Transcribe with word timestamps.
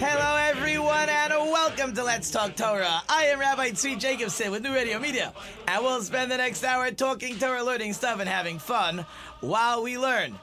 Hello, 0.00 0.36
everyone, 0.36 1.08
and 1.08 1.32
welcome 1.32 1.94
to 1.94 2.02
Let's 2.02 2.32
Talk 2.32 2.56
Torah. 2.56 3.00
I 3.08 3.26
am 3.26 3.38
Rabbi 3.38 3.70
Tzvi 3.70 3.96
Jacobson 3.98 4.50
with 4.50 4.62
New 4.62 4.74
Radio 4.74 4.98
Media, 4.98 5.32
and 5.68 5.84
we'll 5.84 6.02
spend 6.02 6.32
the 6.32 6.36
next 6.36 6.64
hour 6.64 6.90
talking 6.90 7.38
Torah, 7.38 7.62
learning 7.62 7.92
stuff, 7.92 8.18
and 8.18 8.28
having 8.28 8.58
fun 8.58 9.06
while 9.40 9.84
we 9.84 9.96
learn. 9.96 10.36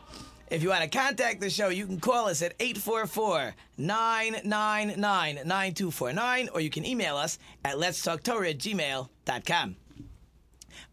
If 0.49 0.63
you 0.63 0.69
want 0.69 0.89
to 0.89 0.97
contact 0.97 1.41
the 1.41 1.49
show, 1.49 1.67
you 1.67 1.85
can 1.85 1.99
call 1.99 2.29
us 2.29 2.41
at 2.41 2.53
844 2.59 3.55
999 3.77 4.95
9249, 5.45 6.49
or 6.53 6.61
you 6.61 6.69
can 6.69 6.85
email 6.85 7.17
us 7.17 7.39
at 7.65 7.75
letstalktorah 7.75 8.51
at 8.51 8.57
gmail.com. 8.59 9.75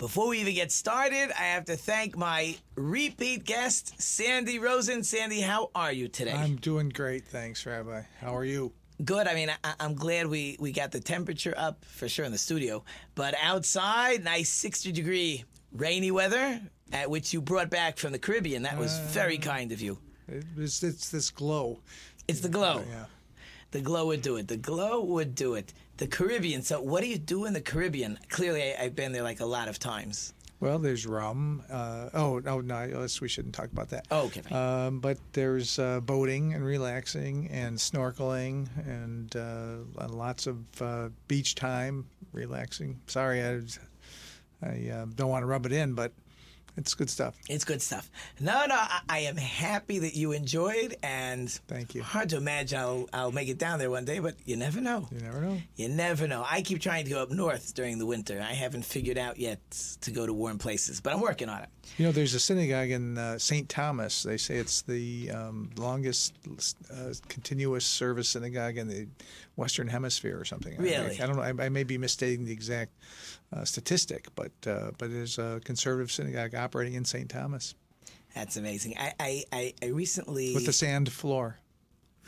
Before 0.00 0.28
we 0.28 0.40
even 0.40 0.54
get 0.54 0.72
started, 0.72 1.30
I 1.38 1.42
have 1.42 1.66
to 1.66 1.76
thank 1.76 2.16
my 2.16 2.56
repeat 2.74 3.44
guest, 3.44 4.00
Sandy 4.00 4.58
Rosen. 4.58 5.04
Sandy, 5.04 5.42
how 5.42 5.70
are 5.74 5.92
you 5.92 6.08
today? 6.08 6.32
I'm 6.32 6.56
doing 6.56 6.88
great, 6.88 7.26
thanks, 7.26 7.66
Rabbi. 7.66 8.00
How 8.18 8.34
are 8.34 8.46
you? 8.46 8.72
Good. 9.04 9.26
I 9.26 9.34
mean, 9.34 9.50
I, 9.62 9.74
I'm 9.78 9.94
glad 9.94 10.26
we, 10.26 10.56
we 10.58 10.72
got 10.72 10.90
the 10.90 11.00
temperature 11.00 11.52
up 11.54 11.84
for 11.84 12.08
sure 12.08 12.24
in 12.24 12.32
the 12.32 12.38
studio, 12.38 12.82
but 13.14 13.34
outside, 13.42 14.24
nice 14.24 14.48
60 14.48 14.90
degree 14.90 15.44
rainy 15.70 16.10
weather, 16.10 16.62
at 16.94 17.10
which 17.10 17.34
you 17.34 17.42
brought 17.42 17.68
back 17.68 17.98
from 17.98 18.12
the 18.12 18.18
Caribbean. 18.18 18.62
That 18.62 18.78
was 18.78 18.98
very 19.10 19.36
uh, 19.36 19.42
kind 19.42 19.70
of 19.70 19.82
you. 19.82 19.98
It, 20.28 20.44
it's, 20.56 20.82
it's 20.82 21.10
this 21.10 21.28
glow. 21.28 21.78
It's 22.26 22.40
the 22.40 22.48
glow. 22.48 22.84
Yeah. 22.88 23.04
The 23.72 23.82
glow 23.82 24.06
would 24.06 24.22
do 24.22 24.36
it. 24.36 24.48
The 24.48 24.56
glow 24.56 25.02
would 25.04 25.34
do 25.34 25.54
it. 25.54 25.74
The 26.00 26.06
Caribbean. 26.06 26.62
So, 26.62 26.80
what 26.80 27.02
do 27.02 27.08
you 27.08 27.18
do 27.18 27.44
in 27.44 27.52
the 27.52 27.60
Caribbean? 27.60 28.18
Clearly, 28.30 28.62
I, 28.62 28.84
I've 28.84 28.96
been 28.96 29.12
there 29.12 29.22
like 29.22 29.40
a 29.40 29.44
lot 29.44 29.68
of 29.68 29.78
times. 29.78 30.32
Well, 30.58 30.78
there's 30.78 31.06
rum. 31.06 31.62
Uh, 31.70 32.08
oh, 32.14 32.38
no, 32.38 32.62
no, 32.62 33.06
we 33.20 33.28
shouldn't 33.28 33.54
talk 33.54 33.70
about 33.70 33.90
that. 33.90 34.06
Oh, 34.10 34.30
okay. 34.34 34.42
Um, 34.54 35.00
but 35.00 35.18
there's 35.34 35.78
uh, 35.78 36.00
boating 36.00 36.54
and 36.54 36.64
relaxing 36.64 37.50
and 37.50 37.76
snorkeling 37.76 38.68
and 38.86 39.36
uh, 39.36 40.06
lots 40.08 40.46
of 40.46 40.64
uh, 40.80 41.10
beach 41.28 41.54
time, 41.54 42.06
relaxing. 42.32 42.98
Sorry, 43.06 43.42
I, 43.42 43.60
I 44.62 44.90
uh, 44.90 45.06
don't 45.14 45.28
want 45.28 45.42
to 45.42 45.46
rub 45.46 45.66
it 45.66 45.72
in, 45.72 45.92
but 45.92 46.12
it's 46.76 46.94
good 46.94 47.10
stuff. 47.10 47.36
It's 47.48 47.64
good 47.64 47.82
stuff. 47.82 48.10
No, 48.38 48.66
no, 48.66 48.74
I, 48.74 49.00
I 49.08 49.18
am 49.20 49.36
happy 49.36 50.00
that 50.00 50.14
you 50.14 50.32
enjoyed, 50.32 50.96
and 51.02 51.50
Thank 51.68 51.94
you. 51.94 52.02
Hard 52.02 52.28
to 52.30 52.36
imagine 52.36 52.78
I'll, 52.78 53.08
I'll 53.12 53.32
make 53.32 53.48
it 53.48 53.58
down 53.58 53.78
there 53.78 53.90
one 53.90 54.04
day, 54.04 54.18
but 54.18 54.34
you 54.44 54.56
never 54.56 54.80
know. 54.80 55.08
You 55.10 55.20
never 55.20 55.40
know. 55.40 55.58
You 55.76 55.88
never 55.88 56.26
know. 56.26 56.44
I 56.48 56.62
keep 56.62 56.80
trying 56.80 57.04
to 57.04 57.10
go 57.10 57.22
up 57.22 57.30
north 57.30 57.74
during 57.74 57.98
the 57.98 58.06
winter. 58.06 58.40
I 58.40 58.52
haven't 58.54 58.84
figured 58.84 59.18
out 59.18 59.38
yet 59.38 59.60
to 60.02 60.10
go 60.10 60.26
to 60.26 60.32
warm 60.32 60.58
places, 60.58 61.00
but 61.00 61.12
I'm 61.12 61.20
working 61.20 61.48
on 61.48 61.62
it. 61.62 61.68
You 61.96 62.06
know, 62.06 62.12
there's 62.12 62.32
a 62.34 62.40
synagogue 62.40 62.90
in 62.90 63.18
uh, 63.18 63.38
St. 63.38 63.68
Thomas. 63.68 64.22
They 64.22 64.38
say 64.38 64.56
it's 64.56 64.80
the 64.82 65.30
um, 65.32 65.70
longest 65.76 66.34
uh, 66.90 67.12
continuous 67.28 67.84
service 67.84 68.28
synagogue 68.30 68.78
in 68.78 68.88
the 68.88 69.06
Western 69.56 69.86
Hemisphere 69.88 70.38
or 70.40 70.44
something. 70.46 70.74
I- 70.78 70.82
Really? 70.82 71.20
I, 71.20 71.26
don't 71.26 71.36
know. 71.36 71.42
I, 71.42 71.66
I 71.66 71.68
may 71.68 71.84
be 71.84 71.98
misstating 71.98 72.44
the 72.46 72.52
exact 72.52 72.92
uh, 73.52 73.64
statistic, 73.64 74.28
but 74.34 74.52
uh, 74.66 74.92
but 74.96 75.10
there's 75.12 75.38
a 75.38 75.60
conservative 75.64 76.10
synagogue 76.10 76.54
operating 76.54 76.94
in 76.94 77.04
St. 77.04 77.28
Thomas 77.28 77.74
That's 78.34 78.56
amazing. 78.56 78.94
I, 78.98 79.12
I, 79.20 79.44
I, 79.52 79.74
I 79.82 79.86
recently 79.88 80.54
with 80.54 80.64
the 80.66 80.72
sand 80.72 81.12
floor. 81.12 81.58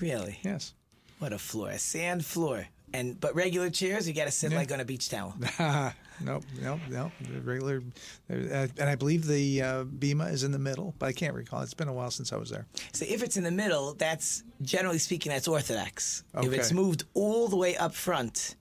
really 0.01 0.39
Yes. 0.43 0.75
what 1.19 1.33
a 1.33 1.39
floor, 1.39 1.71
a 1.71 1.79
sand 1.79 2.27
floor, 2.27 2.67
and 2.93 3.19
but 3.19 3.35
regular 3.35 3.71
chairs. 3.71 4.07
You 4.07 4.13
got 4.15 4.25
to 4.27 4.31
sit 4.33 4.51
Yeah. 4.51 4.59
like 4.59 4.73
on 4.73 4.81
a 4.81 4.85
beach 4.85 5.09
towel. 5.09 5.35
nope, 6.21 6.45
nope, 6.61 6.81
nope. 6.91 7.13
The 7.33 7.41
Regular, 7.41 7.83
uh, 8.31 8.67
and 8.79 8.89
I 8.89 8.95
believe 8.95 9.27
the 9.27 9.63
uh, 9.63 9.85
bima 9.85 10.31
is 10.33 10.45
in 10.45 10.53
the 10.53 10.59
middle, 10.59 10.95
but 10.99 11.07
I 11.07 11.13
can't 11.13 11.35
recall. 11.35 11.63
It's 11.63 11.75
been 11.75 11.89
a 11.89 11.93
while 11.93 12.11
since 12.11 12.33
I 12.33 12.37
was 12.37 12.51
there. 12.51 12.67
So 12.93 13.05
if 13.09 13.23
it's 13.23 13.37
in 13.37 13.45
the 13.45 13.51
middle, 13.51 13.95
that's 13.95 14.43
generally 14.63 14.99
speaking, 14.99 15.31
that's 15.33 15.49
orthodox. 15.49 16.25
If 16.35 16.53
it's 16.53 16.73
moved 16.73 17.05
all 17.15 17.49
the 17.49 17.57
way 17.57 17.77
up 17.77 17.95
front, 17.95 18.57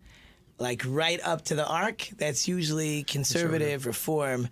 like 0.57 0.83
right 0.87 1.19
up 1.23 1.43
to 1.45 1.55
the 1.55 1.67
ark, 1.67 2.07
that's 2.17 2.47
usually 2.47 3.03
conservative, 3.03 3.85
reform. 3.85 4.47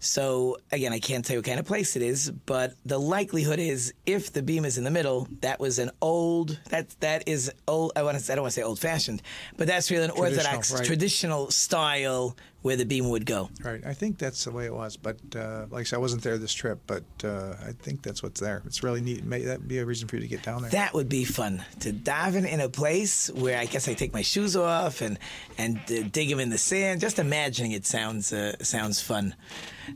So 0.00 0.56
again, 0.72 0.92
I 0.94 0.98
can't 0.98 1.24
tell 1.24 1.34
you 1.34 1.38
what 1.40 1.46
kind 1.46 1.60
of 1.60 1.66
place 1.66 1.94
it 1.94 2.02
is, 2.02 2.30
but 2.46 2.74
the 2.86 2.98
likelihood 2.98 3.58
is 3.58 3.92
if 4.06 4.32
the 4.32 4.42
bima 4.42 4.64
is 4.66 4.78
in 4.78 4.84
the 4.84 4.90
middle, 4.90 5.28
that 5.42 5.60
was 5.60 5.78
an 5.78 5.90
old 6.00 6.58
that 6.70 6.88
that 7.00 7.28
is 7.28 7.52
old. 7.68 7.92
I 7.96 8.02
want 8.02 8.18
to 8.18 8.32
I 8.32 8.34
don't 8.34 8.42
want 8.42 8.54
to 8.54 8.60
say 8.60 8.64
old 8.64 8.78
fashioned, 8.78 9.20
but 9.58 9.66
that's 9.66 9.90
really 9.90 10.04
an 10.04 10.10
Traditional, 10.10 10.38
orthodox 10.38 10.72
right. 10.72 10.84
traditional 10.84 11.50
style 11.50 12.34
where 12.62 12.76
the 12.76 12.84
bima 12.84 13.08
would 13.10 13.24
go. 13.24 13.48
Right. 13.62 13.84
I 13.86 13.94
think 13.94 14.18
that's 14.18 14.44
the 14.44 14.50
way 14.50 14.66
it 14.66 14.74
was. 14.74 14.96
But 14.96 15.18
uh, 15.34 15.66
like 15.70 15.80
I 15.80 15.84
said, 15.84 15.96
I 15.96 16.00
wasn't 16.00 16.22
there 16.22 16.36
this 16.36 16.52
trip, 16.52 16.80
but 16.86 17.04
uh, 17.24 17.54
I 17.66 17.72
think 17.72 18.02
that's 18.02 18.22
what's 18.22 18.40
there. 18.40 18.62
It's 18.66 18.82
really 18.82 19.00
neat. 19.00 19.24
May 19.24 19.42
that 19.42 19.66
be 19.66 19.78
a 19.78 19.86
reason 19.86 20.08
for 20.08 20.16
you 20.16 20.22
to 20.22 20.28
get 20.28 20.42
down 20.42 20.62
there. 20.62 20.70
That 20.70 20.92
would 20.92 21.08
be 21.08 21.24
fun 21.24 21.64
to 21.80 21.92
daven 21.92 22.46
in 22.46 22.60
a 22.60 22.68
place 22.68 23.30
where 23.30 23.58
I 23.58 23.64
guess 23.66 23.88
I 23.88 23.94
take 23.94 24.12
my 24.12 24.22
shoes 24.22 24.56
off 24.56 25.00
and 25.00 25.18
and 25.56 25.78
uh, 25.90 26.02
dig 26.12 26.28
them 26.28 26.40
in 26.40 26.50
the 26.50 26.58
sand. 26.58 27.00
Just 27.00 27.18
imagining 27.18 27.72
it 27.72 27.86
sounds 27.86 28.32
uh, 28.32 28.56
sounds 28.62 29.00
fun. 29.00 29.34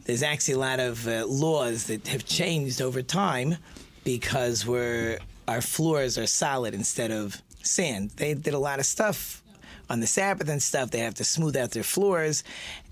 There's 0.05 0.23
actually 0.23 0.55
a 0.55 0.59
lot 0.59 0.81
of 0.81 1.07
uh, 1.07 1.27
laws 1.27 1.85
that 1.85 2.09
have 2.09 2.25
changed 2.25 2.81
over 2.81 3.03
time 3.03 3.57
because 4.05 4.67
we're 4.67 5.19
our 5.47 5.61
floors 5.61 6.17
are 6.17 6.27
solid 6.27 6.75
instead 6.75 7.11
of 7.11 7.43
sand. 7.63 8.11
They 8.17 8.35
did 8.35 8.55
a 8.55 8.59
lot 8.59 8.79
of 8.79 8.87
stuff 8.87 9.44
on 9.89 10.01
the 10.01 10.07
Sabbath 10.07 10.49
and 10.49 10.63
stuff. 10.63 10.91
They 10.91 11.01
have 11.01 11.15
to 11.15 11.25
smooth 11.25 11.57
out 11.57 11.71
their 11.73 11.83
floors, 11.83 12.45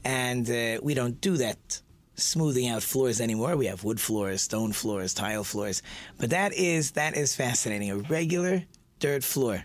and 0.04 0.48
uh, 0.48 0.78
we 0.82 0.94
don't 0.94 1.20
do 1.20 1.36
that 1.38 1.80
smoothing 2.14 2.68
out 2.68 2.82
floors 2.82 3.20
anymore. 3.20 3.56
We 3.56 3.66
have 3.66 3.84
wood 3.84 4.00
floors, 4.00 4.42
stone 4.42 4.72
floors, 4.72 5.14
tile 5.14 5.44
floors. 5.44 5.82
But 6.18 6.30
that 6.30 6.52
is 6.52 6.92
that 6.92 7.16
is 7.16 7.34
fascinating. 7.34 7.90
A 7.90 7.96
regular 7.96 8.64
dirt 8.98 9.24
floor. 9.24 9.64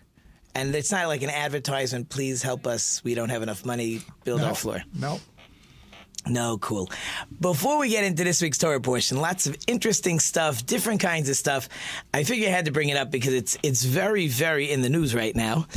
And 0.56 0.74
it's 0.74 0.92
not 0.92 1.08
like 1.08 1.22
an 1.22 1.30
advertisement, 1.30 2.10
please 2.10 2.42
help 2.42 2.66
us. 2.66 3.04
We 3.04 3.14
don't 3.14 3.30
have 3.30 3.44
enough 3.44 3.64
money, 3.64 4.02
build 4.24 4.42
no, 4.42 4.48
our 4.48 4.56
floor. 4.56 4.82
No. 4.92 5.20
No, 6.26 6.58
cool. 6.58 6.90
Before 7.40 7.80
we 7.80 7.90
get 7.90 8.04
into 8.04 8.24
this 8.24 8.42
week's 8.42 8.58
Torah 8.58 8.82
portion, 8.82 9.18
lots 9.18 9.48
of 9.48 9.56
interesting 9.68 10.20
stuff, 10.20 10.66
different 10.66 11.00
kinds 11.00 11.30
of 11.30 11.38
stuff. 11.38 11.70
I 12.14 12.24
figure 12.24 12.48
I 12.48 12.52
had 12.52 12.66
to 12.66 12.72
bring 12.72 12.90
it 12.90 12.98
up 12.98 13.12
because 13.12 13.34
it's 13.34 13.58
it's 13.64 13.84
very, 13.84 14.28
very 14.28 14.72
in 14.72 14.82
the 14.82 14.90
news 14.90 15.16
right 15.16 15.36
now, 15.36 15.68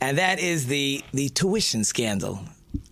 and 0.00 0.18
that 0.18 0.38
is 0.40 0.66
the 0.66 1.02
the 1.12 1.28
tuition 1.28 1.84
scandal. 1.84 2.40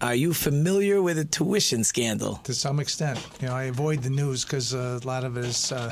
Are 0.01 0.15
you 0.15 0.35
familiar 0.35 1.01
with 1.03 1.17
the 1.17 1.25
tuition 1.25 1.85
scandal? 1.85 2.37
To 2.45 2.55
some 2.55 2.81
extent, 2.81 3.25
you 3.41 3.49
know, 3.49 3.55
I 3.55 3.65
avoid 3.65 4.03
the 4.03 4.11
news 4.11 4.45
because 4.45 4.75
uh, 4.75 4.99
a 5.03 5.07
lot 5.07 5.25
of 5.25 5.37
it 5.37 5.45
is 5.45 5.73
uh, 5.73 5.91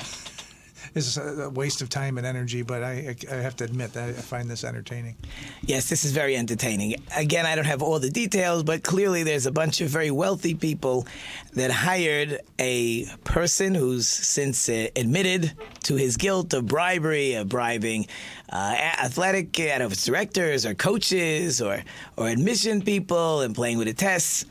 is 1.05 1.19
a 1.19 1.51
waste 1.51 1.83
of 1.83 1.89
time 1.89 2.17
and 2.17 2.27
energy. 2.27 2.63
But 2.63 2.83
I, 2.83 3.15
I, 3.31 3.35
have 3.35 3.57
to 3.57 3.65
admit 3.65 3.93
that 3.93 4.09
I 4.09 4.13
find 4.13 4.49
this 4.49 4.65
entertaining. 4.65 5.17
Yes, 5.63 5.89
this 5.91 6.05
is 6.05 6.13
very 6.13 6.37
entertaining. 6.37 6.97
Again, 7.15 7.45
I 7.45 7.55
don't 7.55 7.67
have 7.67 7.83
all 7.83 7.99
the 7.99 8.09
details, 8.09 8.63
but 8.63 8.83
clearly 8.83 9.23
there's 9.23 9.47
a 9.47 9.53
bunch 9.53 9.81
of 9.81 9.89
very 9.89 10.11
wealthy 10.11 10.55
people 10.55 11.07
that 11.53 11.71
hired 11.71 12.41
a 12.59 13.05
person 13.25 13.75
who's 13.75 14.09
since 14.09 14.69
uh, 14.69 14.89
admitted 14.97 15.53
to 15.85 15.97
his 15.97 16.17
guilt 16.17 16.55
of 16.55 16.67
bribery, 16.67 17.35
of 17.35 17.49
bribing 17.49 18.07
uh, 18.51 18.77
athletic, 19.01 19.59
I 19.59 19.67
don't 19.67 19.79
know 19.81 19.87
if 19.87 19.93
it's 19.93 20.05
directors 20.05 20.65
or 20.65 20.75
coaches 20.75 21.61
or, 21.61 21.83
or 22.17 22.29
admission 22.29 22.83
people 22.83 23.41
and 23.41 23.55
playing 23.55 23.79
with 23.79 23.89
the 23.89 23.95
tests. 23.95 24.47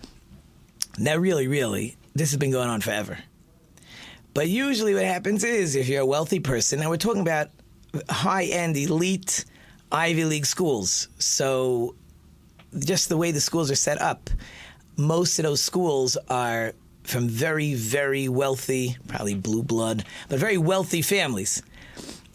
Now, 0.98 1.18
really, 1.18 1.48
really, 1.48 1.96
this 2.14 2.32
has 2.32 2.38
been 2.38 2.52
going 2.52 2.70
on 2.70 2.82
forever. 2.82 3.18
But 4.36 4.50
usually, 4.50 4.94
what 4.94 5.06
happens 5.06 5.46
is 5.46 5.78
if 5.78 5.88
you're 5.88 6.02
a 6.02 6.06
wealthy 6.06 6.42
person, 6.42 6.82
and 6.82 6.90
we're 6.90 6.98
talking 6.98 7.22
about 7.22 7.48
high 8.10 8.44
end, 8.44 8.76
elite 8.76 9.46
Ivy 9.94 10.26
League 10.26 10.46
schools. 10.46 11.08
So, 11.20 11.96
just 12.78 13.08
the 13.08 13.16
way 13.16 13.32
the 13.32 13.40
schools 13.40 13.72
are 13.72 13.76
set 13.76 14.02
up, 14.02 14.30
most 14.98 15.40
of 15.40 15.44
those 15.44 15.62
schools 15.62 16.18
are 16.30 16.74
from 17.04 17.30
very, 17.30 17.76
very 17.76 18.28
wealthy, 18.28 18.98
probably 19.08 19.36
blue 19.36 19.64
blood, 19.64 20.04
but 20.28 20.38
very 20.38 20.58
wealthy 20.58 21.02
families. 21.02 21.64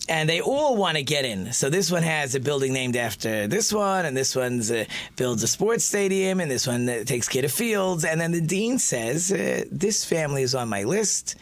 And 0.08 0.26
they 0.26 0.40
all 0.40 0.76
want 0.76 0.96
to 0.96 1.02
get 1.02 1.26
in. 1.26 1.52
So 1.52 1.68
this 1.68 1.90
one 1.90 2.02
has 2.02 2.34
a 2.34 2.40
building 2.40 2.72
named 2.72 2.96
after 2.96 3.46
this 3.46 3.74
one, 3.74 4.06
and 4.06 4.16
this 4.16 4.34
one 4.34 4.62
uh, 4.70 4.84
builds 5.16 5.42
a 5.42 5.46
sports 5.46 5.84
stadium, 5.84 6.40
and 6.40 6.50
this 6.50 6.66
one 6.66 6.88
uh, 6.88 7.04
takes 7.04 7.28
care 7.28 7.44
of 7.44 7.52
fields. 7.52 8.06
And 8.06 8.18
then 8.18 8.32
the 8.32 8.40
dean 8.40 8.78
says, 8.78 9.30
uh, 9.30 9.64
"This 9.70 10.02
family 10.06 10.42
is 10.42 10.54
on 10.54 10.70
my 10.70 10.84
list." 10.84 11.36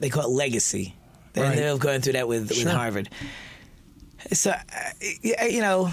They 0.00 0.08
call 0.08 0.24
it 0.24 0.30
legacy. 0.30 0.94
Right. 1.36 1.58
up 1.58 1.78
going 1.78 2.02
through 2.02 2.14
that 2.14 2.28
with, 2.28 2.50
with 2.50 2.68
Harvard. 2.68 3.08
So, 4.32 4.50
uh, 4.50 4.60
you 5.02 5.60
know, 5.60 5.90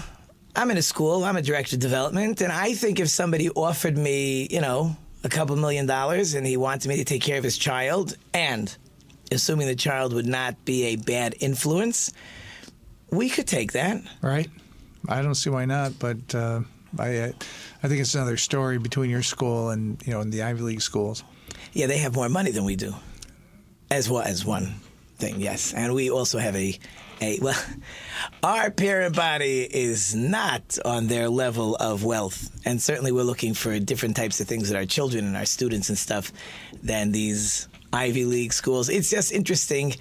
I'm 0.54 0.70
in 0.70 0.76
a 0.76 0.82
school, 0.82 1.24
I'm 1.24 1.36
a 1.36 1.42
director 1.42 1.76
of 1.76 1.80
development, 1.80 2.40
and 2.40 2.52
I 2.52 2.74
think 2.74 3.00
if 3.00 3.08
somebody 3.08 3.48
offered 3.50 3.96
me, 3.96 4.48
you 4.50 4.60
know, 4.60 4.96
a 5.24 5.28
couple 5.28 5.56
million 5.56 5.86
dollars 5.86 6.34
and 6.34 6.46
he 6.46 6.56
wanted 6.56 6.88
me 6.88 6.96
to 6.96 7.04
take 7.04 7.22
care 7.22 7.38
of 7.38 7.44
his 7.44 7.56
child, 7.56 8.16
and 8.34 8.74
assuming 9.32 9.66
the 9.66 9.76
child 9.76 10.12
would 10.12 10.26
not 10.26 10.62
be 10.64 10.84
a 10.84 10.96
bad 10.96 11.34
influence, 11.40 12.12
we 13.10 13.28
could 13.28 13.46
take 13.46 13.72
that. 13.72 14.02
Right. 14.22 14.50
I 15.08 15.22
don't 15.22 15.34
see 15.34 15.50
why 15.50 15.64
not, 15.64 15.98
but 15.98 16.34
uh, 16.34 16.60
I 16.98 17.32
I 17.82 17.88
think 17.88 18.00
it's 18.00 18.14
another 18.14 18.36
story 18.36 18.78
between 18.78 19.10
your 19.10 19.22
school 19.22 19.70
and 19.70 20.00
you 20.06 20.12
know 20.12 20.20
and 20.20 20.32
the 20.32 20.42
Ivy 20.42 20.62
League 20.62 20.82
schools. 20.82 21.24
Yeah, 21.72 21.86
they 21.86 21.98
have 21.98 22.14
more 22.14 22.28
money 22.28 22.50
than 22.50 22.64
we 22.64 22.76
do, 22.76 22.94
as 23.90 24.08
well 24.08 24.22
as 24.22 24.44
one 24.44 24.74
thing. 25.16 25.40
Yes, 25.40 25.74
and 25.74 25.94
we 25.94 26.10
also 26.10 26.38
have 26.38 26.56
a 26.56 26.78
a 27.20 27.38
well, 27.40 27.60
our 28.42 28.70
parent 28.70 29.14
body 29.14 29.62
is 29.62 30.14
not 30.14 30.78
on 30.84 31.06
their 31.06 31.28
level 31.28 31.76
of 31.76 32.04
wealth, 32.04 32.50
and 32.64 32.80
certainly 32.80 33.12
we're 33.12 33.22
looking 33.22 33.54
for 33.54 33.78
different 33.78 34.16
types 34.16 34.40
of 34.40 34.46
things 34.46 34.68
that 34.68 34.76
our 34.76 34.86
children 34.86 35.24
and 35.24 35.36
our 35.36 35.46
students 35.46 35.88
and 35.88 35.98
stuff 35.98 36.32
than 36.82 37.12
these 37.12 37.68
Ivy 37.92 38.24
League 38.24 38.52
schools. 38.52 38.88
It's 38.88 39.10
just 39.10 39.32
interesting, 39.32 39.94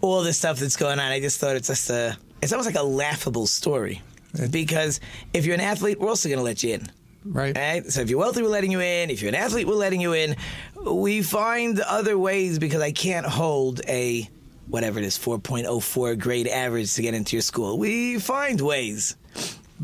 all 0.00 0.22
the 0.22 0.32
stuff 0.32 0.58
that's 0.58 0.76
going 0.76 0.98
on. 0.98 1.12
I 1.12 1.20
just 1.20 1.40
thought 1.40 1.56
it's 1.56 1.68
just 1.68 1.90
a 1.90 2.16
it's 2.42 2.52
almost 2.52 2.66
like 2.66 2.82
a 2.82 2.86
laughable 2.86 3.46
story. 3.46 4.02
Because 4.50 5.00
if 5.32 5.44
you're 5.44 5.54
an 5.54 5.60
athlete, 5.60 5.98
we're 5.98 6.08
also 6.08 6.28
going 6.28 6.38
to 6.38 6.44
let 6.44 6.62
you 6.62 6.74
in. 6.74 6.90
Right. 7.24 7.56
Right? 7.56 7.84
So 7.86 8.00
if 8.00 8.10
you're 8.10 8.18
wealthy, 8.18 8.42
we're 8.42 8.48
letting 8.48 8.72
you 8.72 8.80
in. 8.80 9.10
If 9.10 9.20
you're 9.20 9.28
an 9.28 9.34
athlete, 9.34 9.66
we're 9.66 9.74
letting 9.74 10.00
you 10.00 10.12
in. 10.12 10.36
We 10.84 11.22
find 11.22 11.80
other 11.80 12.18
ways 12.18 12.58
because 12.58 12.80
I 12.80 12.92
can't 12.92 13.26
hold 13.26 13.80
a 13.86 14.28
whatever 14.70 15.00
it 15.00 15.04
is, 15.04 15.18
4.04 15.18 16.18
grade 16.18 16.46
average 16.46 16.94
to 16.94 17.02
get 17.02 17.12
into 17.12 17.36
your 17.36 17.42
school. 17.42 17.76
We 17.76 18.18
find 18.18 18.60
ways. 18.60 19.16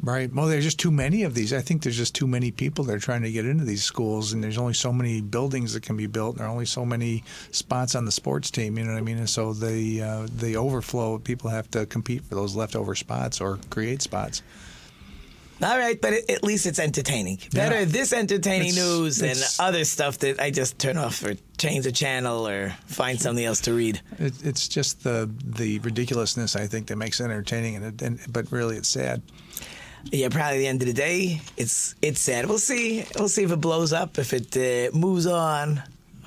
Right. 0.03 0.33
Well, 0.33 0.47
there's 0.47 0.65
just 0.65 0.79
too 0.79 0.91
many 0.91 1.23
of 1.23 1.35
these. 1.35 1.53
I 1.53 1.63
think 1.63 1.83
there's 1.83 1.97
just 1.97 2.15
too 2.15 2.27
many 2.27 2.51
people 2.51 2.85
that 2.85 2.95
are 2.95 3.01
trying 3.01 3.23
to 3.23 3.33
get 3.33 3.47
into 3.47 3.65
these 3.65 3.83
schools, 3.83 4.33
and 4.33 4.45
there's 4.45 4.59
only 4.59 4.75
so 4.75 4.93
many 4.93 5.23
buildings 5.23 5.73
that 5.73 5.83
can 5.83 5.97
be 5.97 6.07
built, 6.07 6.35
and 6.35 6.41
there 6.41 6.47
are 6.47 6.51
only 6.51 6.67
so 6.67 6.85
many 6.85 7.25
spots 7.51 7.95
on 7.95 8.05
the 8.05 8.13
sports 8.13 8.51
team. 8.51 8.77
You 8.77 8.85
know 8.85 8.93
what 8.93 8.99
I 8.99 9.03
mean? 9.03 9.19
And 9.19 9.29
so 9.29 9.55
the 9.55 10.03
uh, 10.03 10.27
the 10.37 10.57
overflow, 10.57 11.19
people 11.19 11.49
have 11.49 11.71
to 11.71 11.87
compete 11.87 12.25
for 12.25 12.35
those 12.35 12.55
leftover 12.55 12.95
spots 12.95 13.41
or 13.41 13.59
create 13.71 14.03
spots. 14.03 14.43
All 15.63 15.79
right, 15.79 15.99
but 16.01 16.13
it, 16.13 16.31
at 16.31 16.45
least 16.45 16.67
it's 16.67 16.79
entertaining. 16.79 17.39
Better 17.53 17.79
Yeah. 17.81 17.85
this 17.87 18.13
entertaining 18.13 18.69
It's- 18.69 18.85
news 18.85 19.17
than 19.17 19.37
other 19.59 19.85
stuff 19.85 20.19
that 20.19 20.39
I 20.41 20.51
just 20.51 20.79
turn 20.79 20.97
off 20.99 21.25
or 21.25 21.35
change 21.57 21.85
the 21.85 21.93
channel 21.93 22.47
or 22.47 22.75
find 22.87 23.19
something 23.21 23.45
else 23.45 23.61
to 23.63 23.73
read. 23.73 24.01
It, 24.19 24.35
it's 24.45 24.69
just 24.69 25.03
the 25.03 25.31
the 25.45 25.79
ridiculousness 25.79 26.57
I 26.57 26.67
think 26.67 26.89
that 26.89 26.97
makes 26.97 27.21
it 27.21 27.25
entertaining, 27.25 27.77
and, 27.77 27.85
it, 27.87 28.03
and 28.03 28.21
but 28.31 28.53
really 28.53 28.77
it's 28.77 28.89
sad. 28.89 29.23
Yeah, 30.13 30.29
probably 30.29 30.57
at 30.57 30.59
the 30.59 30.67
end 30.69 30.83
of 30.83 30.87
the 30.89 30.93
day, 30.95 31.41
it's 31.57 31.95
it's 32.03 32.21
sad. 32.21 32.47
We'll 32.47 32.59
see. 32.59 33.05
We'll 33.19 33.29
see 33.31 33.43
if 33.43 33.51
it 33.51 33.61
blows 33.61 33.93
up, 33.95 34.19
if 34.19 34.33
it 34.35 34.57
uh, 34.57 34.97
moves 34.97 35.27
on. 35.27 35.83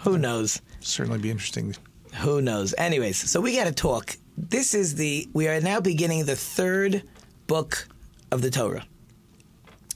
Who 0.05 0.17
knows? 0.17 0.61
Certainly 0.79 1.19
be 1.19 1.29
interesting. 1.29 1.75
Who 2.23 2.41
knows? 2.41 2.73
Anyways, 2.77 3.29
so 3.29 3.39
we 3.41 3.55
got 3.55 3.65
to 3.65 3.71
talk. 3.73 4.17
This 4.37 4.73
is 4.73 4.95
the 4.95 5.29
we 5.33 5.47
are 5.47 5.61
now 5.61 5.79
beginning 5.79 6.25
the 6.25 6.35
third 6.35 7.03
book 7.47 7.87
of 8.31 8.41
the 8.41 8.49
Torah. 8.49 8.85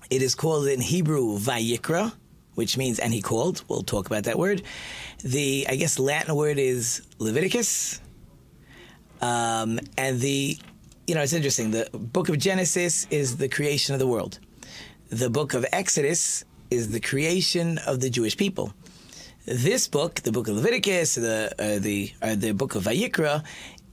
It 0.09 0.21
is 0.21 0.35
called 0.35 0.67
in 0.67 0.81
Hebrew 0.81 1.38
Vayikra, 1.38 2.13
which 2.55 2.77
means 2.77 3.00
and 3.00 3.13
he 3.13 3.21
called. 3.21 3.63
We'll 3.67 3.83
talk 3.83 4.05
about 4.05 4.23
that 4.25 4.38
word. 4.38 4.61
The 5.23 5.65
I 5.69 5.75
guess 5.75 6.00
Latin 6.00 6.35
word 6.35 6.57
is 6.57 7.01
Leviticus. 7.19 8.00
Um, 9.21 9.79
and 9.97 10.19
the 10.19 10.57
you 11.07 11.15
know 11.15 11.21
it's 11.21 11.33
interesting. 11.33 11.71
The 11.71 11.89
book 11.94 12.29
of 12.29 12.38
Genesis 12.38 13.07
is 13.09 13.38
the 13.38 13.50
creation 13.50 13.94
of 13.94 14.00
the 14.00 14.07
world. 14.07 14.39
The 15.09 15.29
book 15.29 15.53
of 15.53 15.65
Exodus 15.71 16.44
is 16.69 16.91
the 16.91 16.99
creation 16.99 17.77
of 17.79 17.99
the 17.99 18.09
Jewish 18.09 18.35
people 18.35 18.73
this 19.45 19.88
book, 19.88 20.21
the 20.21 20.31
book 20.31 20.47
of 20.47 20.56
Leviticus, 20.56 21.15
the 21.15 21.53
uh, 21.59 21.79
the 21.79 22.13
uh, 22.21 22.35
the 22.35 22.53
book 22.53 22.75
of 22.75 22.83
Vayikra, 22.83 23.44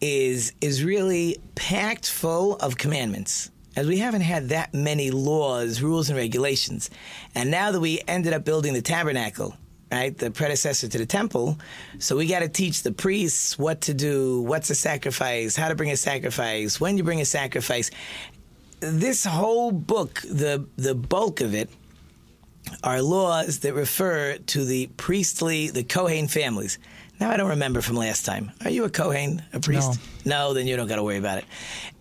is 0.00 0.52
is 0.60 0.84
really 0.84 1.38
packed 1.54 2.08
full 2.08 2.56
of 2.56 2.78
commandments. 2.78 3.50
As 3.76 3.86
we 3.86 3.98
haven't 3.98 4.22
had 4.22 4.48
that 4.48 4.74
many 4.74 5.10
laws, 5.10 5.80
rules, 5.80 6.08
and 6.08 6.18
regulations, 6.18 6.90
and 7.34 7.50
now 7.50 7.70
that 7.70 7.80
we 7.80 8.00
ended 8.08 8.32
up 8.32 8.44
building 8.44 8.74
the 8.74 8.82
tabernacle, 8.82 9.56
right, 9.92 10.16
the 10.16 10.32
predecessor 10.32 10.88
to 10.88 10.98
the 10.98 11.06
temple, 11.06 11.56
so 12.00 12.16
we 12.16 12.26
got 12.26 12.40
to 12.40 12.48
teach 12.48 12.82
the 12.82 12.90
priests 12.90 13.56
what 13.58 13.82
to 13.82 13.94
do, 13.94 14.42
what's 14.42 14.70
a 14.70 14.74
sacrifice, 14.74 15.54
how 15.54 15.68
to 15.68 15.76
bring 15.76 15.90
a 15.92 15.96
sacrifice, 15.96 16.80
when 16.80 16.96
you 16.96 17.04
bring 17.04 17.20
a 17.20 17.24
sacrifice. 17.24 17.92
This 18.80 19.24
whole 19.24 19.70
book, 19.70 20.20
the 20.22 20.66
the 20.76 20.94
bulk 20.94 21.40
of 21.40 21.54
it, 21.54 21.70
are 22.82 23.00
laws 23.00 23.60
that 23.60 23.74
refer 23.74 24.36
to 24.36 24.64
the 24.64 24.88
priestly, 24.96 25.70
the 25.70 25.84
Kohen 25.84 26.28
families. 26.28 26.78
Now, 27.20 27.30
I 27.30 27.36
don't 27.36 27.50
remember 27.50 27.82
from 27.82 27.96
last 27.96 28.24
time. 28.24 28.50
Are 28.64 28.70
you 28.70 28.84
a 28.84 28.90
Kohen, 28.90 29.42
a 29.52 29.60
priest? 29.60 30.00
No, 30.24 30.48
no 30.48 30.54
then 30.54 30.66
you 30.66 30.76
don't 30.76 30.88
got 30.88 30.96
to 30.96 31.02
worry 31.02 31.18
about 31.18 31.38
it. 31.38 31.44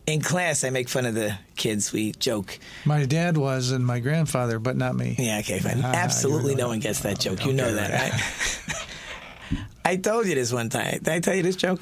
In 0.07 0.21
class, 0.21 0.63
I 0.63 0.69
make 0.69 0.87
fun 0.87 1.05
of 1.05 1.13
the 1.13 1.37
kids. 1.57 1.91
We 1.91 2.13
joke. 2.13 2.57
My 2.85 3.05
dad 3.05 3.37
was, 3.37 3.71
and 3.71 3.85
my 3.85 3.99
grandfather, 3.99 4.57
but 4.57 4.77
not 4.77 4.95
me. 4.95 5.15
Yeah, 5.19 5.39
okay, 5.39 5.59
fine. 5.59 5.81
Ah, 5.83 5.91
Absolutely 5.93 6.55
no 6.55 6.69
one 6.69 6.79
gets 6.79 7.01
that 7.01 7.19
joke. 7.19 7.45
You 7.45 7.53
know 7.53 7.71
that, 7.73 7.91
right. 7.91 8.11
right? 8.13 9.61
I 9.85 9.97
told 9.97 10.25
you 10.25 10.35
this 10.35 10.53
one 10.53 10.69
time. 10.69 10.99
Did 10.99 11.09
I 11.09 11.19
tell 11.19 11.35
you 11.35 11.43
this 11.43 11.57
joke? 11.57 11.81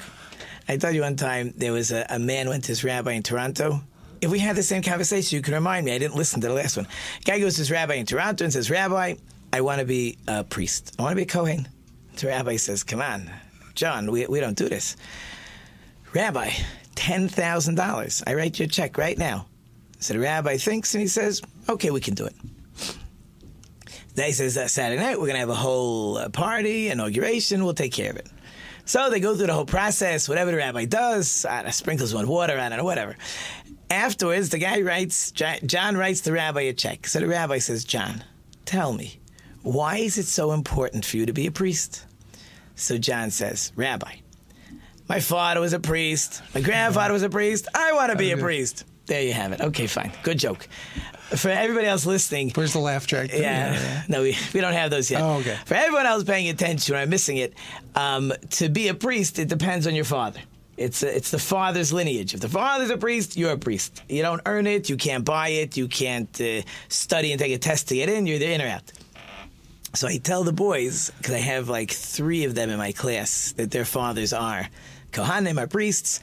I 0.68 0.76
told 0.76 0.94
you 0.94 1.02
one 1.02 1.16
time 1.16 1.54
there 1.56 1.72
was 1.72 1.92
a, 1.92 2.04
a 2.10 2.18
man 2.18 2.48
went 2.48 2.64
to 2.64 2.68
his 2.68 2.84
rabbi 2.84 3.12
in 3.12 3.22
Toronto. 3.22 3.80
If 4.20 4.30
we 4.30 4.40
had 4.40 4.56
the 4.56 4.62
same 4.62 4.82
conversation, 4.82 5.36
you 5.36 5.42
can 5.42 5.54
remind 5.54 5.86
me. 5.86 5.92
I 5.92 5.98
didn't 5.98 6.16
listen 6.16 6.40
to 6.40 6.48
the 6.48 6.54
last 6.54 6.76
one. 6.76 6.88
Guy 7.24 7.38
goes 7.38 7.54
to 7.54 7.60
his 7.60 7.70
rabbi 7.70 7.94
in 7.94 8.04
Toronto 8.04 8.44
and 8.44 8.52
says, 8.52 8.68
Rabbi, 8.68 9.14
I 9.52 9.60
want 9.60 9.78
to 9.78 9.86
be 9.86 10.18
a 10.26 10.42
priest. 10.42 10.96
I 10.98 11.02
want 11.02 11.12
to 11.12 11.16
be 11.16 11.22
a 11.22 11.26
Kohen. 11.26 11.68
The 12.18 12.26
rabbi 12.26 12.56
says, 12.56 12.82
Come 12.82 13.00
on, 13.00 13.30
John, 13.74 14.10
we, 14.10 14.26
we 14.26 14.40
don't 14.40 14.56
do 14.56 14.68
this. 14.68 14.96
Rabbi, 16.14 16.50
$10,000. 16.96 18.22
I 18.26 18.34
write 18.34 18.58
you 18.58 18.64
a 18.64 18.68
check 18.68 18.98
right 18.98 19.16
now. 19.16 19.46
So 20.00 20.14
the 20.14 20.20
rabbi 20.20 20.56
thinks 20.56 20.94
and 20.94 21.00
he 21.00 21.06
says, 21.06 21.40
Okay, 21.68 21.90
we 21.90 22.00
can 22.00 22.14
do 22.14 22.26
it. 22.26 22.34
Then 24.14 24.26
he 24.26 24.32
says, 24.32 24.58
uh, 24.58 24.66
Saturday 24.66 25.00
night, 25.00 25.20
we're 25.20 25.26
going 25.26 25.34
to 25.34 25.40
have 25.40 25.48
a 25.48 25.54
whole 25.54 26.18
uh, 26.18 26.28
party, 26.28 26.88
inauguration, 26.88 27.64
we'll 27.64 27.72
take 27.72 27.92
care 27.92 28.10
of 28.10 28.16
it. 28.16 28.26
So 28.84 29.10
they 29.10 29.20
go 29.20 29.36
through 29.36 29.46
the 29.46 29.54
whole 29.54 29.64
process, 29.64 30.28
whatever 30.28 30.50
the 30.50 30.56
rabbi 30.56 30.86
does, 30.86 31.46
sprinkles 31.70 32.12
one 32.12 32.26
water, 32.26 32.58
I 32.58 32.68
don't 32.68 32.78
know, 32.78 32.84
whatever. 32.84 33.16
Afterwards, 33.90 34.48
the 34.48 34.58
guy 34.58 34.80
writes, 34.80 35.30
John 35.30 35.96
writes 35.96 36.22
the 36.22 36.32
rabbi 36.32 36.62
a 36.62 36.72
check. 36.72 37.06
So 37.06 37.20
the 37.20 37.28
rabbi 37.28 37.58
says, 37.58 37.84
John, 37.84 38.24
tell 38.64 38.92
me, 38.92 39.17
why 39.62 39.98
is 39.98 40.18
it 40.18 40.26
so 40.26 40.52
important 40.52 41.04
for 41.04 41.16
you 41.16 41.26
to 41.26 41.32
be 41.32 41.46
a 41.46 41.50
priest? 41.52 42.04
So 42.76 42.96
John 42.98 43.30
says, 43.30 43.72
Rabbi, 43.76 44.16
my 45.08 45.20
father 45.20 45.60
was 45.60 45.72
a 45.72 45.80
priest, 45.80 46.42
my 46.54 46.60
grandfather 46.60 47.12
was 47.12 47.22
a 47.22 47.28
priest, 47.30 47.66
I 47.74 47.92
want 47.92 48.12
to 48.12 48.16
be 48.18 48.30
a 48.30 48.36
priest. 48.36 48.84
There 49.06 49.22
you 49.22 49.32
have 49.32 49.52
it. 49.52 49.60
Okay, 49.62 49.86
fine. 49.86 50.12
Good 50.22 50.38
joke. 50.38 50.68
For 51.34 51.48
everybody 51.48 51.86
else 51.86 52.04
listening, 52.06 52.50
Where's 52.54 52.74
the 52.74 52.78
laugh 52.78 53.06
track? 53.06 53.30
yeah, 53.32 54.02
no, 54.08 54.22
we, 54.22 54.36
we 54.52 54.60
don't 54.60 54.74
have 54.74 54.90
those 54.90 55.10
yet. 55.10 55.22
Oh, 55.22 55.38
okay. 55.38 55.56
For 55.64 55.74
everyone 55.74 56.06
else 56.06 56.24
paying 56.24 56.48
attention 56.48 56.94
I'm 56.94 57.08
missing 57.08 57.38
it, 57.38 57.54
um, 57.94 58.32
to 58.50 58.68
be 58.68 58.88
a 58.88 58.94
priest, 58.94 59.38
it 59.38 59.48
depends 59.48 59.86
on 59.86 59.94
your 59.94 60.04
father. 60.04 60.40
It's 60.76 61.02
a, 61.02 61.14
it's 61.16 61.30
the 61.30 61.38
father's 61.38 61.92
lineage. 61.92 62.34
If 62.34 62.40
the 62.40 62.48
father's 62.48 62.90
a 62.90 62.96
priest, 62.96 63.36
you're 63.36 63.50
a 63.52 63.58
priest. 63.58 64.02
You 64.08 64.22
don't 64.22 64.40
earn 64.46 64.66
it. 64.66 64.88
You 64.88 64.96
can't 64.96 65.24
buy 65.24 65.48
it. 65.48 65.76
You 65.76 65.88
can't 65.88 66.40
uh, 66.40 66.62
study 66.88 67.32
and 67.32 67.40
take 67.40 67.52
a 67.52 67.58
test 67.58 67.88
to 67.88 67.96
get 67.96 68.08
in. 68.08 68.26
You're 68.26 68.36
either 68.36 68.46
in 68.46 68.62
or 68.62 68.68
out. 68.68 68.92
So 69.94 70.06
I 70.06 70.18
tell 70.18 70.44
the 70.44 70.52
boys 70.52 71.10
because 71.18 71.34
I 71.34 71.38
have 71.38 71.68
like 71.68 71.90
three 71.90 72.44
of 72.44 72.54
them 72.54 72.70
in 72.70 72.78
my 72.78 72.92
class 72.92 73.52
that 73.56 73.70
their 73.70 73.84
fathers 73.84 74.32
are 74.32 74.68
kohanim, 75.12 75.58
are 75.58 75.66
priests, 75.66 76.20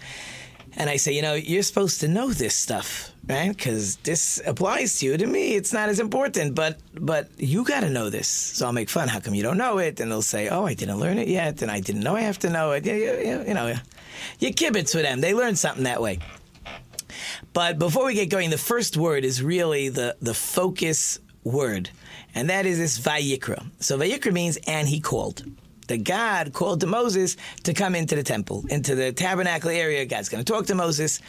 and 0.78 0.90
I 0.90 0.98
say, 0.98 1.14
you 1.14 1.22
know, 1.22 1.34
you're 1.34 1.64
supposed 1.64 2.02
to 2.02 2.08
know 2.08 2.32
this 2.32 2.56
stuff, 2.56 3.12
right? 3.28 3.50
Because 3.50 3.96
this 3.98 4.42
applies 4.46 5.00
to 5.00 5.06
you. 5.06 5.18
To 5.18 5.26
me, 5.26 5.56
it's 5.56 5.72
not 5.72 5.90
as 5.90 6.00
important, 6.00 6.54
but 6.54 6.80
but 6.94 7.30
you 7.38 7.64
got 7.64 7.80
to 7.82 7.90
know 7.90 8.10
this. 8.10 8.28
So 8.28 8.66
I'll 8.66 8.74
make 8.74 8.90
fun. 8.90 9.08
How 9.08 9.20
come 9.20 9.34
you 9.34 9.44
don't 9.44 9.58
know 9.58 9.78
it? 9.78 10.00
And 10.00 10.12
they'll 10.12 10.22
say, 10.22 10.50
oh, 10.50 10.66
I 10.66 10.74
didn't 10.74 11.00
learn 11.00 11.18
it 11.18 11.28
yet, 11.28 11.62
and 11.62 11.72
I 11.72 11.80
didn't 11.80 12.02
know 12.02 12.16
I 12.16 12.22
have 12.22 12.40
to 12.40 12.50
know 12.50 12.72
it. 12.74 12.86
Yeah, 12.86 12.96
yeah, 12.96 13.44
you 13.44 13.54
know, 13.54 13.74
you 14.40 14.54
kibitz 14.54 14.94
with 14.94 15.04
them. 15.04 15.22
They 15.22 15.34
learn 15.34 15.56
something 15.56 15.86
that 15.86 16.02
way. 16.02 16.20
But 17.54 17.80
before 17.80 18.06
we 18.06 18.14
get 18.14 18.30
going, 18.30 18.50
the 18.50 18.58
first 18.58 18.98
word 18.98 19.24
is 19.24 19.42
really 19.42 19.90
the, 19.90 20.18
the 20.22 20.34
focus 20.34 21.20
word, 21.44 21.90
and 22.36 22.50
that 22.50 22.66
is 22.66 22.78
this 22.78 23.00
Vayikra. 23.00 23.66
So 23.80 23.98
Vayikra 23.98 24.32
means, 24.32 24.58
and 24.68 24.88
he 24.88 25.00
called. 25.00 25.44
The 25.88 25.98
God 25.98 26.54
called 26.54 26.82
to 26.82 26.88
Moses 26.88 27.38
to 27.64 27.74
come 27.74 27.96
into 27.96 28.16
the 28.16 28.24
temple, 28.24 28.66
into 28.70 28.96
the 28.96 29.12
tabernacle 29.12 29.70
area. 29.70 30.06
God's 30.06 30.30
going 30.30 30.44
to 30.44 30.52
talk 30.52 30.66
to 30.68 30.76
Moses. 30.76 31.22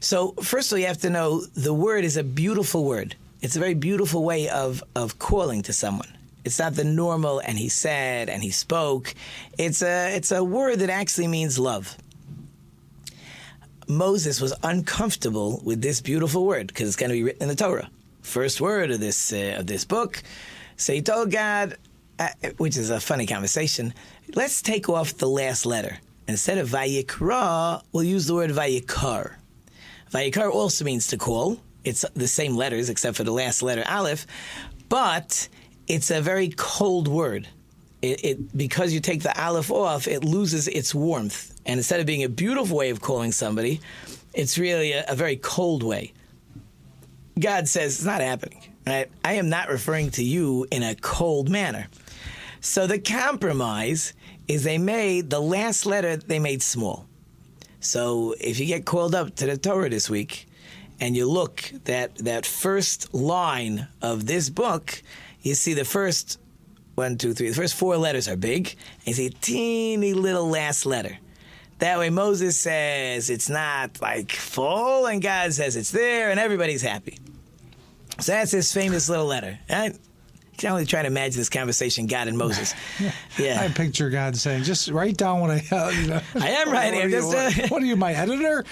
So, 0.00 0.32
first 0.42 0.70
of 0.70 0.76
all, 0.76 0.78
you 0.80 0.86
have 0.86 1.00
to 1.02 1.10
know 1.10 1.44
the 1.54 1.74
word 1.74 2.04
is 2.04 2.16
a 2.16 2.24
beautiful 2.24 2.84
word. 2.84 3.16
It's 3.40 3.56
a 3.56 3.58
very 3.60 3.74
beautiful 3.74 4.24
way 4.24 4.48
of, 4.48 4.82
of 4.96 5.18
calling 5.18 5.62
to 5.62 5.72
someone. 5.72 6.08
It's 6.44 6.58
not 6.58 6.74
the 6.74 6.84
normal, 6.84 7.40
and 7.40 7.58
he 7.58 7.68
said, 7.68 8.28
and 8.28 8.42
he 8.42 8.50
spoke. 8.50 9.14
It's 9.58 9.82
a, 9.82 10.16
it's 10.16 10.32
a 10.32 10.42
word 10.42 10.78
that 10.78 10.90
actually 10.90 11.28
means 11.28 11.58
love. 11.58 11.96
Moses 13.86 14.40
was 14.40 14.54
uncomfortable 14.62 15.60
with 15.64 15.82
this 15.82 16.00
beautiful 16.00 16.46
word 16.46 16.68
because 16.68 16.88
it's 16.88 16.96
going 16.96 17.10
to 17.10 17.16
be 17.16 17.22
written 17.22 17.42
in 17.42 17.48
the 17.48 17.56
Torah. 17.56 17.90
First 18.28 18.60
word 18.60 18.90
of 18.90 19.00
this 19.00 19.32
uh, 19.32 19.56
of 19.58 19.66
this 19.66 19.84
book. 19.84 20.22
So 20.76 20.92
he 20.92 21.02
told 21.02 21.32
God, 21.32 21.76
uh, 22.18 22.28
which 22.58 22.76
is 22.76 22.90
a 22.90 23.00
funny 23.00 23.26
conversation. 23.26 23.92
Let's 24.34 24.62
take 24.62 24.88
off 24.88 25.14
the 25.14 25.28
last 25.28 25.66
letter. 25.66 25.98
Instead 26.28 26.58
of 26.58 26.68
Vayikra, 26.68 27.82
we'll 27.92 28.04
use 28.04 28.26
the 28.26 28.34
word 28.34 28.50
Vayikar. 28.50 29.34
Vayikar 30.12 30.50
also 30.50 30.84
means 30.84 31.06
to 31.08 31.16
call. 31.16 31.58
It's 31.84 32.04
the 32.14 32.28
same 32.28 32.54
letters 32.54 32.90
except 32.90 33.16
for 33.16 33.24
the 33.24 33.32
last 33.32 33.62
letter 33.62 33.82
Aleph, 33.88 34.26
but 34.88 35.48
it's 35.86 36.10
a 36.10 36.20
very 36.20 36.50
cold 36.56 37.08
word. 37.08 37.48
It, 38.02 38.24
it 38.24 38.56
because 38.56 38.92
you 38.92 39.00
take 39.00 39.22
the 39.22 39.42
Aleph 39.42 39.70
off, 39.70 40.06
it 40.06 40.22
loses 40.22 40.68
its 40.68 40.94
warmth, 40.94 41.54
and 41.66 41.78
instead 41.78 41.98
of 41.98 42.06
being 42.06 42.24
a 42.24 42.28
beautiful 42.28 42.76
way 42.76 42.90
of 42.90 43.00
calling 43.00 43.32
somebody, 43.32 43.80
it's 44.34 44.58
really 44.58 44.92
a, 44.92 45.04
a 45.08 45.14
very 45.14 45.36
cold 45.36 45.82
way. 45.82 46.12
God 47.40 47.68
says 47.68 47.96
it's 47.96 48.04
not 48.04 48.20
happening. 48.20 48.62
Right? 48.86 49.10
I 49.24 49.34
am 49.34 49.48
not 49.50 49.68
referring 49.68 50.10
to 50.12 50.24
you 50.24 50.66
in 50.70 50.82
a 50.82 50.94
cold 50.94 51.50
manner. 51.50 51.88
So 52.60 52.86
the 52.86 52.98
compromise 52.98 54.14
is 54.46 54.64
they 54.64 54.78
made 54.78 55.30
the 55.30 55.40
last 55.40 55.84
letter 55.84 56.16
they 56.16 56.38
made 56.38 56.62
small. 56.62 57.06
So 57.80 58.34
if 58.40 58.58
you 58.58 58.66
get 58.66 58.86
called 58.86 59.14
up 59.14 59.36
to 59.36 59.46
the 59.46 59.56
Torah 59.56 59.90
this 59.90 60.08
week 60.08 60.48
and 61.00 61.16
you 61.16 61.30
look 61.30 61.70
that 61.84 62.16
that 62.16 62.46
first 62.46 63.14
line 63.14 63.88
of 64.02 64.26
this 64.26 64.48
book, 64.48 65.02
you 65.42 65.54
see 65.54 65.74
the 65.74 65.84
first 65.84 66.40
one, 66.94 67.16
two, 67.16 67.32
three, 67.32 67.50
the 67.50 67.54
first 67.54 67.74
four 67.76 67.96
letters 67.96 68.26
are 68.26 68.36
big, 68.36 68.74
and 69.00 69.08
you 69.08 69.14
see 69.14 69.26
a 69.26 69.30
teeny 69.30 70.14
little 70.14 70.48
last 70.48 70.84
letter. 70.84 71.16
That 71.78 71.98
way 72.00 72.10
Moses 72.10 72.58
says 72.58 73.30
it's 73.30 73.48
not 73.48 74.00
like 74.00 74.32
full, 74.32 75.06
and 75.06 75.22
God 75.22 75.52
says 75.52 75.76
it's 75.76 75.92
there, 75.92 76.30
and 76.30 76.40
everybody's 76.40 76.82
happy. 76.82 77.18
So 78.20 78.32
that's 78.32 78.50
his 78.50 78.72
famous 78.72 79.08
little 79.08 79.26
letter. 79.26 79.58
I 79.70 79.92
can 80.56 80.70
only 80.72 80.86
try 80.86 81.02
to 81.02 81.06
imagine 81.06 81.38
this 81.38 81.48
conversation, 81.48 82.06
God 82.06 82.28
and 82.28 82.36
Moses. 82.36 82.74
Yeah. 83.38 83.60
I 83.60 83.68
picture 83.68 84.10
God 84.10 84.36
saying, 84.36 84.64
"Just 84.64 84.88
write 84.88 85.16
down 85.16 85.40
what 85.40 85.50
I." 85.50 85.62
You 85.92 86.08
know, 86.08 86.20
I 86.34 86.50
am 86.50 86.70
writing. 86.70 86.98
What 86.98 87.04
are, 87.04 87.08
you, 87.08 87.18
uh, 87.18 87.50
what, 87.52 87.70
what 87.70 87.82
are 87.82 87.86
you, 87.86 87.94
my 87.96 88.12
editor? 88.12 88.64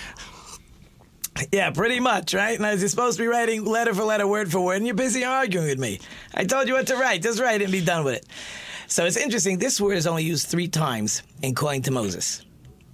Yeah, 1.53 1.71
pretty 1.71 2.01
much, 2.01 2.35
right? 2.35 2.57
And 2.57 2.67
I 2.67 2.75
was 2.75 2.91
supposed 2.91 3.19
to 3.19 3.23
be 3.23 3.29
writing 3.29 3.65
letter 3.65 3.95
for 3.95 4.03
letter, 4.03 4.27
word 4.27 4.51
for 4.51 4.61
word, 4.61 4.77
and 4.77 4.87
you're 4.87 4.95
busy 4.97 5.23
arguing 5.23 5.67
with 5.69 5.79
me. 5.79 6.01
I 6.35 6.45
told 6.45 6.67
you 6.67 6.75
what 6.75 6.87
to 6.89 6.97
write. 6.97 7.23
Just 7.23 7.41
write 7.41 7.63
and 7.63 7.71
be 7.71 7.85
done 7.85 8.05
with 8.05 8.15
it. 8.15 8.27
So 8.89 9.05
it's 9.05 9.17
interesting. 9.17 9.59
This 9.59 9.81
word 9.81 9.97
is 9.99 10.07
only 10.07 10.25
used 10.25 10.49
three 10.49 10.69
times 10.69 11.23
in 11.43 11.55
calling 11.55 11.83
to 11.83 11.91
Moses. 11.91 12.45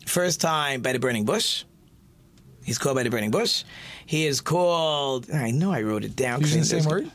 First 0.07 0.41
time 0.41 0.83
by 0.83 0.93
the 0.93 0.99
burning 0.99 1.25
bush. 1.25 1.65
He's 2.65 2.79
called 2.79 2.97
by 2.97 3.03
the 3.03 3.11
burning 3.11 3.31
bush. 3.31 3.65
He 4.07 4.27
is 4.27 4.41
called. 4.41 5.31
I 5.31 5.51
know 5.51 5.73
I 5.73 5.83
wrote 5.83 6.05
it 6.05 6.17
down. 6.17 6.41
Using 6.41 6.61
the 6.61 6.67
same 6.67 6.85
word. 6.85 7.11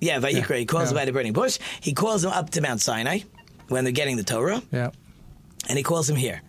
Yeah, 0.00 0.20
Vayikra. 0.20 0.58
He 0.58 0.64
calls 0.66 0.84
yeah. 0.84 0.90
him 0.90 0.94
by 0.96 1.04
the 1.04 1.12
burning 1.12 1.32
bush. 1.32 1.58
He 1.80 1.92
calls 1.92 2.24
him 2.24 2.30
up 2.30 2.50
to 2.50 2.60
Mount 2.60 2.80
Sinai 2.80 3.20
when 3.68 3.84
they're 3.84 3.92
getting 3.92 4.16
the 4.16 4.22
Torah, 4.24 4.62
Yeah. 4.72 4.90
and 5.68 5.76
he 5.76 5.82
calls 5.82 6.08
him 6.08 6.16
here. 6.16 6.42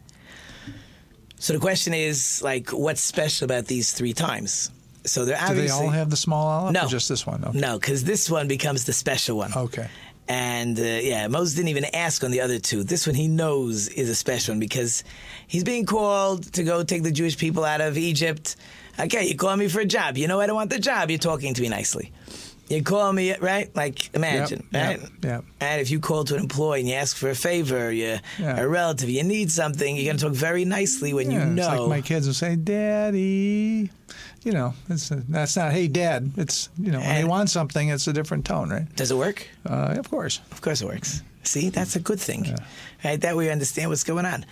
So 1.38 1.54
the 1.54 1.60
question 1.60 1.94
is, 1.94 2.42
like, 2.44 2.70
what's 2.72 3.02
special 3.02 3.46
about 3.46 3.66
these 3.66 3.92
three 3.92 4.14
times? 4.14 4.72
So 5.06 5.26
they're 5.26 5.40
Do 5.48 5.54
they 5.56 5.70
all 5.70 5.90
have 5.90 6.10
the 6.10 6.18
small 6.18 6.48
aleph? 6.48 6.74
No. 6.74 6.86
Or 6.86 6.88
just 6.88 7.08
this 7.08 7.26
one. 7.26 7.44
Okay. 7.44 7.58
no, 7.58 7.80
because 7.80 8.04
this 8.04 8.30
one 8.30 8.48
becomes 8.48 8.84
the 8.84 8.94
special 8.94 9.38
one. 9.38 9.54
Okay. 9.56 9.88
And 10.30 10.80
uh, 10.80 10.84
yeah, 10.84 11.28
Moses 11.28 11.56
didn't 11.56 11.70
even 11.70 11.86
ask 11.86 12.24
on 12.24 12.30
the 12.30 12.42
other 12.42 12.60
two. 12.60 12.84
This 12.84 13.08
one 13.08 13.16
he 13.16 13.28
knows 13.28 13.88
is 13.88 14.10
a 14.10 14.16
special 14.16 14.54
one 14.54 14.60
because 14.60 15.04
he's 15.48 15.64
being 15.64 15.86
called 15.88 16.54
to 16.54 16.64
go 16.64 16.84
take 16.84 17.02
the 17.02 17.12
Jewish 17.12 17.36
people 17.38 17.66
out 17.66 17.82
of 17.82 17.98
Egypt. 17.98 18.56
Okay, 19.00 19.26
you 19.28 19.36
call 19.36 19.58
me 19.58 19.68
for 19.68 19.80
a 19.80 19.86
job. 19.86 20.18
You 20.18 20.28
know 20.28 20.40
I 20.40 20.46
don't 20.46 20.56
want 20.56 20.70
the 20.70 20.78
job. 20.80 21.10
You're 21.10 21.18
talking 21.18 21.56
to 21.56 21.62
me 21.62 21.70
nicely. 21.70 22.12
You 22.70 22.84
call 22.84 23.12
me, 23.12 23.36
right? 23.38 23.76
Like, 23.76 24.14
imagine, 24.14 24.68
Yep, 24.72 24.88
right? 24.88 25.00
yep, 25.02 25.10
yep. 25.24 25.44
And 25.60 25.82
if 25.82 25.90
you 25.90 26.00
call 26.00 26.24
to 26.26 26.36
an 26.36 26.42
employee 26.42 26.82
and 26.82 26.88
you 26.90 26.94
ask 26.94 27.18
for 27.18 27.32
a 27.32 27.36
favor, 27.36 27.92
you're 27.92 28.20
Yeah. 28.38 28.60
a 28.60 28.68
relative, 28.68 29.10
you 29.10 29.24
need 29.24 29.50
something, 29.52 29.96
you're 29.96 30.06
going 30.06 30.18
to 30.18 30.26
talk 30.26 30.36
very 30.36 30.66
nicely 30.66 31.12
when 31.12 31.32
Yeah, 31.32 31.48
you 31.50 31.56
know. 31.56 31.64
It's 31.72 31.80
like 31.80 31.90
my 31.90 32.02
kids 32.02 32.28
will 32.28 32.36
say, 32.36 32.56
"Daddy." 32.56 33.90
You 34.44 34.54
know, 34.54 34.74
it's 34.90 35.10
that's 35.10 35.58
not 35.58 35.72
"Hey, 35.74 35.88
Dad." 35.88 36.32
It's 36.38 36.70
you 36.80 36.92
know, 36.92 37.00
when 37.00 37.10
they 37.10 37.20
And- 37.22 37.30
want 37.30 37.50
something, 37.50 37.90
it's 37.90 38.08
a 38.08 38.14
different 38.14 38.46
tone, 38.46 38.70
right? 38.70 38.96
Does 38.96 39.12
it 39.12 39.18
work? 39.18 39.48
Uh, 39.70 39.96
of 39.98 40.10
course. 40.10 40.40
Of 40.52 40.62
course 40.62 40.82
it 40.82 40.86
works. 40.88 41.22
See, 41.44 41.70
that's 41.70 41.96
a 41.96 42.00
good 42.00 42.20
thing. 42.20 42.56
Right? 43.04 43.20
That 43.20 43.36
way 43.36 43.46
you 43.46 43.52
understand 43.52 43.90
what's 43.90 44.04
going 44.04 44.26
on. 44.26 44.46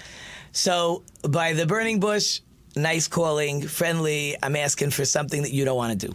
So 0.52 1.04
by 1.28 1.54
the 1.54 1.66
burning 1.66 2.00
bush, 2.00 2.42
nice 2.76 3.08
calling, 3.08 3.68
friendly, 3.68 4.36
I'm 4.42 4.56
asking 4.56 4.92
for 4.92 5.06
something 5.06 5.42
that 5.44 5.52
you 5.52 5.64
don't 5.66 5.78
want 5.78 6.00
to 6.00 6.08
do. 6.08 6.14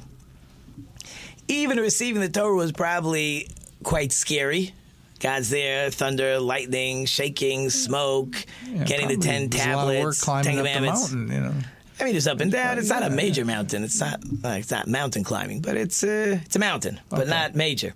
Even 1.49 1.79
receiving 1.79 2.21
the 2.23 2.29
Torah 2.29 2.55
was 2.57 2.73
probably 2.73 3.49
quite 3.83 4.13
scary. 4.13 4.73
God's 5.21 5.51
there, 5.51 5.91
thunder, 5.91 6.41
lightning, 6.41 7.07
shaking, 7.07 7.71
smoke, 7.71 8.35
Yeah, 8.67 8.85
getting 8.85 9.09
the 9.09 9.17
ten 9.19 9.49
There's 9.49 9.67
a 9.67 9.77
lot 9.77 9.83
of 9.95 10.03
work 10.03 10.17
tablets, 10.17 10.25
climbing 10.25 10.57
ten 10.57 10.59
up 10.59 10.75
the 10.75 10.81
mountain. 10.81 11.33
You 11.33 11.41
know. 11.41 11.55
I 12.03 12.05
mean, 12.07 12.17
it's 12.17 12.27
up 12.27 12.41
and 12.41 12.51
down. 12.51 12.79
It's 12.79 12.89
not 12.89 13.05
a 13.05 13.11
major 13.11 13.45
mountain. 13.45 13.85
It's 13.85 14.01
not. 14.01 14.21
Uh, 14.45 14.49
it's 14.59 14.73
not 14.73 14.89
mountain 14.89 15.23
climbing, 15.23 15.61
but 15.61 15.77
it's 15.77 16.03
uh, 16.03 16.41
it's 16.45 16.57
a 16.57 16.59
mountain, 16.59 16.99
but 17.09 17.21
Okay. 17.21 17.31
not 17.31 17.55
major. 17.55 17.95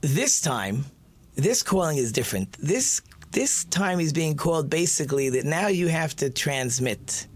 This 0.00 0.40
time, 0.40 0.86
this 1.36 1.62
calling 1.62 1.98
is 1.98 2.10
different. 2.10 2.52
This 2.58 3.00
this 3.30 3.62
time 3.66 4.00
is 4.00 4.12
being 4.12 4.34
called 4.36 4.68
basically 4.68 5.30
that 5.30 5.44
now 5.44 5.68
you 5.68 5.86
have 5.86 6.16
to 6.16 6.30
transmit 6.30 7.28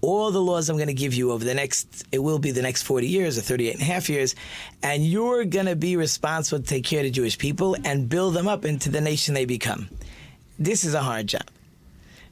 all 0.00 0.32
the 0.32 0.40
laws 0.40 0.68
I'm 0.68 0.76
going 0.76 0.88
to 0.88 0.94
give 0.94 1.14
you 1.14 1.30
over 1.30 1.44
the 1.44 1.54
next, 1.54 2.04
it 2.10 2.18
will 2.18 2.38
be 2.38 2.50
the 2.52 2.62
next 2.62 2.82
40 2.84 3.06
years 3.06 3.36
or 3.38 3.42
38 3.42 3.74
and 3.74 3.82
a 3.82 3.84
half 3.84 4.08
years, 4.08 4.34
and 4.82 5.04
you're 5.06 5.44
going 5.44 5.66
to 5.66 5.76
be 5.76 5.94
responsible 5.96 6.58
to 6.62 6.66
take 6.66 6.84
care 6.84 7.00
of 7.00 7.04
the 7.04 7.10
Jewish 7.10 7.36
people 7.36 7.76
and 7.84 8.08
build 8.08 8.32
them 8.34 8.48
up 8.48 8.64
into 8.64 8.88
the 8.90 9.00
nation 9.02 9.34
they 9.34 9.44
become. 9.44 9.90
This 10.58 10.84
is 10.84 10.94
a 10.94 11.02
hard 11.02 11.26
job 11.26 11.42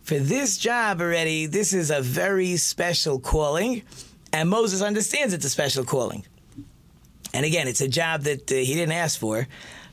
for 0.09 0.19
this 0.19 0.57
job 0.57 1.00
already, 1.03 1.45
this 1.47 1.73
is 1.75 1.91
a 1.91 2.00
very 2.00 2.57
special 2.57 3.21
calling, 3.21 3.83
and 4.33 4.49
Moses 4.49 4.81
understands 4.81 5.35
it's 5.35 5.45
a 5.45 5.50
special 5.50 5.85
calling. 5.85 6.25
And 7.35 7.45
again, 7.45 7.69
it's 7.69 7.83
a 7.83 7.88
job 7.88 8.23
that 8.23 8.50
uh, 8.50 8.55
he 8.55 8.73
didn't 8.75 8.93
ask 8.93 9.21
for, 9.21 9.47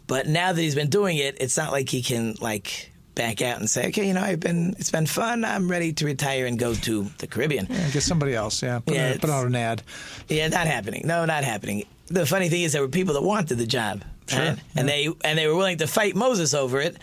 but 0.07 0.27
now 0.27 0.53
that 0.53 0.61
he's 0.61 0.73
been 0.75 0.89
doing 0.89 1.17
it, 1.17 1.35
it's 1.41 1.57
not 1.57 1.71
like 1.73 1.89
he 1.89 2.01
can 2.01 2.35
like 2.39 2.91
back 3.13 3.41
out 3.41 3.59
and 3.59 3.69
say, 3.69 3.87
"Okay, 3.89 4.07
you 4.07 4.13
know, 4.13 4.21
I've 4.21 4.39
been 4.39 4.73
it's 4.79 4.91
been 4.91 5.05
fun. 5.05 5.43
I'm 5.43 5.69
ready 5.69 5.91
to 5.93 6.05
retire 6.05 6.45
and 6.45 6.57
go 6.57 6.73
to 6.73 7.03
the 7.17 7.27
Caribbean." 7.27 7.67
Yeah, 7.69 7.89
get 7.89 8.03
somebody 8.03 8.33
else. 8.35 8.63
Yeah. 8.63 8.79
Put, 8.79 8.95
Yeah, 8.95 9.11
out- 9.11 9.21
put 9.21 9.29
out 9.29 9.45
an 9.47 9.55
ad. 9.55 9.83
Yeah, 10.29 10.47
not 10.47 10.65
happening. 10.67 11.03
No, 11.05 11.25
not 11.25 11.43
happening. 11.43 11.83
The 12.07 12.25
funny 12.25 12.47
thing 12.49 12.61
is, 12.61 12.71
there 12.71 12.81
were 12.81 12.87
people 12.87 13.15
that 13.15 13.23
wanted 13.23 13.57
the 13.57 13.65
job, 13.67 14.03
Sure, 14.27 14.39
right? 14.39 14.59
and 14.77 14.87
they 14.87 15.09
and 15.25 15.37
they 15.37 15.47
were 15.47 15.55
willing 15.55 15.79
to 15.79 15.87
fight 15.87 16.15
Moses 16.15 16.53
over 16.53 16.79
it, 16.79 16.95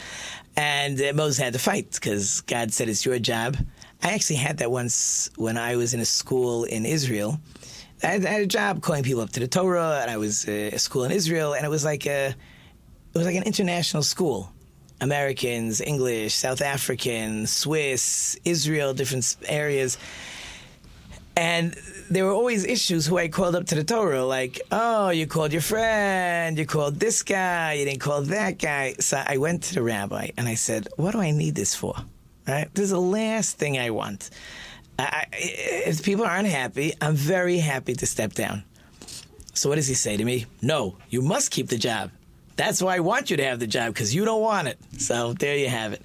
and 0.56 1.00
uh, 1.00 1.12
Moses 1.14 1.38
had 1.42 1.52
to 1.52 1.58
fight 1.58 1.92
because 1.92 2.40
God 2.42 2.72
said 2.72 2.88
it's 2.88 3.04
your 3.04 3.18
job. 3.18 3.56
I 4.02 4.12
actually 4.12 4.36
had 4.36 4.58
that 4.58 4.70
once 4.70 5.30
when 5.36 5.56
I 5.56 5.76
was 5.76 5.94
in 5.94 6.00
a 6.00 6.04
school 6.04 6.64
in 6.64 6.84
Israel. 6.84 7.40
I 8.02 8.06
had, 8.06 8.26
I 8.26 8.30
had 8.30 8.42
a 8.42 8.46
job 8.46 8.82
calling 8.82 9.04
people 9.04 9.22
up 9.22 9.30
to 9.30 9.40
the 9.40 9.46
Torah, 9.46 10.00
and 10.02 10.10
I 10.10 10.16
was 10.16 10.48
uh, 10.48 10.70
a 10.72 10.78
school 10.78 11.04
in 11.04 11.12
Israel, 11.12 11.54
and 11.54 11.64
it 11.64 11.68
was 11.68 11.84
like 11.84 12.06
a 12.06 12.28
it 12.28 13.18
was 13.18 13.26
like 13.26 13.36
an 13.36 13.44
international 13.44 14.02
school. 14.02 14.52
Americans, 15.00 15.80
English, 15.80 16.34
South 16.34 16.62
African, 16.62 17.46
Swiss, 17.46 18.38
Israel, 18.44 18.94
different 18.94 19.36
areas. 19.46 19.98
And 21.34 21.74
there 22.10 22.26
were 22.26 22.32
always 22.32 22.64
issues 22.64 23.06
who 23.06 23.16
I 23.16 23.28
called 23.28 23.56
up 23.56 23.66
to 23.66 23.74
the 23.74 23.84
Torah, 23.84 24.24
like, 24.24 24.60
oh, 24.70 25.08
you 25.08 25.26
called 25.26 25.52
your 25.52 25.62
friend, 25.62 26.58
you 26.58 26.66
called 26.66 27.00
this 27.00 27.22
guy, 27.22 27.74
you 27.74 27.86
didn't 27.86 28.00
call 28.00 28.22
that 28.22 28.58
guy. 28.58 28.94
So 29.00 29.22
I 29.26 29.38
went 29.38 29.62
to 29.64 29.74
the 29.74 29.82
rabbi 29.82 30.30
and 30.36 30.46
I 30.46 30.54
said, 30.54 30.88
what 30.96 31.12
do 31.12 31.20
I 31.20 31.30
need 31.30 31.54
this 31.54 31.74
for? 31.74 31.94
Right? 32.46 32.68
This 32.74 32.84
is 32.84 32.90
the 32.90 33.00
last 33.00 33.56
thing 33.56 33.78
I 33.78 33.90
want. 33.90 34.28
I, 34.98 35.24
if 35.32 36.02
people 36.02 36.26
aren't 36.26 36.48
happy, 36.48 36.92
I'm 37.00 37.14
very 37.14 37.58
happy 37.58 37.94
to 37.94 38.06
step 38.06 38.34
down. 38.34 38.64
So 39.54 39.68
what 39.68 39.76
does 39.76 39.88
he 39.88 39.94
say 39.94 40.16
to 40.16 40.24
me? 40.24 40.46
No, 40.60 40.96
you 41.08 41.22
must 41.22 41.50
keep 41.50 41.68
the 41.68 41.78
job. 41.78 42.10
That's 42.62 42.80
why 42.80 42.94
I 42.94 43.00
want 43.00 43.28
you 43.28 43.36
to 43.38 43.44
have 43.44 43.58
the 43.58 43.66
job 43.66 43.92
because 43.92 44.14
you 44.14 44.24
don't 44.24 44.40
want 44.40 44.68
it. 44.68 44.78
So 44.98 45.32
there 45.32 45.56
you 45.56 45.68
have 45.68 45.92
it. 45.94 46.02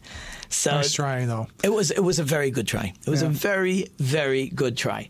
So 0.50 0.72
Nice 0.72 0.92
try, 0.92 1.24
though. 1.26 1.46
it 1.64 1.70
was 1.72 1.92
it 1.92 2.00
was 2.00 2.18
a 2.18 2.24
very 2.24 2.50
good 2.50 2.68
try. 2.68 2.94
It 3.06 3.10
was 3.12 3.22
a 3.22 3.30
very 3.30 3.86
very 4.00 4.48
good 4.50 4.76
try. 4.76 5.08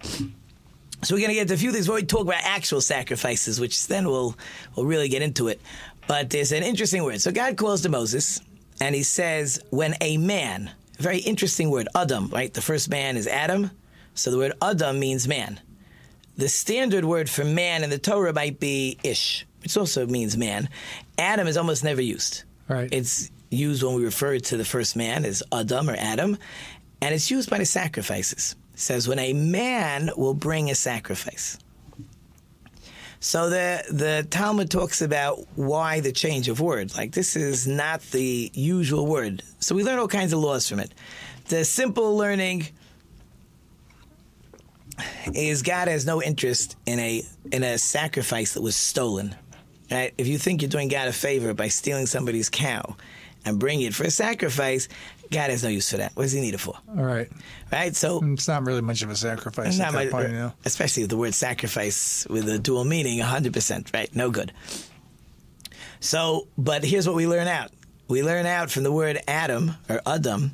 So 1.03 1.15
we're 1.15 1.21
gonna 1.21 1.35
get 1.35 1.47
to 1.47 1.53
a 1.53 1.57
few 1.57 1.71
things 1.71 1.87
where 1.87 1.95
we 1.95 2.03
talk 2.05 2.23
about 2.23 2.41
actual 2.43 2.81
sacrifices, 2.81 3.61
which 3.61 3.87
then 3.87 4.09
we'll 4.09 4.35
we'll 4.75 4.85
really 4.85 5.07
get 5.07 5.21
into 5.21 5.47
it. 5.47 5.61
But 6.05 6.31
there's 6.31 6.51
an 6.51 6.63
interesting 6.63 7.03
word. 7.05 7.21
So 7.21 7.31
God 7.31 7.55
calls 7.55 7.81
to 7.83 7.89
Moses, 7.89 8.41
and 8.81 8.93
He 8.93 9.03
says, 9.03 9.61
"When 9.69 9.95
a 10.01 10.17
man." 10.17 10.71
Very 10.99 11.19
interesting 11.19 11.69
word, 11.69 11.87
Adam. 11.95 12.27
Right, 12.27 12.53
the 12.53 12.61
first 12.61 12.89
man 12.89 13.15
is 13.15 13.25
Adam. 13.25 13.71
So 14.15 14.31
the 14.31 14.37
word 14.37 14.51
Adam 14.61 14.99
means 14.99 15.29
man. 15.29 15.61
The 16.35 16.49
standard 16.49 17.05
word 17.05 17.29
for 17.29 17.45
man 17.45 17.85
in 17.85 17.89
the 17.89 17.97
Torah 17.99 18.33
might 18.33 18.59
be 18.59 18.97
Ish, 19.01 19.46
which 19.61 19.77
also 19.77 20.05
means 20.05 20.37
man. 20.37 20.69
Adam 21.17 21.47
is 21.47 21.57
almost 21.57 21.83
never 21.83 22.01
used. 22.01 22.43
Right. 22.67 22.89
It's 22.91 23.31
used 23.49 23.83
when 23.83 23.95
we 23.95 24.03
refer 24.03 24.37
to 24.37 24.57
the 24.57 24.65
first 24.65 24.95
man 24.95 25.25
as 25.25 25.41
Adam 25.51 25.89
or 25.89 25.95
Adam, 25.97 26.37
and 27.01 27.13
it's 27.13 27.31
used 27.31 27.49
by 27.49 27.57
the 27.57 27.65
sacrifices. 27.65 28.55
It 28.73 28.79
says 28.79 29.07
when 29.07 29.19
a 29.19 29.33
man 29.33 30.11
will 30.17 30.33
bring 30.33 30.69
a 30.69 30.75
sacrifice. 30.75 31.57
So 33.19 33.49
the 33.49 33.83
the 33.89 34.27
Talmud 34.29 34.69
talks 34.69 35.01
about 35.01 35.39
why 35.55 36.01
the 36.01 36.11
change 36.11 36.49
of 36.49 36.59
word. 36.59 36.95
Like 36.95 37.13
this 37.13 37.35
is 37.35 37.67
not 37.67 38.01
the 38.11 38.51
usual 38.53 39.07
word. 39.07 39.43
So 39.59 39.73
we 39.73 39.83
learn 39.83 39.97
all 39.97 40.07
kinds 40.07 40.33
of 40.33 40.39
laws 40.39 40.69
from 40.69 40.79
it. 40.79 40.93
The 41.47 41.65
simple 41.65 42.15
learning 42.15 42.67
is 45.33 45.61
God 45.61 45.87
has 45.87 46.05
no 46.05 46.21
interest 46.21 46.75
in 46.85 46.99
a 46.99 47.23
in 47.51 47.63
a 47.63 47.77
sacrifice 47.77 48.53
that 48.53 48.61
was 48.61 48.75
stolen. 48.75 49.35
Right? 49.91 50.13
If 50.17 50.27
you 50.27 50.37
think 50.37 50.61
you're 50.61 50.69
doing 50.69 50.87
God 50.89 51.07
a 51.07 51.13
favor 51.13 51.53
by 51.53 51.69
stealing 51.69 52.05
somebody's 52.07 52.49
cow 52.49 52.95
and 53.45 53.59
bringing 53.59 53.85
it 53.87 53.93
for 53.95 54.03
a 54.03 54.11
sacrifice, 54.11 54.87
God 55.31 55.49
has 55.49 55.63
no 55.63 55.69
use 55.69 55.89
for 55.89 55.97
that. 55.97 56.11
What 56.15 56.23
does 56.23 56.31
He 56.33 56.41
need 56.41 56.53
it 56.53 56.59
for? 56.59 56.75
All 56.97 57.03
right. 57.05 57.29
Right? 57.71 57.95
So 57.95 58.21
It's 58.23 58.47
not 58.47 58.65
really 58.65 58.81
much 58.81 59.01
of 59.01 59.09
a 59.09 59.15
sacrifice 59.15 59.79
at 59.79 59.91
that 59.91 59.93
my- 59.93 60.07
point, 60.07 60.25
uh, 60.25 60.29
you 60.29 60.33
know. 60.35 60.53
especially 60.65 61.05
the 61.05 61.17
word 61.17 61.33
sacrifice 61.33 62.27
with 62.29 62.47
a 62.49 62.59
dual 62.59 62.83
meaning, 62.85 63.19
100%, 63.19 63.93
right? 63.93 64.13
No 64.15 64.29
good. 64.31 64.51
So, 65.99 66.47
but 66.57 66.83
here's 66.83 67.07
what 67.07 67.15
we 67.15 67.27
learn 67.27 67.47
out. 67.47 67.71
We 68.07 68.23
learn 68.23 68.45
out 68.45 68.71
from 68.71 68.83
the 68.83 68.91
word 68.91 69.19
Adam 69.27 69.73
or 69.89 70.01
Adam 70.05 70.51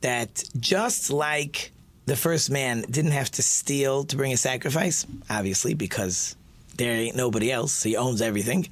that 0.00 0.42
just 0.58 1.10
like 1.10 1.72
the 2.06 2.16
first 2.16 2.50
man 2.50 2.82
didn't 2.90 3.10
have 3.12 3.30
to 3.32 3.42
steal 3.42 4.04
to 4.04 4.16
bring 4.16 4.32
a 4.32 4.36
sacrifice, 4.36 5.06
obviously, 5.28 5.74
because 5.74 6.36
there 6.76 6.92
ain't 6.92 7.16
nobody 7.16 7.50
else, 7.52 7.82
he 7.82 7.96
owns 7.96 8.20
everything. 8.22 8.68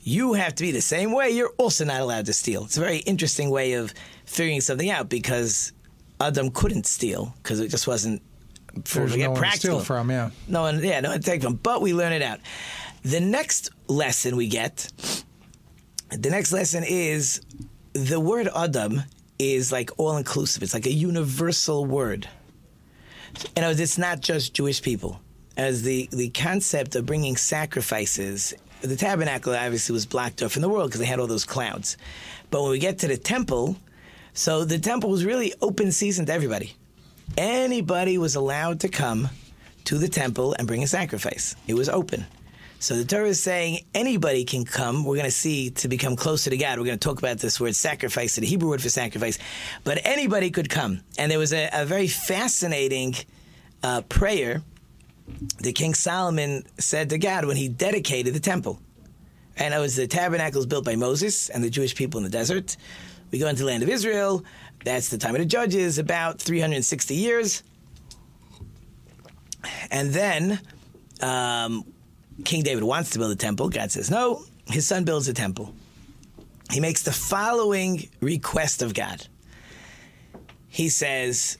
You 0.00 0.34
have 0.34 0.54
to 0.54 0.62
be 0.62 0.70
the 0.70 0.80
same 0.80 1.12
way. 1.12 1.30
You're 1.30 1.52
also 1.58 1.84
not 1.84 2.00
allowed 2.00 2.26
to 2.26 2.32
steal. 2.32 2.64
It's 2.64 2.76
a 2.76 2.80
very 2.80 2.98
interesting 2.98 3.50
way 3.50 3.74
of 3.74 3.92
figuring 4.24 4.60
something 4.60 4.88
out 4.90 5.08
because 5.08 5.72
Adam 6.20 6.50
couldn't 6.50 6.86
steal 6.86 7.34
because 7.42 7.60
it 7.60 7.68
just 7.68 7.86
wasn't 7.86 8.22
for 8.84 9.00
There's 9.00 9.16
no 9.16 9.26
one 9.30 9.34
to 9.34 9.40
practical. 9.40 9.78
steal 9.80 9.84
from, 9.84 10.10
yeah. 10.10 10.30
No 10.46 10.62
one, 10.62 10.82
yeah, 10.82 11.00
no 11.00 11.10
one 11.10 11.20
to 11.20 11.24
take 11.24 11.42
from. 11.42 11.54
But 11.56 11.82
we 11.82 11.92
learn 11.94 12.12
it 12.12 12.22
out. 12.22 12.40
The 13.02 13.20
next 13.20 13.70
lesson 13.86 14.36
we 14.36 14.48
get, 14.48 14.90
the 16.10 16.30
next 16.30 16.52
lesson 16.52 16.84
is 16.86 17.40
the 17.92 18.20
word 18.20 18.48
Adam 18.54 19.02
is 19.38 19.72
like 19.72 19.90
all 19.98 20.16
inclusive. 20.16 20.62
It's 20.62 20.74
like 20.74 20.86
a 20.86 20.92
universal 20.92 21.84
word. 21.84 22.28
You 23.56 23.62
know, 23.62 23.70
it's 23.70 23.98
not 23.98 24.20
just 24.20 24.54
Jewish 24.54 24.80
people. 24.80 25.20
As 25.58 25.82
the, 25.82 26.08
the 26.12 26.30
concept 26.30 26.94
of 26.94 27.04
bringing 27.04 27.36
sacrifices, 27.36 28.54
the 28.80 28.94
tabernacle 28.94 29.56
obviously 29.56 29.92
was 29.92 30.06
blocked 30.06 30.40
off 30.40 30.52
from 30.52 30.62
the 30.62 30.68
world 30.68 30.88
because 30.88 31.00
they 31.00 31.06
had 31.06 31.18
all 31.18 31.26
those 31.26 31.44
clouds. 31.44 31.96
But 32.52 32.62
when 32.62 32.70
we 32.70 32.78
get 32.78 33.00
to 33.00 33.08
the 33.08 33.16
temple, 33.16 33.76
so 34.34 34.64
the 34.64 34.78
temple 34.78 35.10
was 35.10 35.24
really 35.24 35.52
open 35.60 35.90
season 35.90 36.26
to 36.26 36.32
everybody. 36.32 36.76
Anybody 37.36 38.18
was 38.18 38.36
allowed 38.36 38.78
to 38.80 38.88
come 38.88 39.30
to 39.86 39.98
the 39.98 40.06
temple 40.06 40.54
and 40.56 40.68
bring 40.68 40.84
a 40.84 40.86
sacrifice. 40.86 41.56
It 41.66 41.74
was 41.74 41.88
open. 41.88 42.24
So 42.78 42.94
the 42.94 43.04
Torah 43.04 43.30
is 43.30 43.42
saying 43.42 43.80
anybody 43.92 44.44
can 44.44 44.64
come. 44.64 45.04
We're 45.04 45.16
going 45.16 45.24
to 45.24 45.32
see 45.32 45.70
to 45.70 45.88
become 45.88 46.14
closer 46.14 46.50
to 46.50 46.56
God. 46.56 46.78
We're 46.78 46.84
going 46.84 47.00
to 47.00 47.04
talk 47.08 47.18
about 47.18 47.38
this 47.38 47.58
word 47.58 47.74
sacrifice, 47.74 48.36
the 48.36 48.46
Hebrew 48.46 48.68
word 48.68 48.80
for 48.80 48.90
sacrifice. 48.90 49.40
But 49.82 50.02
anybody 50.04 50.52
could 50.52 50.70
come. 50.70 51.00
And 51.18 51.32
there 51.32 51.38
was 51.40 51.52
a, 51.52 51.68
a 51.72 51.84
very 51.84 52.06
fascinating 52.06 53.16
uh, 53.82 54.02
prayer 54.02 54.62
that 55.60 55.74
King 55.74 55.94
Solomon 55.94 56.64
said 56.78 57.10
to 57.10 57.18
God 57.18 57.44
when 57.44 57.56
he 57.56 57.68
dedicated 57.68 58.34
the 58.34 58.40
temple. 58.40 58.80
And 59.56 59.74
it 59.74 59.78
was 59.78 59.96
the 59.96 60.06
tabernacles 60.06 60.66
built 60.66 60.84
by 60.84 60.96
Moses 60.96 61.48
and 61.48 61.62
the 61.62 61.70
Jewish 61.70 61.94
people 61.94 62.18
in 62.18 62.24
the 62.24 62.30
desert. 62.30 62.76
We 63.30 63.38
go 63.38 63.48
into 63.48 63.62
the 63.62 63.66
land 63.66 63.82
of 63.82 63.88
Israel. 63.88 64.44
That's 64.84 65.08
the 65.08 65.18
time 65.18 65.34
of 65.34 65.40
the 65.40 65.46
judges, 65.46 65.98
about 65.98 66.40
360 66.40 67.14
years. 67.14 67.62
And 69.90 70.10
then 70.10 70.60
um, 71.20 71.84
King 72.44 72.62
David 72.62 72.84
wants 72.84 73.10
to 73.10 73.18
build 73.18 73.32
a 73.32 73.36
temple. 73.36 73.68
God 73.68 73.90
says 73.90 74.10
no. 74.10 74.44
His 74.66 74.86
son 74.86 75.04
builds 75.04 75.28
a 75.28 75.34
temple. 75.34 75.74
He 76.70 76.80
makes 76.80 77.02
the 77.02 77.12
following 77.12 78.08
request 78.20 78.82
of 78.82 78.94
God. 78.94 79.26
He 80.68 80.90
says, 80.90 81.58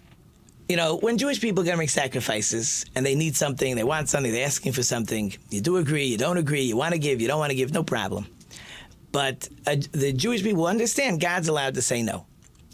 you 0.69 0.77
know, 0.77 0.97
when 0.99 1.17
Jewish 1.17 1.41
people 1.41 1.63
are 1.63 1.65
going 1.65 1.77
to 1.77 1.79
make 1.79 1.91
sacrifices 1.91 2.85
and 2.95 3.05
they 3.05 3.15
need 3.15 3.35
something, 3.35 3.75
they 3.75 3.85
want 3.85 4.09
something, 4.09 4.31
they're 4.31 4.47
asking 4.47 4.73
for 4.73 4.83
something, 4.83 5.33
you 5.49 5.63
do 5.63 5.79
agree, 5.79 6.05
you 6.05 6.19
don't 6.19 6.37
agree, 6.37 6.63
you 6.63 6.77
want 6.77 6.93
to 6.93 6.99
give, 6.99 7.23
you 7.23 7.29
don't 7.29 7.39
want 7.39 7.51
to 7.51 7.57
give, 7.57 7.73
no 7.73 7.83
problem. 7.83 8.27
But 9.11 9.49
uh, 9.67 9.77
the 9.93 10.13
Jewish 10.13 10.43
people 10.43 10.67
understand 10.67 11.21
God's 11.21 11.49
allowed 11.49 11.75
to 11.75 11.83
say 11.83 12.03
no. 12.03 12.27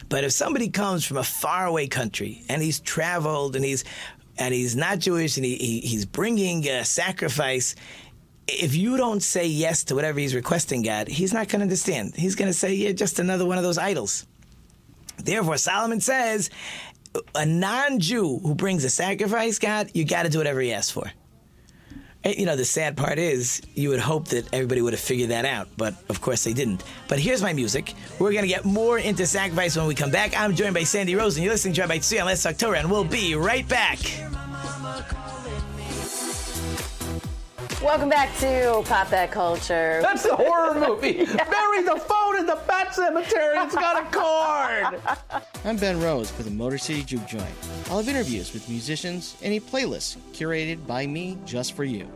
But 0.08 0.24
if 0.24 0.32
somebody 0.32 0.68
comes 0.68 1.04
from 1.04 1.18
a 1.18 1.24
faraway 1.24 1.86
country 1.86 2.42
and 2.48 2.60
he's 2.60 2.80
traveled 2.80 3.56
and 3.56 3.64
he's 3.64 3.84
and 4.36 4.52
he's 4.52 4.74
not 4.74 4.98
Jewish 4.98 5.36
and 5.36 5.46
he, 5.46 5.56
he 5.56 5.80
he's 5.80 6.04
bringing 6.04 6.68
a 6.68 6.84
sacrifice, 6.84 7.76
if 8.48 8.74
you 8.74 8.96
don't 8.96 9.22
say 9.22 9.46
yes 9.46 9.84
to 9.84 9.94
whatever 9.94 10.18
he's 10.18 10.34
requesting, 10.34 10.82
God, 10.82 11.06
he's 11.08 11.32
not 11.32 11.48
going 11.48 11.60
to 11.60 11.64
understand. 11.64 12.16
He's 12.16 12.34
going 12.34 12.50
to 12.50 12.52
say, 12.52 12.74
"You're 12.74 12.90
"Yeah, 12.90 12.94
just 12.94 13.20
another 13.20 13.46
one 13.46 13.56
of 13.56 13.64
those 13.64 13.78
idols." 13.78 14.26
Therefore, 15.16 15.56
Solomon 15.56 16.00
says, 16.00 16.50
a 17.34 17.46
non-Jew 17.46 18.40
who 18.42 18.54
brings 18.54 18.84
a 18.84 18.90
sacrifice, 18.90 19.58
God, 19.58 19.90
you 19.94 20.04
got 20.04 20.24
to 20.24 20.28
do 20.28 20.38
whatever 20.38 20.60
he 20.60 20.72
asks 20.72 20.90
for. 20.90 21.10
And, 22.24 22.36
you 22.36 22.46
know, 22.46 22.56
the 22.56 22.64
sad 22.64 22.96
part 22.96 23.18
is 23.18 23.60
you 23.74 23.90
would 23.90 24.00
hope 24.00 24.28
that 24.28 24.52
everybody 24.52 24.80
would 24.80 24.94
have 24.94 25.00
figured 25.00 25.30
that 25.30 25.44
out, 25.44 25.68
but 25.76 25.94
of 26.08 26.20
course 26.20 26.44
they 26.44 26.54
didn't. 26.54 26.82
But 27.06 27.18
here's 27.18 27.42
my 27.42 27.52
music. 27.52 27.94
We're 28.18 28.32
going 28.32 28.42
to 28.42 28.48
get 28.48 28.64
more 28.64 28.98
into 28.98 29.26
sacrifice 29.26 29.76
when 29.76 29.86
we 29.86 29.94
come 29.94 30.10
back. 30.10 30.38
I'm 30.38 30.54
joined 30.54 30.74
by 30.74 30.84
Sandy 30.84 31.14
Rosen. 31.14 31.42
You're 31.42 31.52
listening 31.52 31.74
to 31.74 31.82
Rabbi 31.82 31.98
Tzvi 31.98 32.20
on 32.20 32.26
Let's 32.26 32.42
Talk 32.42 32.56
Torah, 32.56 32.78
and 32.78 32.90
we'll 32.90 33.04
be 33.04 33.34
right 33.34 33.68
back. 33.68 33.98
Welcome 37.82 38.08
back 38.08 38.34
to 38.38 38.82
Pop 38.86 39.10
That 39.10 39.30
Culture. 39.30 40.00
That's 40.00 40.22
the 40.22 40.34
horror 40.34 40.74
movie. 40.74 41.12
Bury 41.26 41.82
the 41.82 42.02
phone 42.08 42.38
in 42.38 42.46
the 42.46 42.56
pet 42.66 42.94
cemetery. 42.94 43.58
It's 43.58 43.74
got 43.74 44.02
a 44.02 44.10
card. 44.10 45.00
I'm 45.64 45.76
Ben 45.76 46.00
Rose 46.00 46.30
for 46.30 46.42
the 46.42 46.50
Motor 46.50 46.78
City 46.78 47.02
Juke 47.02 47.26
Joint. 47.26 47.44
I'll 47.90 47.98
have 47.98 48.08
interviews 48.08 48.54
with 48.54 48.68
musicians 48.70 49.36
and 49.42 49.52
a 49.52 49.60
playlist 49.60 50.16
curated 50.32 50.86
by 50.86 51.06
me 51.06 51.36
just 51.44 51.74
for 51.74 51.84
you. 51.84 52.08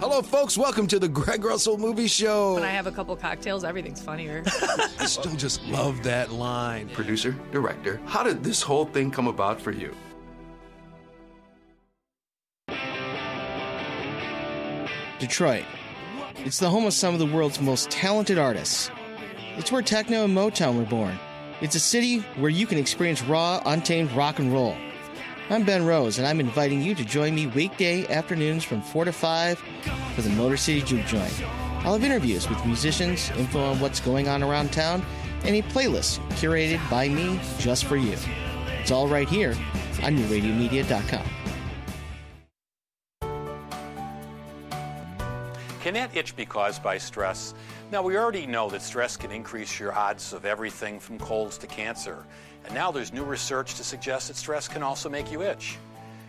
Hello, 0.00 0.20
folks. 0.22 0.58
Welcome 0.58 0.86
to 0.88 0.98
the 0.98 1.08
Greg 1.08 1.44
Russell 1.44 1.78
Movie 1.78 2.06
Show. 2.06 2.54
When 2.54 2.62
I 2.62 2.68
have 2.68 2.86
a 2.86 2.92
couple 2.92 3.16
cocktails, 3.16 3.64
everything's 3.64 4.02
funnier. 4.02 4.42
I 4.46 5.06
still 5.06 5.34
just 5.36 5.64
love 5.66 6.02
that 6.02 6.30
line. 6.32 6.88
Producer, 6.90 7.34
director, 7.52 8.00
how 8.06 8.22
did 8.22 8.44
this 8.44 8.60
whole 8.62 8.84
thing 8.84 9.10
come 9.10 9.28
about 9.28 9.60
for 9.60 9.72
you? 9.72 9.94
Detroit. 15.18 15.64
It's 16.44 16.58
the 16.58 16.70
home 16.70 16.86
of 16.86 16.92
some 16.92 17.14
of 17.14 17.20
the 17.20 17.26
world's 17.26 17.60
most 17.60 17.90
talented 17.90 18.38
artists. 18.38 18.90
It's 19.56 19.72
where 19.72 19.82
techno 19.82 20.24
and 20.24 20.36
Motown 20.36 20.78
were 20.78 20.84
born. 20.84 21.18
It's 21.60 21.74
a 21.74 21.80
city 21.80 22.18
where 22.36 22.50
you 22.50 22.66
can 22.66 22.78
experience 22.78 23.22
raw, 23.22 23.60
untamed 23.66 24.12
rock 24.12 24.38
and 24.38 24.52
roll. 24.52 24.76
I'm 25.50 25.64
Ben 25.64 25.84
Rose, 25.84 26.18
and 26.18 26.26
I'm 26.26 26.40
inviting 26.40 26.82
you 26.82 26.94
to 26.94 27.04
join 27.04 27.34
me 27.34 27.46
weekday 27.46 28.06
afternoons 28.06 28.64
from 28.64 28.82
4 28.82 29.06
to 29.06 29.12
5 29.12 29.58
for 30.14 30.22
the 30.22 30.30
Motor 30.30 30.56
City 30.56 30.82
Juke 30.82 31.06
Joint. 31.06 31.42
I'll 31.84 31.94
have 31.94 32.04
interviews 32.04 32.48
with 32.48 32.64
musicians, 32.66 33.30
info 33.30 33.72
on 33.72 33.80
what's 33.80 33.98
going 33.98 34.28
on 34.28 34.42
around 34.42 34.72
town, 34.72 35.04
and 35.44 35.56
a 35.56 35.62
playlist 35.62 36.18
curated 36.32 36.78
by 36.90 37.08
me 37.08 37.40
just 37.58 37.86
for 37.86 37.96
you. 37.96 38.16
It's 38.80 38.90
all 38.90 39.08
right 39.08 39.28
here 39.28 39.56
on 40.02 40.16
newradiomedia.com. 40.16 41.37
Can 45.88 45.94
that 45.94 46.14
itch 46.14 46.36
be 46.36 46.44
caused 46.44 46.82
by 46.82 46.98
stress? 46.98 47.54
Now, 47.90 48.02
we 48.02 48.18
already 48.18 48.46
know 48.46 48.68
that 48.68 48.82
stress 48.82 49.16
can 49.16 49.30
increase 49.30 49.80
your 49.80 49.94
odds 49.94 50.34
of 50.34 50.44
everything 50.44 51.00
from 51.00 51.18
colds 51.18 51.56
to 51.56 51.66
cancer. 51.66 52.26
And 52.66 52.74
now 52.74 52.90
there's 52.90 53.10
new 53.10 53.24
research 53.24 53.74
to 53.76 53.82
suggest 53.82 54.28
that 54.28 54.36
stress 54.36 54.68
can 54.68 54.82
also 54.82 55.08
make 55.08 55.32
you 55.32 55.40
itch. 55.40 55.78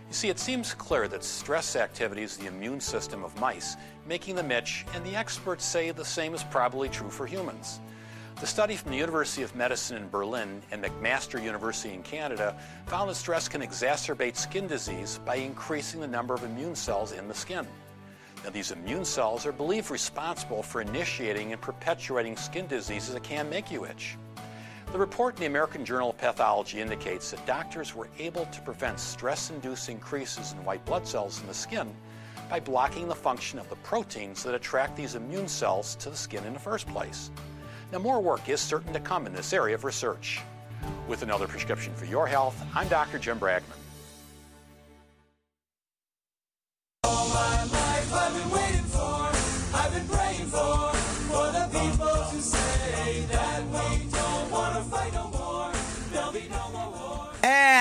You 0.08 0.13
see, 0.13 0.30
it 0.30 0.39
seems 0.39 0.74
clear 0.74 1.10
that 1.10 1.26
stress 1.26 1.76
activities 1.76 2.38
the 2.38 2.48
immune 2.48 2.80
system 2.80 3.22
of 3.22 3.38
mice, 3.38 3.76
making 4.08 4.36
them 4.36 4.50
itch, 4.50 4.86
and 4.95 5.06
the 5.06 5.17
experts 5.17 5.65
say 5.65 5.91
the 5.91 6.06
same 6.06 6.34
is 6.34 6.45
probably 6.45 6.88
true 6.88 7.10
for 7.10 7.28
humans. 7.28 7.82
The 8.39 8.48
study 8.48 8.78
from 8.78 8.91
the 8.91 8.98
University 8.98 9.43
of 9.43 9.54
Medicine 9.58 9.98
in 9.98 10.08
Berlin 10.08 10.62
and 10.72 10.82
McMaster 10.82 11.43
University 11.43 11.93
in 11.93 12.02
Canada 12.04 12.58
found 12.86 13.10
that 13.10 13.15
stress 13.15 13.50
can 13.50 13.60
exacerbate 13.60 14.38
skin 14.38 14.67
disease 14.67 15.19
by 15.26 15.36
increasing 15.36 16.00
the 16.00 16.08
number 16.08 16.34
of 16.34 16.45
immune 16.45 16.76
cells 16.76 17.12
in 17.12 17.28
the 17.28 17.34
skin. 17.34 17.67
Now, 18.43 18.52
these 18.52 18.71
immune 18.71 19.04
cells 19.04 19.45
are 19.45 19.52
believed 19.52 19.91
responsible 19.91 20.63
for 20.63 20.82
initiating 20.82 21.52
and 21.52 21.62
perpetuating 21.62 22.38
skin 22.38 22.67
diseases 22.67 23.13
that 23.13 23.23
can 23.23 23.49
make 23.49 23.69
you 23.69 23.86
itch. 23.86 24.17
The 24.91 24.97
report 24.97 25.36
in 25.36 25.41
the 25.41 25.45
American 25.45 25.86
Journal 25.86 26.12
of 26.12 26.17
Pathology 26.17 26.80
indicates 26.80 27.30
that 27.32 27.45
doctors 27.45 27.93
were 27.93 28.10
able 28.17 28.45
to 28.45 28.62
prevent 28.62 28.99
stress 28.99 29.49
induced 29.52 29.89
increases 29.89 30.54
in 30.54 30.65
white 30.65 30.84
blood 30.86 31.08
cells 31.08 31.41
in 31.41 31.47
the 31.47 31.54
skin 31.54 31.93
by 32.49 32.60
blocking 32.60 33.08
the 33.08 33.15
function 33.15 33.60
of 33.60 33.69
the 33.69 33.75
proteins 33.78 34.41
that 34.43 34.56
attract 34.56 34.95
these 34.95 35.15
immune 35.15 35.47
cells 35.47 35.95
to 35.95 36.10
the 36.10 36.17
skin 36.17 36.43
in 36.45 36.54
the 36.54 36.60
first 36.60 36.88
place. 36.88 37.30
Now, 37.91 37.99
more 37.99 38.21
work 38.21 38.49
is 38.49 38.62
certain 38.62 38.93
to 38.93 38.99
come 38.99 39.28
in 39.28 39.34
this 39.34 39.54
area 39.54 39.75
of 39.75 39.84
research. 39.84 40.41
With 41.08 41.23
another 41.23 41.47
prescription 41.47 41.93
for 41.93 42.06
your 42.06 42.25
health, 42.25 42.60
I'm 42.73 42.88
Dr. 42.88 43.19
Jim 43.19 43.39
Bragman. 43.39 43.80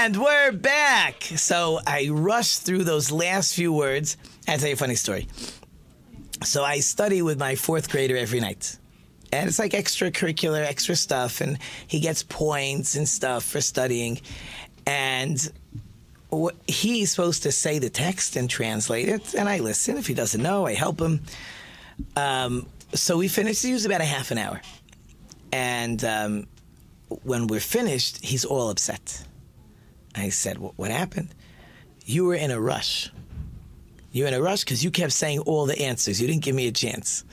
And 0.09 0.17
we're 0.17 0.53
back. 0.53 1.23
So 1.23 1.81
I 1.87 2.09
rushed 2.11 2.63
through 2.63 2.85
those 2.85 3.11
last 3.13 3.55
few 3.55 3.75
words. 3.75 4.17
I'll 4.49 4.57
tell 4.57 4.69
you 4.69 4.73
a 4.73 4.77
funny 4.79 4.95
story. 4.95 5.29
So 6.43 6.65
I 6.65 6.81
study 6.81 7.21
with 7.21 7.39
my 7.39 7.57
fourth 7.57 7.91
grader 7.91 8.17
every 8.17 8.41
night. 8.41 8.79
And 9.33 9.47
it's 9.47 9.59
like 9.59 9.73
extracurricular, 9.73 10.65
extra 10.65 10.97
stuff. 10.97 11.43
And 11.43 11.59
he 11.89 12.01
gets 12.01 12.23
points 12.23 12.97
and 12.97 13.07
stuff 13.07 13.45
for 13.45 13.61
studying. 13.61 14.23
And 14.87 15.53
he's 16.67 17.11
supposed 17.11 17.43
to 17.43 17.53
say 17.53 17.79
the 17.79 17.91
text 17.91 18.35
and 18.37 18.49
translate 18.49 19.11
it. 19.11 19.35
And 19.35 19.47
I 19.47 19.59
listen. 19.59 19.99
If 19.99 20.07
he 20.07 20.15
doesn't 20.15 20.43
know, 20.43 20.65
I 20.65 20.73
help 20.73 21.03
him. 21.03 21.21
Um, 22.17 22.67
so 22.95 23.19
we 23.19 23.29
finished. 23.29 23.63
It 23.63 23.75
was 23.75 23.85
about 23.85 24.01
a 24.01 24.07
half 24.07 24.31
an 24.31 24.39
hour. 24.39 24.63
And 25.53 26.03
um, 26.03 26.47
when 27.25 27.47
we're 27.47 27.61
finished, 27.61 28.25
he's 28.25 28.47
all 28.47 28.71
upset. 28.71 29.23
I 30.19 30.31
said, 30.31 30.59
What 30.59 30.91
happened? 30.91 31.35
You 32.05 32.25
were 32.25 32.35
in 32.35 32.51
a 32.51 32.61
rush. 32.61 33.11
You 34.13 34.25
were 34.25 34.29
in 34.29 34.35
a 34.35 34.43
rush 34.43 34.65
because 34.65 34.83
you 34.83 34.91
kept 34.91 35.13
saying 35.13 35.41
all 35.41 35.67
the 35.67 35.81
answers. 35.81 36.21
You 36.21 36.27
didn't 36.27 36.43
give 36.43 36.55
me 36.55 36.67
a 36.67 36.73
chance. 36.73 37.25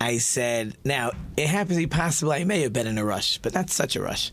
I 0.00 0.18
said, 0.18 0.76
Now, 0.84 1.12
it 1.36 1.48
happens 1.48 1.76
to 1.78 1.82
be 1.82 1.86
possible 1.86 2.32
I 2.32 2.44
may 2.44 2.62
have 2.62 2.72
been 2.72 2.86
in 2.86 2.98
a 2.98 3.04
rush, 3.04 3.38
but 3.38 3.54
not 3.54 3.70
such 3.70 3.96
a 3.96 4.02
rush. 4.02 4.32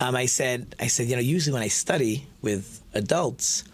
Um, 0.00 0.14
I 0.14 0.26
said, 0.26 0.74
I 0.78 0.88
said, 0.88 1.06
you 1.06 1.16
know, 1.16 1.22
usually 1.22 1.54
when 1.54 1.62
I 1.62 1.68
study 1.68 2.26
with 2.42 2.82
adults, 2.92 3.64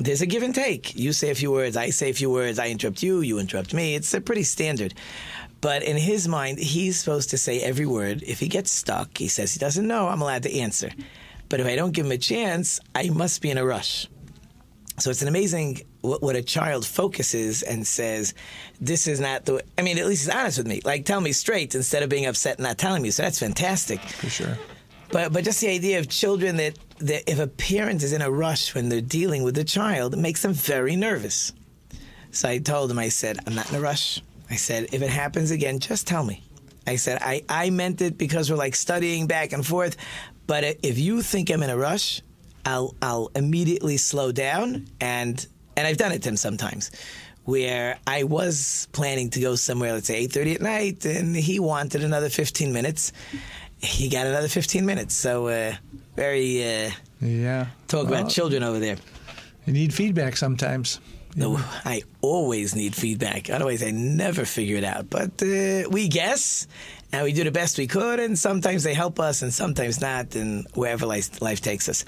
there's 0.00 0.22
a 0.22 0.26
give 0.26 0.42
and 0.42 0.54
take. 0.54 0.96
You 0.96 1.12
say 1.12 1.30
a 1.30 1.34
few 1.34 1.50
words, 1.50 1.76
I 1.76 1.90
say 1.90 2.10
a 2.10 2.14
few 2.14 2.30
words, 2.30 2.58
I 2.58 2.68
interrupt 2.68 3.02
you, 3.02 3.20
you 3.20 3.38
interrupt 3.38 3.74
me. 3.74 3.94
It's 3.94 4.12
a 4.14 4.20
pretty 4.20 4.42
standard. 4.42 4.94
But 5.60 5.82
in 5.82 5.96
his 5.96 6.28
mind, 6.28 6.58
he's 6.58 6.98
supposed 6.98 7.30
to 7.30 7.38
say 7.38 7.60
every 7.60 7.86
word. 7.86 8.22
If 8.22 8.38
he 8.38 8.48
gets 8.48 8.70
stuck, 8.70 9.18
he 9.18 9.28
says 9.28 9.52
he 9.52 9.58
doesn't 9.58 9.86
know, 9.86 10.08
I'm 10.08 10.22
allowed 10.22 10.44
to 10.44 10.58
answer. 10.58 10.90
But 11.48 11.60
if 11.60 11.66
I 11.66 11.76
don't 11.76 11.92
give 11.92 12.06
him 12.06 12.12
a 12.12 12.18
chance, 12.18 12.80
I 12.94 13.08
must 13.10 13.40
be 13.40 13.50
in 13.50 13.58
a 13.58 13.64
rush. 13.64 14.06
So 14.98 15.10
it's 15.10 15.22
an 15.22 15.28
amazing 15.28 15.82
what, 16.00 16.22
what, 16.22 16.36
a 16.36 16.42
child 16.42 16.84
focuses 16.84 17.62
and 17.62 17.86
says, 17.86 18.34
"This 18.80 19.06
is 19.06 19.20
not 19.20 19.44
the." 19.44 19.62
I 19.76 19.82
mean, 19.82 19.98
at 19.98 20.06
least 20.06 20.26
he's 20.26 20.34
honest 20.34 20.58
with 20.58 20.66
me. 20.66 20.80
Like, 20.84 21.04
tell 21.04 21.20
me 21.20 21.32
straight 21.32 21.74
instead 21.74 22.02
of 22.02 22.08
being 22.08 22.26
upset 22.26 22.58
and 22.58 22.66
not 22.66 22.78
telling 22.78 23.02
me. 23.02 23.10
So 23.10 23.22
that's 23.22 23.38
fantastic. 23.38 24.00
For 24.00 24.28
sure. 24.28 24.58
But 25.10 25.32
but 25.32 25.44
just 25.44 25.60
the 25.60 25.68
idea 25.68 26.00
of 26.00 26.08
children 26.08 26.56
that 26.56 26.78
that 26.98 27.30
if 27.30 27.38
a 27.38 27.46
parent 27.46 28.02
is 28.02 28.12
in 28.12 28.22
a 28.22 28.30
rush 28.30 28.74
when 28.74 28.88
they're 28.88 29.00
dealing 29.00 29.44
with 29.44 29.56
a 29.58 29.64
child, 29.64 30.14
it 30.14 30.18
makes 30.18 30.42
them 30.42 30.52
very 30.52 30.96
nervous. 30.96 31.52
So 32.30 32.48
I 32.48 32.58
told 32.58 32.90
him, 32.90 32.98
I 32.98 33.08
said, 33.08 33.38
"I'm 33.46 33.54
not 33.54 33.70
in 33.70 33.76
a 33.76 33.80
rush." 33.80 34.20
I 34.50 34.56
said, 34.56 34.88
"If 34.92 35.00
it 35.02 35.10
happens 35.10 35.50
again, 35.50 35.78
just 35.78 36.06
tell 36.06 36.24
me." 36.24 36.42
I 36.86 36.96
said, 36.96 37.18
"I 37.22 37.44
I 37.48 37.70
meant 37.70 38.00
it 38.00 38.18
because 38.18 38.50
we're 38.50 38.56
like 38.56 38.74
studying 38.74 39.28
back 39.28 39.52
and 39.52 39.64
forth." 39.64 39.96
But 40.48 40.64
if 40.82 40.98
you 40.98 41.22
think 41.22 41.50
I'm 41.50 41.62
in 41.62 41.70
a 41.70 41.76
rush, 41.76 42.22
I'll 42.64 42.96
I'll 43.00 43.30
immediately 43.36 43.98
slow 43.98 44.32
down 44.32 44.88
and 45.00 45.46
and 45.76 45.86
I've 45.86 45.98
done 45.98 46.10
it 46.10 46.22
to 46.22 46.30
him 46.30 46.36
sometimes 46.36 46.90
where 47.44 47.98
I 48.06 48.24
was 48.24 48.88
planning 48.92 49.30
to 49.30 49.40
go 49.40 49.54
somewhere, 49.56 49.92
let's 49.92 50.06
say 50.08 50.26
8:30 50.26 50.54
at 50.56 50.60
night, 50.60 51.04
and 51.04 51.36
he 51.36 51.60
wanted 51.60 52.02
another 52.02 52.28
15 52.28 52.72
minutes. 52.72 53.12
He 53.80 54.08
got 54.08 54.26
another 54.26 54.48
15 54.48 54.84
minutes. 54.84 55.14
So 55.14 55.48
uh, 55.48 55.74
very 56.16 56.62
uh, 56.62 56.90
yeah. 57.20 57.66
Talk 57.86 58.08
well, 58.08 58.20
about 58.20 58.30
children 58.30 58.62
over 58.62 58.78
there. 58.78 58.96
You 59.66 59.74
need 59.74 59.92
feedback 59.94 60.36
sometimes. 60.36 60.98
No, 61.36 61.60
I 61.84 62.02
always 62.20 62.74
need 62.74 62.96
feedback. 62.96 63.50
Otherwise, 63.50 63.82
I 63.82 63.92
never 63.92 64.44
figure 64.44 64.76
it 64.76 64.84
out. 64.84 65.08
But 65.10 65.42
uh, 65.42 65.88
we 65.90 66.08
guess, 66.08 66.66
and 67.12 67.24
we 67.24 67.32
do 67.32 67.44
the 67.44 67.50
best 67.50 67.78
we 67.78 67.86
could, 67.86 68.20
and 68.20 68.38
sometimes 68.38 68.82
they 68.84 68.94
help 68.94 69.18
us, 69.18 69.42
and 69.42 69.52
sometimes 69.52 70.00
not, 70.00 70.34
and 70.34 70.66
wherever 70.74 71.06
life, 71.06 71.40
life 71.40 71.60
takes 71.60 71.88
us. 71.88 72.04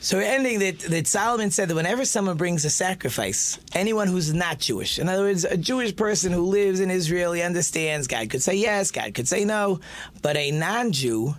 So 0.00 0.18
we're 0.18 0.24
ending 0.24 0.58
that, 0.58 0.80
that 0.80 1.06
Solomon 1.06 1.52
said 1.52 1.68
that 1.68 1.76
whenever 1.76 2.04
someone 2.04 2.36
brings 2.36 2.64
a 2.64 2.70
sacrifice, 2.70 3.60
anyone 3.72 4.08
who's 4.08 4.34
not 4.34 4.58
Jewish, 4.58 4.98
in 4.98 5.08
other 5.08 5.22
words, 5.22 5.44
a 5.44 5.56
Jewish 5.56 5.94
person 5.94 6.32
who 6.32 6.42
lives 6.46 6.80
in 6.80 6.90
Israel, 6.90 7.32
he 7.32 7.42
understands 7.42 8.08
God 8.08 8.28
could 8.28 8.42
say 8.42 8.54
yes, 8.56 8.90
God 8.90 9.14
could 9.14 9.28
say 9.28 9.44
no, 9.44 9.78
but 10.20 10.36
a 10.36 10.50
non-Jew 10.50 11.36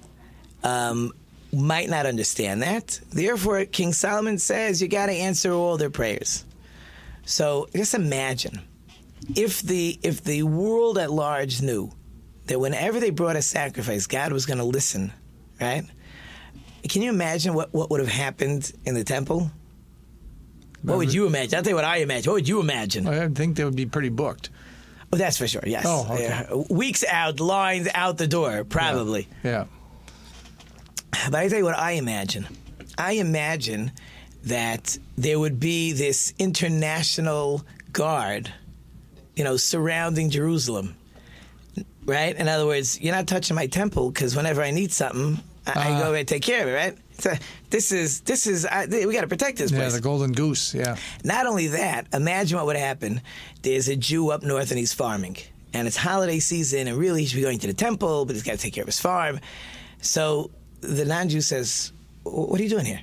um, 0.63 1.12
might 1.52 1.89
not 1.89 2.06
understand 2.06 2.62
that. 2.62 3.02
Therefore, 3.12 3.65
King 3.65 3.91
Solomon 3.91 4.38
says 4.38 4.82
you 4.82 4.88
got 4.88 5.08
to 5.08 5.12
answer 5.12 5.52
all 5.52 5.76
their 5.76 5.89
prayers. 5.89 6.45
So 7.26 7.67
just 7.76 7.93
imagine 7.93 8.62
if 9.36 9.62
the 9.62 9.99
if 10.04 10.23
the 10.23 10.43
world 10.43 10.97
at 10.97 11.12
large 11.12 11.62
knew 11.62 11.91
that 12.47 12.60
whenever 12.60 12.99
they 12.99 13.10
brought 13.10 13.36
a 13.36 13.41
sacrifice, 13.41 14.08
God 14.08 14.32
was 14.34 14.45
going 14.45 14.58
to 14.58 14.63
listen, 14.63 15.13
right? 15.60 15.84
Can 16.89 17.01
you 17.01 17.10
imagine 17.10 17.53
what, 17.53 17.73
what 17.73 17.89
would 17.89 18.01
have 18.01 18.10
happened 18.10 18.71
in 18.86 18.95
the 18.95 19.03
temple? 19.03 19.49
What 20.82 20.97
would 20.97 21.13
you 21.13 21.25
imagine? 21.25 21.56
I'll 21.56 21.63
tell 21.63 21.71
you 21.71 21.75
what 21.75 21.86
I 21.86 21.97
imagine. 21.97 22.29
What 22.29 22.36
would 22.36 22.47
you 22.47 22.60
imagine? 22.60 23.08
I 23.08 23.29
think 23.29 23.56
they 23.56 23.63
would 23.63 23.75
be 23.75 23.86
pretty 23.86 24.10
booked. 24.10 24.49
Oh, 25.13 25.17
that's 25.17 25.38
for 25.38 25.47
sure. 25.47 25.63
Yes. 25.65 25.86
Oh, 25.88 26.08
okay. 26.12 26.23
Yeah. 26.23 26.63
Weeks 26.69 27.06
out, 27.06 27.39
lines 27.39 27.88
out 27.93 28.17
the 28.17 28.27
door, 28.27 28.65
probably. 28.65 29.29
Yeah. 29.43 29.65
yeah. 31.13 31.29
But 31.29 31.36
I 31.36 31.47
tell 31.47 31.60
you 31.60 31.63
what 31.63 31.77
I 31.77 31.91
imagine. 31.91 32.47
I 32.97 33.13
imagine 33.13 33.91
that 34.43 34.97
there 35.17 35.39
would 35.39 35.60
be 35.60 35.93
this 35.93 36.34
international 36.38 37.63
guard, 37.93 38.51
you 39.36 39.43
know, 39.43 39.56
surrounding 39.56 40.29
Jerusalem. 40.29 40.95
Right? 42.05 42.35
In 42.35 42.47
other 42.47 42.65
words, 42.65 42.99
you're 42.99 43.15
not 43.15 43.27
touching 43.27 43.55
my 43.55 43.67
temple 43.67 44.11
because 44.11 44.35
whenever 44.35 44.61
I 44.61 44.71
need 44.71 44.91
something, 44.91 45.39
I, 45.65 45.71
uh, 45.71 45.73
I 45.79 45.89
go 45.89 45.95
uh-huh. 45.95 46.13
and 46.13 46.27
take 46.27 46.43
care 46.43 46.63
of 46.63 46.67
it, 46.69 46.73
right? 46.73 46.97
So 47.19 47.33
this 47.69 47.91
is 47.91 48.21
this 48.21 48.47
is 48.47 48.65
I, 48.65 48.85
we 48.85 49.13
got 49.13 49.21
to 49.21 49.27
protect 49.27 49.57
this 49.57 49.71
place. 49.71 49.81
Yeah, 49.81 49.89
the 49.89 50.01
golden 50.01 50.31
goose. 50.31 50.73
Yeah. 50.73 50.97
Not 51.23 51.45
only 51.45 51.67
that, 51.67 52.07
imagine 52.13 52.57
what 52.57 52.65
would 52.67 52.75
happen. 52.75 53.21
There's 53.61 53.87
a 53.87 53.95
Jew 53.95 54.31
up 54.31 54.43
north 54.43 54.71
and 54.71 54.79
he's 54.79 54.93
farming, 54.93 55.37
and 55.73 55.87
it's 55.87 55.97
holiday 55.97 56.39
season, 56.39 56.87
and 56.87 56.97
really 56.97 57.21
he 57.21 57.27
should 57.27 57.37
be 57.37 57.41
going 57.43 57.59
to 57.59 57.67
the 57.67 57.73
temple, 57.73 58.25
but 58.25 58.35
he's 58.35 58.43
got 58.43 58.53
to 58.53 58.57
take 58.57 58.73
care 58.73 58.83
of 58.83 58.87
his 58.87 58.99
farm. 58.99 59.39
So 60.01 60.51
the 60.81 61.05
non-Jew 61.05 61.41
says, 61.41 61.93
"What 62.23 62.59
are 62.59 62.63
you 62.63 62.69
doing 62.69 62.85
here? 62.85 63.01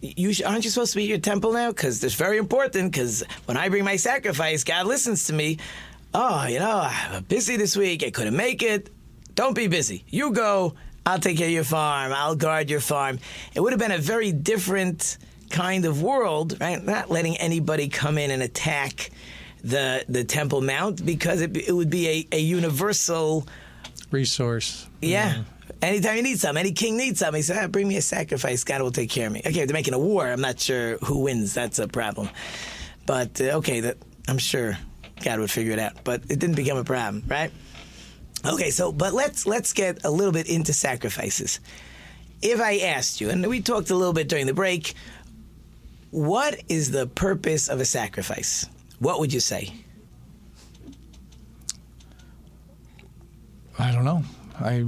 You 0.00 0.32
aren't 0.44 0.64
you 0.64 0.70
supposed 0.70 0.92
to 0.92 0.96
be 0.96 1.04
at 1.04 1.08
your 1.08 1.18
temple 1.18 1.52
now? 1.52 1.70
Because 1.70 2.02
it's 2.02 2.14
very 2.14 2.38
important. 2.38 2.90
Because 2.90 3.22
when 3.44 3.56
I 3.56 3.68
bring 3.68 3.84
my 3.84 3.96
sacrifice, 3.96 4.64
God 4.64 4.86
listens 4.86 5.26
to 5.26 5.32
me. 5.32 5.58
Oh, 6.14 6.46
you 6.46 6.58
know, 6.58 6.88
I'm 6.88 7.24
busy 7.24 7.56
this 7.56 7.76
week. 7.76 8.04
I 8.04 8.10
couldn't 8.10 8.36
make 8.36 8.62
it. 8.62 8.90
Don't 9.34 9.54
be 9.54 9.66
busy. 9.66 10.04
You 10.08 10.32
go." 10.32 10.74
I'll 11.04 11.18
take 11.18 11.36
care 11.38 11.48
of 11.48 11.52
your 11.52 11.64
farm. 11.64 12.12
I'll 12.12 12.36
guard 12.36 12.70
your 12.70 12.80
farm. 12.80 13.18
It 13.54 13.60
would 13.60 13.72
have 13.72 13.80
been 13.80 13.90
a 13.90 13.98
very 13.98 14.30
different 14.30 15.18
kind 15.50 15.84
of 15.84 16.02
world, 16.02 16.56
right? 16.60 16.82
Not 16.82 17.10
letting 17.10 17.36
anybody 17.36 17.88
come 17.88 18.18
in 18.18 18.30
and 18.30 18.42
attack 18.42 19.10
the 19.62 20.04
the 20.08 20.24
Temple 20.24 20.60
Mount 20.60 21.04
because 21.04 21.40
it, 21.40 21.56
it 21.56 21.72
would 21.72 21.90
be 21.90 22.08
a, 22.08 22.36
a 22.36 22.40
universal 22.40 23.46
resource. 24.10 24.88
Yeah. 25.00 25.34
yeah. 25.34 25.42
Anytime 25.80 26.16
you 26.16 26.22
need 26.22 26.38
something, 26.38 26.60
any 26.60 26.72
king 26.72 26.96
needs 26.96 27.18
something, 27.18 27.38
he 27.38 27.42
said, 27.42 27.62
ah, 27.62 27.66
"Bring 27.66 27.88
me 27.88 27.96
a 27.96 28.02
sacrifice. 28.02 28.62
God 28.62 28.82
will 28.82 28.92
take 28.92 29.10
care 29.10 29.26
of 29.26 29.32
me." 29.32 29.42
Okay, 29.44 29.64
they're 29.64 29.74
making 29.74 29.94
a 29.94 29.98
war. 29.98 30.28
I'm 30.28 30.40
not 30.40 30.60
sure 30.60 30.98
who 30.98 31.18
wins. 31.20 31.54
That's 31.54 31.78
a 31.78 31.88
problem. 31.88 32.28
But 33.06 33.40
uh, 33.40 33.58
okay, 33.58 33.80
that 33.80 33.98
I'm 34.28 34.38
sure 34.38 34.78
God 35.22 35.40
would 35.40 35.50
figure 35.50 35.72
it 35.72 35.78
out. 35.78 36.04
But 36.04 36.22
it 36.28 36.38
didn't 36.38 36.56
become 36.56 36.78
a 36.78 36.84
problem, 36.84 37.24
right? 37.28 37.50
Okay, 38.44 38.70
so 38.70 38.92
but 38.92 39.12
let's 39.12 39.46
let's 39.46 39.72
get 39.72 40.04
a 40.04 40.10
little 40.10 40.32
bit 40.32 40.48
into 40.48 40.72
sacrifices. 40.72 41.60
If 42.40 42.60
I 42.60 42.78
asked 42.78 43.20
you, 43.20 43.30
and 43.30 43.46
we 43.46 43.60
talked 43.60 43.90
a 43.90 43.94
little 43.94 44.12
bit 44.12 44.28
during 44.28 44.46
the 44.46 44.54
break, 44.54 44.94
what 46.10 46.60
is 46.68 46.90
the 46.90 47.06
purpose 47.06 47.68
of 47.68 47.80
a 47.80 47.84
sacrifice? 47.84 48.66
What 48.98 49.20
would 49.20 49.32
you 49.32 49.40
say? 49.40 49.72
I 53.78 53.92
don't 53.92 54.04
know. 54.04 54.22
I 54.60 54.84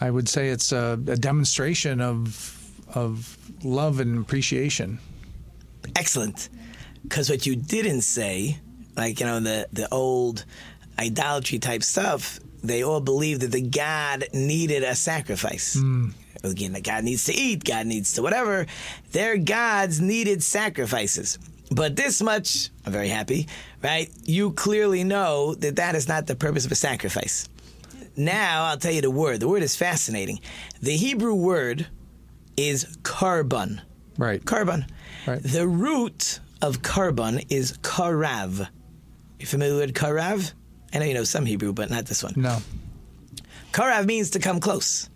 I 0.00 0.10
would 0.10 0.28
say 0.28 0.48
it's 0.48 0.72
a, 0.72 0.92
a 1.06 1.16
demonstration 1.16 2.00
of 2.00 2.52
of 2.94 3.36
love 3.64 4.00
and 4.00 4.18
appreciation. 4.18 4.98
Excellent. 5.96 6.48
Because 7.02 7.30
what 7.30 7.46
you 7.46 7.56
didn't 7.56 8.02
say, 8.02 8.58
like 8.96 9.20
you 9.20 9.26
know 9.26 9.40
the 9.40 9.68
the 9.72 9.92
old 9.92 10.44
idolatry 10.98 11.58
type 11.58 11.82
stuff, 11.82 12.40
they 12.62 12.82
all 12.82 13.00
believed 13.00 13.42
that 13.42 13.52
the 13.52 13.62
God 13.62 14.24
needed 14.32 14.82
a 14.82 14.94
sacrifice. 14.94 15.76
Mm. 15.76 16.12
Again, 16.42 16.72
the 16.72 16.80
God 16.80 17.04
needs 17.04 17.24
to 17.24 17.34
eat, 17.34 17.64
God 17.64 17.86
needs 17.86 18.12
to 18.14 18.22
whatever. 18.22 18.66
Their 19.12 19.36
gods 19.36 20.00
needed 20.00 20.42
sacrifices. 20.42 21.38
But 21.70 21.96
this 21.96 22.22
much, 22.22 22.70
I'm 22.84 22.92
very 22.92 23.08
happy, 23.08 23.48
right? 23.82 24.08
You 24.24 24.52
clearly 24.52 25.02
know 25.02 25.54
that 25.56 25.76
that 25.76 25.96
is 25.96 26.06
not 26.06 26.26
the 26.26 26.36
purpose 26.36 26.64
of 26.64 26.70
a 26.70 26.76
sacrifice. 26.76 27.48
Now, 28.16 28.64
I'll 28.64 28.78
tell 28.78 28.92
you 28.92 29.02
the 29.02 29.10
word. 29.10 29.40
The 29.40 29.48
word 29.48 29.62
is 29.62 29.76
fascinating. 29.76 30.40
The 30.80 30.96
Hebrew 30.96 31.34
word 31.34 31.86
is 32.56 32.84
korban. 33.02 33.80
Right. 34.16 34.42
Korban. 34.42 34.88
Right. 35.26 35.42
The 35.42 35.66
root 35.66 36.40
of 36.62 36.82
korban 36.82 37.44
is 37.50 37.76
karav. 37.78 38.68
You 39.38 39.46
familiar 39.46 39.76
with 39.76 39.92
karav? 39.94 40.52
I 40.94 40.98
know 40.98 41.04
you 41.04 41.14
know 41.14 41.24
some 41.24 41.44
Hebrew, 41.46 41.72
but 41.72 41.90
not 41.90 42.06
this 42.06 42.22
one. 42.22 42.34
No. 42.36 42.58
Karav 43.72 44.06
means 44.06 44.30
to 44.30 44.38
come 44.38 44.60
close. 44.60 45.08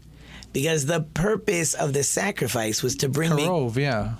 because 0.53 0.85
the 0.87 1.01
purpose 1.01 1.75
of 1.75 1.93
the 1.93 2.03
sacrifice 2.03 2.83
was 2.83 2.97
to 2.97 3.09
bring 3.09 3.35
me. 3.35 3.45
Karov, 3.47 3.77
yeah. 3.77 4.15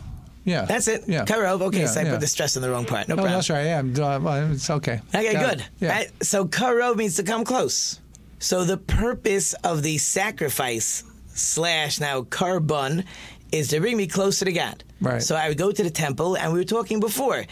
Yeah. 0.45 0.65
That's 0.65 0.89
it. 0.89 1.05
Yeah. 1.09 1.25
Karov. 1.25 1.61
Okay, 1.61 1.81
Yeah, 1.81 1.87
so 1.87 2.01
I 2.01 2.05
yeah. 2.05 2.11
put 2.13 2.21
the 2.21 2.27
stress 2.27 2.57
on 2.57 2.63
the 2.63 2.71
wrong 2.71 2.85
part. 2.87 3.09
No, 3.09 3.15
No, 3.17 3.23
problem. 3.23 3.35
that's 3.37 3.51
right. 3.51 3.65
Yeah, 3.65 4.19
well, 4.19 4.53
it's 4.53 4.71
okay. 4.71 5.01
Okay, 5.15 5.33
Got 5.35 5.51
good. 5.51 5.61
it. 5.61 5.69
Yeah. 5.81 5.89
Right? 5.91 6.25
So 6.25 6.47
karov 6.47 6.97
means 6.97 7.17
to 7.17 7.25
come 7.25 7.45
close. 7.45 8.01
So 8.39 8.65
the 8.65 8.79
purpose 8.79 9.53
of 9.65 9.83
the 9.83 9.99
sacrifice 9.99 11.03
slash 11.35 12.01
now 12.01 12.23
korban 12.23 13.05
is 13.53 13.69
to 13.69 13.81
bring 13.81 13.97
me 13.97 14.07
closer 14.07 14.45
to 14.47 14.53
God. 14.53 14.83
Right. 15.01 15.23
So 15.23 15.35
I 15.37 15.49
would 15.49 15.59
go 15.59 15.73
to 15.73 15.83
the 15.83 15.91
temple, 15.91 16.37
and 16.37 16.53
we 16.53 16.61
were 16.61 16.65
talking 16.65 17.01
before, 17.01 17.45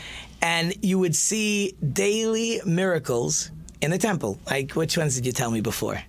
and 0.42 0.74
you 0.84 0.98
would 0.98 1.14
see 1.16 1.74
daily 1.92 2.60
miracles 2.64 3.50
in 3.80 3.90
the 3.90 3.98
temple. 3.98 4.38
Like 4.46 4.72
which 4.72 4.96
ones 4.96 5.14
did 5.14 5.26
you 5.26 5.32
tell 5.32 5.50
me 5.50 5.60
before? 5.60 6.00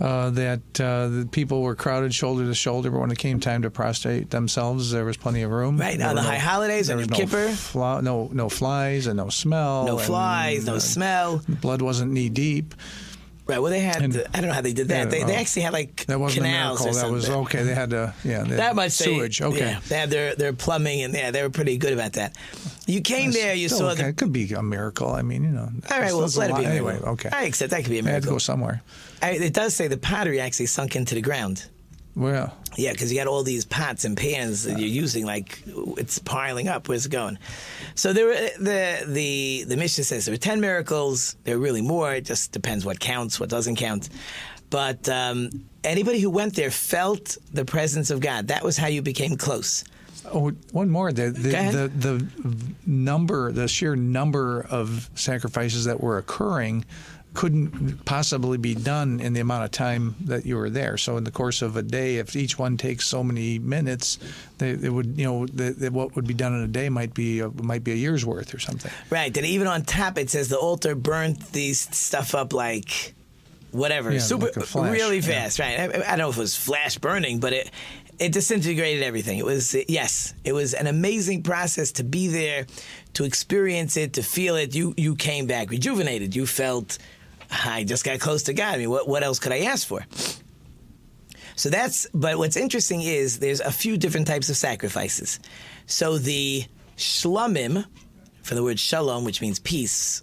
Uh, 0.00 0.30
that 0.30 0.80
uh, 0.80 1.06
the 1.06 1.28
people 1.30 1.62
were 1.62 1.76
crowded 1.76 2.12
shoulder 2.12 2.44
to 2.44 2.54
shoulder, 2.54 2.90
but 2.90 2.98
when 2.98 3.12
it 3.12 3.18
came 3.18 3.38
time 3.38 3.62
to 3.62 3.70
prostrate 3.70 4.30
themselves, 4.30 4.90
there 4.90 5.04
was 5.04 5.16
plenty 5.16 5.42
of 5.42 5.50
room. 5.52 5.78
Right, 5.78 6.00
on 6.00 6.16
the 6.16 6.22
no- 6.22 6.26
high 6.26 6.38
holidays, 6.38 6.88
there 6.88 6.96
was 6.96 7.08
no 7.08 7.16
Kippur. 7.16 7.50
fly- 7.50 8.00
no, 8.00 8.28
no 8.32 8.48
flies 8.48 9.06
and 9.06 9.16
no 9.16 9.28
smell. 9.28 9.84
No 9.84 9.98
and, 9.98 10.06
flies, 10.06 10.66
no 10.66 10.76
uh, 10.76 10.80
smell. 10.80 11.40
Blood 11.48 11.82
wasn't 11.82 12.10
knee 12.10 12.30
deep. 12.30 12.74
Right. 13.46 13.58
Well, 13.58 13.72
they 13.72 13.80
had. 13.80 14.02
And- 14.02 14.24
I 14.32 14.40
don't 14.40 14.48
know 14.48 14.54
how 14.54 14.60
they 14.60 14.72
did 14.72 14.88
that. 14.88 14.98
Yeah, 14.98 15.04
they, 15.06 15.24
they 15.24 15.36
oh. 15.36 15.40
actually 15.40 15.62
had 15.62 15.72
like 15.72 16.06
That 16.06 16.20
wasn't 16.20 16.44
canals 16.44 16.80
a 16.80 16.82
or 16.82 16.92
miracle. 16.92 17.08
That 17.08 17.12
was 17.12 17.30
okay. 17.30 17.62
They 17.64 17.74
had 17.74 17.90
to, 17.90 18.14
yeah, 18.24 18.44
they 18.44 18.56
that 18.56 18.62
had 18.62 18.76
much 18.76 18.96
they- 18.98 19.04
sewage. 19.04 19.42
okay. 19.42 19.58
Yeah, 19.58 19.80
they 19.88 19.96
had 19.96 20.10
their, 20.10 20.34
their 20.36 20.52
plumbing 20.52 21.02
and 21.02 21.14
yeah, 21.14 21.30
they 21.30 21.42
were 21.42 21.50
pretty 21.50 21.76
good 21.76 21.92
about 21.92 22.14
that. 22.14 22.36
You 22.86 23.00
came 23.00 23.32
there, 23.32 23.54
you 23.54 23.68
saw 23.68 23.90
okay. 23.90 24.02
the. 24.02 24.08
It 24.08 24.16
could 24.16 24.32
be 24.32 24.52
a 24.52 24.62
miracle. 24.62 25.12
I 25.12 25.22
mean, 25.22 25.44
you 25.44 25.50
know. 25.50 25.70
All 25.90 26.00
right, 26.00 26.12
well, 26.12 26.28
let 26.36 26.50
it 26.50 26.56
be 26.56 26.64
Anyway, 26.64 26.98
okay. 26.98 27.28
I 27.32 27.44
accept 27.44 27.70
that 27.70 27.82
could 27.82 27.90
be 27.90 27.98
a 27.98 28.02
They 28.02 28.10
had 28.10 28.22
to 28.22 28.28
go 28.28 28.38
somewhere. 28.38 28.82
I, 29.20 29.32
it 29.32 29.54
does 29.54 29.74
say 29.74 29.88
the 29.88 29.96
pottery 29.96 30.40
actually 30.40 30.66
sunk 30.66 30.96
into 30.96 31.14
the 31.14 31.20
ground. 31.20 31.66
Well, 32.14 32.54
Yeah, 32.76 32.92
because 32.92 33.10
you 33.10 33.18
got 33.18 33.26
all 33.26 33.42
these 33.42 33.64
pots 33.64 34.04
and 34.04 34.16
pans 34.16 34.64
that 34.64 34.78
you're 34.78 34.88
using, 34.88 35.24
like 35.24 35.62
it's 35.96 36.18
piling 36.18 36.68
up. 36.68 36.88
Where's 36.88 37.06
it 37.06 37.12
going? 37.12 37.38
So 37.94 38.12
there 38.12 38.26
were 38.26 38.34
the 38.58 39.04
the 39.06 39.64
the 39.66 39.76
Mishnah 39.76 40.04
says 40.04 40.26
there 40.26 40.32
were 40.32 40.38
ten 40.38 40.60
miracles. 40.60 41.36
There 41.44 41.56
were 41.56 41.62
really 41.62 41.82
more. 41.82 42.12
It 42.14 42.24
just 42.24 42.52
depends 42.52 42.84
what 42.84 43.00
counts, 43.00 43.40
what 43.40 43.48
doesn't 43.48 43.76
count. 43.76 44.08
But 44.68 45.08
um, 45.08 45.50
anybody 45.84 46.18
who 46.20 46.30
went 46.30 46.54
there 46.54 46.70
felt 46.70 47.36
the 47.52 47.64
presence 47.64 48.10
of 48.10 48.20
God. 48.20 48.48
That 48.48 48.62
was 48.62 48.76
how 48.76 48.86
you 48.88 49.02
became 49.02 49.36
close. 49.36 49.84
Oh, 50.32 50.50
one 50.70 50.88
more. 50.88 51.12
The 51.12 51.30
the, 51.30 51.50
the 51.50 51.92
the 52.08 52.26
number, 52.86 53.52
the 53.52 53.68
sheer 53.68 53.96
number 53.96 54.66
of 54.70 55.10
sacrifices 55.14 55.84
that 55.86 56.00
were 56.00 56.18
occurring, 56.18 56.84
couldn't 57.34 58.04
possibly 58.04 58.58
be 58.58 58.74
done 58.74 59.18
in 59.20 59.32
the 59.32 59.40
amount 59.40 59.64
of 59.64 59.70
time 59.70 60.14
that 60.24 60.44
you 60.44 60.56
were 60.56 60.68
there. 60.68 60.96
So, 60.98 61.16
in 61.16 61.24
the 61.24 61.30
course 61.30 61.62
of 61.62 61.76
a 61.76 61.82
day, 61.82 62.16
if 62.16 62.36
each 62.36 62.58
one 62.58 62.76
takes 62.76 63.06
so 63.08 63.24
many 63.24 63.58
minutes, 63.58 64.18
they, 64.58 64.70
it 64.70 64.92
would 64.92 65.18
you 65.18 65.24
know 65.24 65.46
the, 65.46 65.70
the, 65.70 65.90
what 65.90 66.14
would 66.14 66.26
be 66.26 66.34
done 66.34 66.54
in 66.54 66.62
a 66.62 66.68
day 66.68 66.88
might 66.88 67.14
be 67.14 67.40
a, 67.40 67.48
might 67.48 67.84
be 67.84 67.92
a 67.92 67.96
year's 67.96 68.24
worth 68.24 68.54
or 68.54 68.58
something. 68.58 68.92
Right. 69.10 69.34
And 69.36 69.46
even 69.46 69.66
on 69.66 69.82
top, 69.82 70.18
it 70.18 70.30
says 70.30 70.48
the 70.48 70.58
altar 70.58 70.94
burnt 70.94 71.52
these 71.52 71.80
stuff 71.96 72.34
up 72.34 72.52
like 72.52 73.14
whatever, 73.70 74.12
Yeah, 74.12 74.18
super, 74.18 74.50
like 74.56 74.92
really 74.92 75.16
yeah. 75.16 75.22
fast. 75.22 75.58
Right. 75.58 75.78
I, 75.80 75.84
I 75.84 75.88
don't 75.88 76.18
know 76.18 76.30
if 76.30 76.36
it 76.36 76.40
was 76.40 76.56
flash 76.56 76.98
burning, 76.98 77.40
but 77.40 77.52
it 77.52 77.70
it 78.18 78.32
disintegrated 78.32 79.02
everything. 79.02 79.38
It 79.38 79.44
was 79.44 79.74
yes, 79.88 80.34
it 80.44 80.52
was 80.52 80.74
an 80.74 80.86
amazing 80.86 81.42
process 81.42 81.92
to 81.92 82.04
be 82.04 82.28
there, 82.28 82.66
to 83.14 83.24
experience 83.24 83.96
it, 83.96 84.12
to 84.14 84.22
feel 84.22 84.56
it. 84.56 84.74
You 84.74 84.94
you 84.96 85.16
came 85.16 85.46
back 85.46 85.70
rejuvenated. 85.70 86.36
You 86.36 86.46
felt 86.46 86.98
I 87.52 87.84
just 87.84 88.04
got 88.04 88.18
close 88.18 88.44
to 88.44 88.54
God. 88.54 88.74
I 88.74 88.78
mean, 88.78 88.90
what 88.90 89.06
what 89.06 89.22
else 89.22 89.38
could 89.38 89.52
I 89.52 89.60
ask 89.60 89.86
for? 89.86 90.04
So 91.54 91.68
that's, 91.68 92.06
but 92.14 92.38
what's 92.38 92.56
interesting 92.56 93.02
is 93.02 93.38
there's 93.38 93.60
a 93.60 93.70
few 93.70 93.98
different 93.98 94.26
types 94.26 94.48
of 94.48 94.56
sacrifices. 94.56 95.38
So 95.86 96.16
the 96.16 96.64
shlomim, 96.96 97.84
for 98.42 98.54
the 98.54 98.62
word 98.62 98.80
shalom, 98.80 99.24
which 99.24 99.42
means 99.42 99.58
peace, 99.58 100.22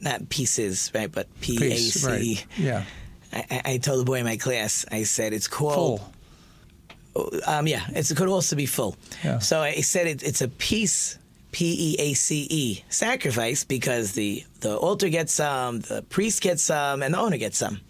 not 0.00 0.28
pieces, 0.30 0.90
right, 0.94 1.12
but 1.12 1.28
P 1.42 1.56
A 1.72 1.76
C. 1.76 2.06
Right? 2.08 2.46
Yeah. 2.56 2.84
I, 3.32 3.62
I- 3.64 3.78
told 3.78 4.00
the 4.00 4.04
boy 4.04 4.18
in 4.18 4.24
my 4.24 4.38
class, 4.38 4.86
I 4.90 5.02
said 5.02 5.34
it's 5.34 5.46
called. 5.46 6.00
Full. 6.00 7.40
Um, 7.46 7.66
yeah, 7.66 7.84
it's, 7.90 8.10
it 8.10 8.16
could 8.16 8.28
also 8.28 8.56
be 8.56 8.66
full. 8.66 8.96
Yeah. 9.22 9.38
So 9.40 9.60
I 9.60 9.80
said 9.82 10.06
it, 10.06 10.22
it's 10.22 10.40
a 10.40 10.48
peace, 10.48 11.18
P 11.56 11.94
E 11.94 11.96
A 11.98 12.12
C 12.12 12.46
E, 12.50 12.84
sacrifice 12.90 13.64
because 13.64 14.12
the, 14.12 14.44
the 14.60 14.76
altar 14.76 15.08
gets 15.08 15.32
some, 15.32 15.80
the 15.80 16.02
priest 16.02 16.42
gets 16.42 16.62
some, 16.62 17.02
and 17.02 17.14
the 17.14 17.18
owner 17.18 17.38
gets 17.38 17.56
some. 17.56 17.80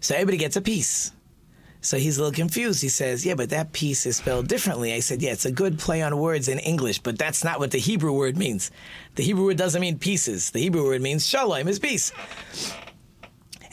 So 0.00 0.14
everybody 0.14 0.36
gets 0.36 0.56
a 0.56 0.60
piece. 0.60 1.10
So 1.80 1.96
he's 1.96 2.18
a 2.18 2.22
little 2.22 2.36
confused. 2.36 2.82
He 2.82 2.90
says, 2.90 3.24
Yeah, 3.24 3.36
but 3.36 3.48
that 3.48 3.72
piece 3.72 4.04
is 4.04 4.18
spelled 4.18 4.48
differently. 4.48 4.92
I 4.92 5.00
said, 5.00 5.22
Yeah, 5.22 5.32
it's 5.32 5.46
a 5.46 5.50
good 5.50 5.78
play 5.78 6.02
on 6.02 6.18
words 6.18 6.46
in 6.46 6.58
English, 6.58 6.98
but 6.98 7.16
that's 7.16 7.42
not 7.42 7.58
what 7.58 7.70
the 7.70 7.78
Hebrew 7.78 8.12
word 8.12 8.36
means. 8.36 8.70
The 9.14 9.22
Hebrew 9.22 9.46
word 9.46 9.56
doesn't 9.56 9.80
mean 9.80 9.98
pieces. 9.98 10.50
The 10.50 10.60
Hebrew 10.60 10.84
word 10.84 11.00
means 11.00 11.26
shalom 11.26 11.68
is 11.68 11.78
peace. 11.78 12.12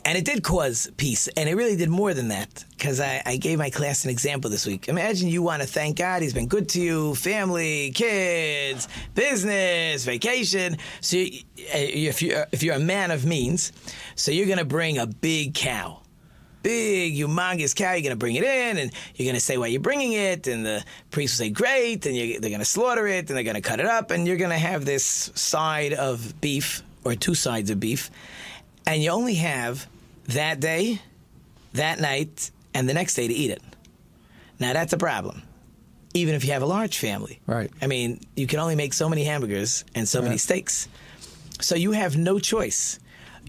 And 0.04 0.18
it 0.18 0.26
did 0.26 0.44
cause 0.44 0.90
peace, 0.98 1.28
and 1.28 1.48
it 1.48 1.56
really 1.56 1.76
did 1.76 1.90
more 1.90 2.14
than 2.14 2.30
that. 2.30 2.66
Because 2.72 3.00
I, 3.00 3.22
I 3.26 3.38
gave 3.38 3.60
my 3.60 3.70
class 3.70 4.04
an 4.04 4.10
example 4.10 4.50
this 4.50 4.66
week. 4.66 4.90
Imagine 4.90 5.28
you 5.28 5.44
want 5.44 5.62
to 5.62 5.68
thank 5.68 5.98
God; 5.98 6.24
He's 6.24 6.34
been 6.34 6.48
good 6.48 6.70
to 6.70 6.82
you, 6.82 7.16
family, 7.16 7.92
kids, 7.92 8.88
business, 9.14 10.04
vacation. 10.04 10.78
So, 11.02 11.18
you, 11.18 11.42
if 11.56 12.22
you 12.22 12.34
uh, 12.34 12.46
if 12.52 12.64
you're 12.64 12.76
a 12.76 12.80
man 12.80 13.12
of 13.12 13.26
means, 13.26 13.72
so 14.16 14.32
you're 14.32 14.48
going 14.48 14.58
to 14.58 14.66
bring 14.66 14.98
a 14.98 15.06
big 15.06 15.54
cow, 15.54 16.02
big 16.64 17.14
humongous 17.14 17.76
cow. 17.76 17.92
You're 17.92 18.02
going 18.02 18.10
to 18.12 18.16
bring 18.16 18.36
it 18.36 18.44
in, 18.44 18.78
and 18.80 18.92
you're 19.16 19.26
going 19.26 19.36
to 19.36 19.42
say 19.42 19.58
why 19.58 19.68
you're 19.68 19.82
bringing 19.82 20.14
it, 20.14 20.48
and 20.48 20.66
the 20.66 20.84
priest 21.12 21.40
will 21.40 21.46
say 21.46 21.50
great, 21.52 22.08
and 22.08 22.16
you, 22.16 22.40
they're 22.40 22.50
going 22.50 22.60
to 22.60 22.66
slaughter 22.66 23.06
it, 23.06 23.30
and 23.30 23.38
they're 23.38 23.44
going 23.44 23.56
to 23.56 23.62
cut 23.62 23.80
it 23.80 23.86
up, 23.86 24.10
and 24.10 24.28
you're 24.28 24.38
going 24.38 24.50
to 24.50 24.58
have 24.58 24.84
this 24.84 25.32
side 25.36 25.94
of 25.94 26.42
beef 26.42 26.82
or 27.04 27.14
two 27.14 27.36
sides 27.36 27.70
of 27.70 27.80
beef 27.80 28.10
and 28.86 29.02
you 29.02 29.10
only 29.10 29.36
have 29.36 29.88
that 30.26 30.60
day, 30.60 31.02
that 31.74 32.00
night, 32.00 32.52
and 32.74 32.88
the 32.88 32.94
next 32.94 33.16
day 33.16 33.28
to 33.28 33.34
eat 33.34 33.52
it. 33.52 33.62
Now 34.60 34.74
that's 34.74 34.94
a 34.94 34.98
problem. 34.98 35.44
Even 36.14 36.36
if 36.36 36.44
you 36.44 36.52
have 36.52 36.62
a 36.62 36.66
large 36.66 36.98
family. 36.98 37.40
Right. 37.48 37.72
I 37.82 37.88
mean, 37.88 38.20
you 38.36 38.46
can 38.46 38.60
only 38.60 38.76
make 38.76 38.94
so 38.94 39.08
many 39.08 39.24
hamburgers 39.24 39.86
and 39.96 40.08
so 40.08 40.22
many 40.22 40.38
steaks. 40.38 40.90
So 41.62 41.76
you 41.76 41.94
have 41.94 42.18
no 42.18 42.38
choice. 42.38 43.00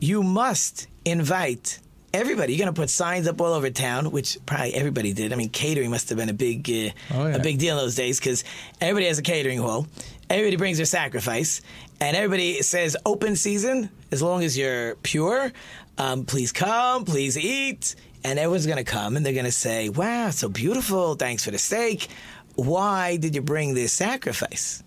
You 0.01 0.23
must 0.23 0.87
invite 1.05 1.81
everybody. 2.15 2.53
You're 2.53 2.65
going 2.65 2.73
to 2.75 2.81
put 2.81 2.89
signs 2.91 3.27
up 3.27 3.41
all 3.41 3.53
over 3.53 3.69
town, 3.71 4.13
which 4.13 4.39
probably 4.47 4.75
everybody 4.75 5.13
did. 5.13 5.33
I 5.33 5.37
mean, 5.37 5.49
catering 5.49 5.91
must 5.91 6.09
have 6.11 6.19
been 6.19 6.29
a 6.29 6.35
big, 6.35 6.69
uh, 6.71 7.15
Oh, 7.15 7.27
yeah. 7.27 7.37
a 7.37 7.41
big 7.41 7.59
deal 7.59 7.77
in 7.79 7.83
those 7.85 7.97
days 7.97 8.21
because 8.21 8.45
everybody 8.81 9.07
has 9.07 9.19
a 9.19 9.23
catering 9.23 9.59
hall. 9.59 9.87
Everybody 10.31 10.57
brings 10.57 10.77
their 10.79 10.87
sacrifice, 10.87 11.63
and 12.01 12.17
everybody 12.17 12.63
says 12.63 12.97
open 13.05 13.35
season 13.37 13.91
as 14.13 14.23
long 14.23 14.45
as 14.45 14.57
you're 14.57 14.95
pure. 14.97 15.53
Um, 15.99 16.25
please 16.25 16.53
come, 16.53 17.05
please 17.05 17.37
eat, 17.37 17.95
and 18.25 18.39
everyone's 18.39 18.67
going 18.67 18.79
to 18.79 18.85
come 18.85 19.17
and 19.17 19.25
they're 19.25 19.33
going 19.33 19.45
to 19.45 19.53
say, 19.53 19.89
"Wow, 19.89 20.31
so 20.31 20.49
beautiful! 20.49 21.15
Thanks 21.15 21.45
for 21.45 21.51
the 21.51 21.59
steak. 21.59 22.09
Why 22.55 23.17
did 23.17 23.35
you 23.35 23.43
bring 23.43 23.75
this 23.75 23.93
sacrifice?" 23.93 24.83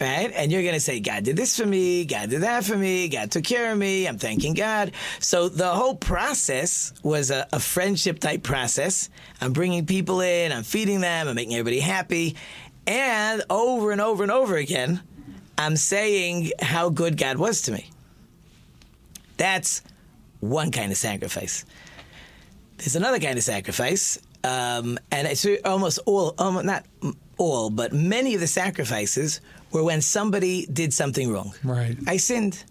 right? 0.00 0.32
And 0.34 0.50
you're 0.52 0.62
going 0.62 0.74
to 0.74 0.80
say, 0.80 1.00
God 1.00 1.24
did 1.24 1.36
this 1.36 1.58
for 1.58 1.66
me, 1.66 2.04
God 2.04 2.30
did 2.30 2.42
that 2.42 2.64
for 2.64 2.76
me, 2.76 3.08
God 3.08 3.30
took 3.30 3.44
care 3.44 3.72
of 3.72 3.78
me, 3.78 4.06
I'm 4.06 4.18
thanking 4.18 4.54
God. 4.54 4.92
So 5.20 5.48
the 5.48 5.68
whole 5.68 5.94
process 5.94 6.92
was 7.02 7.30
a, 7.30 7.46
a 7.52 7.60
friendship 7.60 8.18
type 8.18 8.42
process. 8.42 9.08
I'm 9.40 9.52
bringing 9.52 9.86
people 9.86 10.20
in, 10.20 10.52
I'm 10.52 10.62
feeding 10.62 11.00
them, 11.00 11.28
I'm 11.28 11.34
making 11.34 11.54
everybody 11.54 11.80
happy. 11.80 12.36
And 12.86 13.42
over 13.48 13.92
and 13.92 14.00
over 14.00 14.22
and 14.22 14.32
over 14.32 14.56
again, 14.56 15.00
I'm 15.56 15.76
saying 15.76 16.50
how 16.60 16.90
good 16.90 17.16
God 17.16 17.38
was 17.38 17.62
to 17.62 17.72
me. 17.72 17.90
That's 19.36 19.82
one 20.40 20.70
kind 20.70 20.92
of 20.92 20.98
sacrifice. 20.98 21.64
There's 22.78 22.96
another 22.96 23.18
kind 23.18 23.38
of 23.38 23.44
sacrifice, 23.44 24.18
um, 24.42 24.98
and 25.10 25.26
it's 25.28 25.46
almost 25.64 25.98
all, 26.06 26.34
almost 26.38 26.66
not 26.66 26.84
all, 27.38 27.70
but 27.70 27.92
many 27.92 28.34
of 28.34 28.40
the 28.40 28.46
sacrifices 28.46 29.40
were 29.72 29.82
when 29.84 30.00
somebody 30.00 30.66
did 30.66 30.92
something 30.92 31.32
wrong. 31.32 31.54
Right. 31.62 31.96
I 32.06 32.16
sinned. 32.18 32.62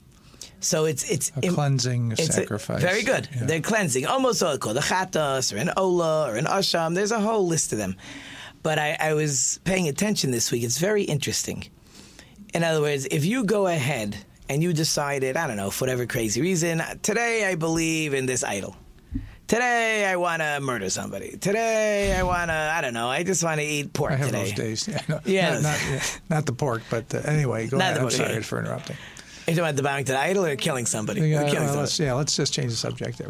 So 0.59 0.85
it's 0.85 1.03
it's 1.09 1.31
A 1.41 1.45
im- 1.47 1.55
cleansing 1.55 2.11
it's 2.13 2.29
a- 2.29 2.33
sacrifice. 2.33 2.81
very 2.81 3.03
good. 3.03 3.27
Yeah. 3.35 3.45
They're 3.45 3.59
cleansing, 3.61 4.05
almost 4.05 4.41
all 4.41 4.57
called 4.57 4.77
a 4.77 4.81
chatas 4.81 5.53
or 5.53 5.57
an 5.57 5.71
ola 5.75 6.29
or 6.29 6.35
an 6.37 6.45
asham. 6.45 6.95
There's 6.95 7.11
a 7.11 7.19
whole 7.19 7.45
list 7.47 7.73
of 7.73 7.77
them. 7.79 7.95
But 8.61 8.79
I, 8.79 8.95
I 8.97 9.13
was 9.13 9.59
paying 9.65 9.89
attention 9.89 10.31
this 10.31 10.49
week. 10.53 10.63
It's 10.63 10.77
very 10.77 11.03
interesting. 11.03 11.65
In 12.53 12.63
other 12.63 12.79
words, 12.79 13.05
if 13.11 13.25
you 13.25 13.43
go 13.43 13.67
ahead 13.67 14.15
and 14.49 14.61
you 14.63 14.73
decided, 14.73 15.37
I 15.37 15.47
don't 15.47 15.57
know, 15.57 15.69
for 15.69 15.85
whatever 15.85 16.05
crazy 16.05 16.41
reason, 16.41 16.81
today 17.01 17.45
I 17.45 17.55
believe 17.55 18.13
in 18.13 18.25
this 18.25 18.43
idol. 18.43 18.75
Today 19.47 20.05
I 20.05 20.15
want 20.15 20.41
to 20.41 20.59
murder 20.61 20.89
somebody. 20.89 21.37
Today 21.37 22.15
I 22.15 22.23
want 22.23 22.49
to, 22.49 22.53
I 22.53 22.81
don't 22.81 22.93
know, 22.93 23.09
I 23.09 23.23
just 23.23 23.43
want 23.43 23.59
to 23.59 23.65
eat 23.65 23.93
pork 23.93 24.11
I 24.11 24.15
have 24.15 24.27
today. 24.27 24.43
those 24.51 24.53
days. 24.53 24.87
Yeah, 24.87 25.01
no, 25.09 25.19
Yeah. 25.25 25.59
Not, 25.59 25.63
not, 25.63 26.21
not 26.29 26.45
the 26.45 26.53
pork, 26.53 26.83
but 26.89 27.13
uh, 27.13 27.19
anyway, 27.25 27.67
go 27.67 27.77
Not 27.77 27.91
ahead. 27.91 28.03
I'm 28.03 28.09
sorry 28.09 28.33
yeah. 28.35 28.41
for 28.41 28.59
interrupting. 28.59 28.95
Talking 29.45 29.59
about 29.59 29.75
the 29.75 29.83
bowing 29.83 30.05
to 30.05 30.11
the 30.13 30.19
idol 30.19 30.45
or 30.45 30.55
killing 30.55 30.85
somebody? 30.85 31.21
Yeah, 31.21 31.43
killing 31.43 31.53
well, 31.53 31.59
somebody? 31.59 31.79
let's, 31.79 31.99
yeah, 31.99 32.13
let's 32.13 32.35
just 32.35 32.53
change 32.53 32.71
the 32.71 32.77
subject 32.77 33.17
there. 33.17 33.29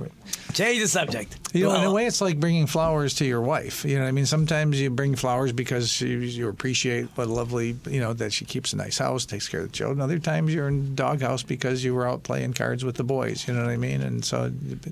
Change 0.53 0.79
the 0.79 0.87
subject. 0.87 1.37
You 1.53 1.65
know, 1.65 1.75
in 1.75 1.83
a 1.83 1.91
way, 1.91 2.05
it's 2.05 2.21
like 2.21 2.39
bringing 2.39 2.67
flowers 2.67 3.15
to 3.15 3.25
your 3.25 3.41
wife. 3.41 3.83
You 3.83 3.95
know, 3.95 4.03
what 4.03 4.09
I 4.09 4.11
mean, 4.11 4.25
sometimes 4.25 4.79
you 4.79 4.89
bring 4.89 5.15
flowers 5.15 5.51
because 5.51 5.89
she, 5.89 6.07
you 6.07 6.47
appreciate 6.49 7.07
what 7.15 7.27
lovely, 7.27 7.75
you 7.87 7.99
know, 7.99 8.13
that 8.13 8.31
she 8.31 8.45
keeps 8.45 8.73
a 8.73 8.77
nice 8.77 8.97
house, 8.97 9.25
takes 9.25 9.47
care 9.47 9.61
of 9.61 9.71
the 9.71 9.73
children. 9.73 10.01
Other 10.01 10.19
times 10.19 10.53
you're 10.53 10.67
in 10.67 10.93
doghouse 10.95 11.41
because 11.41 11.83
you 11.83 11.95
were 11.95 12.07
out 12.07 12.23
playing 12.23 12.53
cards 12.53 12.85
with 12.85 12.95
the 12.95 13.03
boys. 13.03 13.47
You 13.47 13.53
know 13.55 13.61
what 13.61 13.71
I 13.71 13.77
mean? 13.77 14.01
And 14.01 14.23
so, 14.23 14.51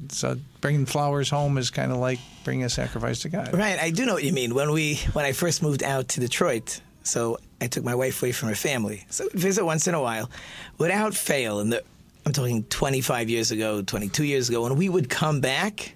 so 0.10 0.38
bringing 0.62 0.86
flowers 0.86 1.30
home 1.30 1.58
is 1.58 1.70
kind 1.70 1.92
of 1.92 1.98
like 1.98 2.20
bringing 2.44 2.66
a 2.66 2.70
sacrifice 2.70 3.22
to 3.22 3.30
God. 3.30 3.54
Right, 3.54 3.80
I 3.80 3.92
do 3.92 4.06
know 4.06 4.14
what 4.14 4.24
you 4.24 4.34
mean. 4.34 4.56
When 4.56 4.72
we 4.72 4.96
when 5.14 5.26
I 5.26 5.34
first 5.34 5.62
moved 5.62 5.84
out 5.84 6.10
to 6.10 6.20
Detroit, 6.20 6.82
so 7.04 7.38
I 7.62 7.68
took 7.68 7.84
my 7.84 7.96
wife 7.96 8.22
away 8.22 8.32
from 8.34 8.50
her 8.50 8.56
family. 8.56 9.06
So 9.10 9.24
we'd 9.26 9.40
visit 9.40 9.64
once 9.64 9.88
in 9.88 9.94
a 9.94 10.02
while, 10.02 10.30
without 10.78 11.14
fail. 11.14 11.60
And 11.60 11.80
I'm 12.26 12.34
talking 12.34 12.64
25 12.64 13.30
years 13.30 13.52
ago, 13.52 13.82
22 13.82 14.24
years 14.24 14.50
ago, 14.50 14.64
when 14.64 14.76
we 14.76 14.90
would 14.90 15.10
come 15.10 15.40
back, 15.40 15.96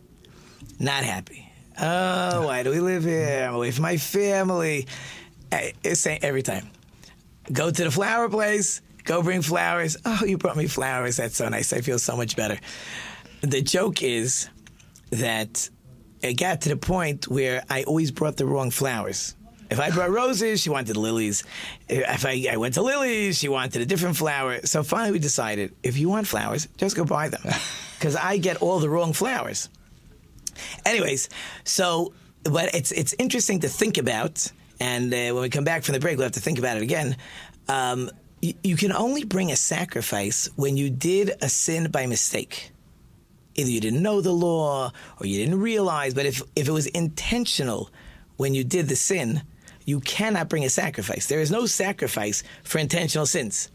not 0.79 1.03
happy. 1.03 1.51
Oh, 1.81 2.45
why 2.45 2.63
do 2.63 2.69
we 2.69 2.79
live 2.79 3.03
here? 3.03 3.45
I'm 3.47 3.55
away 3.55 3.71
from 3.71 3.81
my 3.81 3.97
family. 3.97 4.87
It's 5.51 6.05
every 6.07 6.43
time. 6.43 6.69
Go 7.51 7.69
to 7.71 7.83
the 7.83 7.91
flower 7.91 8.29
place. 8.29 8.81
Go 9.03 9.21
bring 9.21 9.41
flowers. 9.41 9.97
Oh, 10.05 10.23
you 10.25 10.37
brought 10.37 10.57
me 10.57 10.67
flowers. 10.67 11.17
That's 11.17 11.35
so 11.35 11.49
nice. 11.49 11.73
I 11.73 11.81
feel 11.81 11.99
so 11.99 12.15
much 12.15 12.35
better. 12.35 12.57
The 13.41 13.61
joke 13.61 14.01
is 14.01 14.49
that 15.11 15.69
it 16.21 16.33
got 16.35 16.61
to 16.61 16.69
the 16.69 16.77
point 16.77 17.27
where 17.27 17.63
I 17.69 17.83
always 17.83 18.09
brought 18.09 18.37
the 18.37 18.45
wrong 18.45 18.71
flowers. 18.71 19.34
If 19.69 19.79
I 19.79 19.89
brought 19.89 20.11
roses, 20.11 20.61
she 20.61 20.69
wanted 20.69 20.95
lilies. 20.95 21.43
If 21.89 22.25
I, 22.25 22.47
I 22.51 22.57
went 22.57 22.75
to 22.75 22.81
lilies, 22.81 23.39
she 23.39 23.49
wanted 23.49 23.81
a 23.81 23.85
different 23.85 24.15
flower. 24.15 24.59
So 24.65 24.83
finally, 24.83 25.13
we 25.13 25.19
decided 25.19 25.73
if 25.81 25.97
you 25.97 26.09
want 26.09 26.27
flowers, 26.27 26.67
just 26.77 26.95
go 26.95 27.05
buy 27.05 27.29
them. 27.29 27.41
Because 27.97 28.17
I 28.17 28.37
get 28.37 28.61
all 28.61 28.79
the 28.79 28.89
wrong 28.89 29.13
flowers. 29.13 29.69
Anyways, 30.85 31.29
so 31.63 32.13
but 32.43 32.75
it's 32.75 32.91
it's 32.91 33.13
interesting 33.17 33.61
to 33.61 33.69
think 33.69 33.97
about, 33.97 34.51
and 34.79 35.13
uh, 35.13 35.33
when 35.33 35.41
we 35.41 35.49
come 35.49 35.63
back 35.63 35.83
from 35.83 35.93
the 35.93 35.99
break, 35.99 36.17
we'll 36.17 36.25
have 36.25 36.33
to 36.33 36.39
think 36.39 36.59
about 36.59 36.77
it 36.77 36.83
again. 36.83 37.17
Um, 37.67 38.11
you, 38.41 38.53
you 38.63 38.75
can 38.75 38.91
only 38.91 39.23
bring 39.23 39.51
a 39.51 39.55
sacrifice 39.55 40.49
when 40.55 40.77
you 40.77 40.89
did 40.89 41.31
a 41.41 41.49
sin 41.49 41.89
by 41.89 42.05
mistake. 42.05 42.71
Either 43.55 43.69
you 43.69 43.79
didn't 43.79 44.03
know 44.03 44.21
the 44.21 44.33
law 44.33 44.91
or 45.19 45.25
you 45.25 45.37
didn't 45.37 45.59
realize, 45.59 46.13
but 46.13 46.25
if 46.25 46.43
if 46.55 46.67
it 46.67 46.71
was 46.71 46.87
intentional 46.87 47.89
when 48.37 48.53
you 48.53 48.63
did 48.63 48.87
the 48.87 48.95
sin, 48.95 49.41
you 49.85 49.99
cannot 50.01 50.49
bring 50.49 50.65
a 50.65 50.69
sacrifice. 50.69 51.27
There 51.27 51.39
is 51.39 51.51
no 51.51 51.65
sacrifice 51.65 52.43
for 52.63 52.79
intentional 52.79 53.25
sins. 53.25 53.69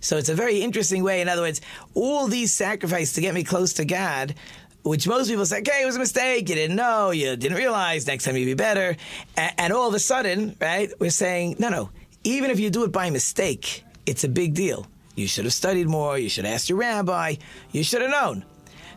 So 0.00 0.16
it's 0.16 0.30
a 0.30 0.34
very 0.34 0.62
interesting 0.62 1.02
way. 1.04 1.20
In 1.20 1.28
other 1.28 1.42
words, 1.42 1.60
all 1.94 2.26
these 2.26 2.52
sacrifices 2.52 3.14
to 3.14 3.20
get 3.20 3.34
me 3.34 3.44
close 3.44 3.74
to 3.74 3.84
God, 3.84 4.34
which 4.82 5.06
most 5.06 5.28
people 5.28 5.44
say, 5.44 5.58
okay, 5.58 5.82
it 5.82 5.86
was 5.86 5.96
a 5.96 5.98
mistake. 5.98 6.48
You 6.48 6.54
didn't 6.54 6.76
know. 6.76 7.10
You 7.10 7.36
didn't 7.36 7.58
realize. 7.58 8.06
Next 8.06 8.24
time 8.24 8.36
you'll 8.36 8.46
be 8.46 8.54
better. 8.54 8.96
And 9.36 9.72
all 9.74 9.88
of 9.88 9.94
a 9.94 9.98
sudden, 9.98 10.56
right, 10.58 10.90
we're 10.98 11.10
saying, 11.10 11.56
no, 11.58 11.68
no. 11.68 11.90
Even 12.24 12.50
if 12.50 12.58
you 12.58 12.70
do 12.70 12.84
it 12.84 12.92
by 12.92 13.10
mistake, 13.10 13.84
it's 14.06 14.24
a 14.24 14.28
big 14.28 14.54
deal. 14.54 14.86
You 15.16 15.26
should 15.26 15.44
have 15.44 15.52
studied 15.52 15.86
more. 15.86 16.18
You 16.18 16.30
should 16.30 16.46
have 16.46 16.54
asked 16.54 16.70
your 16.70 16.78
rabbi. 16.78 17.34
You 17.72 17.84
should 17.84 18.00
have 18.00 18.10
known. 18.10 18.44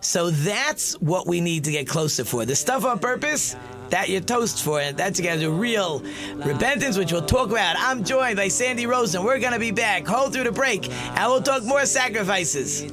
So 0.04 0.30
that's 0.30 1.00
what 1.00 1.28
we 1.28 1.40
need 1.40 1.64
to 1.64 1.72
get 1.72 1.88
closer 1.88 2.26
for. 2.26 2.46
The 2.46 2.56
stuff 2.56 2.84
on 2.86 3.00
purpose, 3.00 3.56
that 3.90 4.10
you're 4.10 4.22
toast 4.22 4.62
for, 4.64 4.82
and 4.82 4.98
that's 4.98 5.20
again 5.20 5.40
the 5.40 5.50
real 5.50 6.04
repentance, 6.36 6.98
which 6.98 7.12
we'll 7.12 7.22
talk 7.22 7.50
about. 7.50 7.76
I'm 7.80 8.04
joined 8.04 8.36
by 8.36 8.50
Sandy 8.50 8.86
Rosen. 8.86 9.24
We're 9.24 9.40
gonna 9.40 9.60
be 9.60 9.72
back. 9.72 10.06
Hold 10.06 10.34
through 10.34 10.44
the 10.44 10.52
break, 10.52 10.90
and 10.92 11.32
we'll 11.32 11.42
talk 11.42 11.64
more 11.64 11.86
sacrifices. 11.86 12.84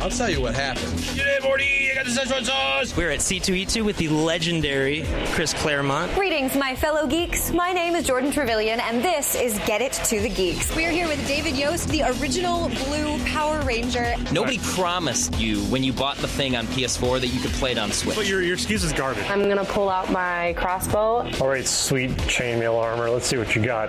I'll 0.00 0.10
tell 0.10 0.28
you 0.28 0.40
what 0.40 0.54
happened. 0.54 0.98
Today, 0.98 1.38
Morty, 1.42 1.83
I 2.04 2.06
the 2.06 2.20
Szechuan 2.20 2.44
sauce. 2.44 2.96
We're 2.96 3.10
at 3.10 3.20
C2E2 3.20 3.82
with 3.82 3.96
the 3.96 4.08
legendary 4.08 5.06
Chris 5.28 5.54
Claremont. 5.54 6.12
Greetings, 6.14 6.54
my 6.54 6.76
fellow 6.76 7.06
geeks. 7.06 7.50
My 7.50 7.72
name 7.72 7.96
is 7.96 8.06
Jordan 8.06 8.30
Trevelyan, 8.30 8.78
and 8.80 9.02
this 9.02 9.34
is 9.34 9.58
Get 9.60 9.80
It 9.80 9.92
to 10.04 10.20
the 10.20 10.28
Geeks. 10.28 10.76
We're 10.76 10.90
here 10.90 11.08
with 11.08 11.26
David 11.26 11.56
Yost, 11.56 11.88
the 11.88 12.02
original 12.02 12.68
blue 12.68 13.18
Power 13.24 13.62
Ranger. 13.62 14.14
Nobody 14.32 14.58
promised 14.58 15.38
you 15.40 15.60
when 15.64 15.82
you 15.82 15.94
bought 15.94 16.18
the 16.18 16.28
thing 16.28 16.56
on 16.56 16.66
PS4 16.66 17.20
that 17.22 17.28
you 17.28 17.40
could 17.40 17.52
play 17.52 17.72
it 17.72 17.78
on 17.78 17.90
Switch. 17.90 18.16
But 18.16 18.28
your, 18.28 18.42
your 18.42 18.54
excuse 18.54 18.84
is 18.84 18.92
garbage. 18.92 19.24
I'm 19.30 19.48
gonna 19.48 19.64
pull 19.64 19.88
out 19.88 20.10
my 20.10 20.52
crossbow. 20.58 21.26
All 21.40 21.48
right, 21.48 21.66
sweet 21.66 22.10
chainmail 22.10 22.78
armor. 22.78 23.08
Let's 23.08 23.26
see 23.26 23.38
what 23.38 23.56
you 23.56 23.64
got. 23.64 23.88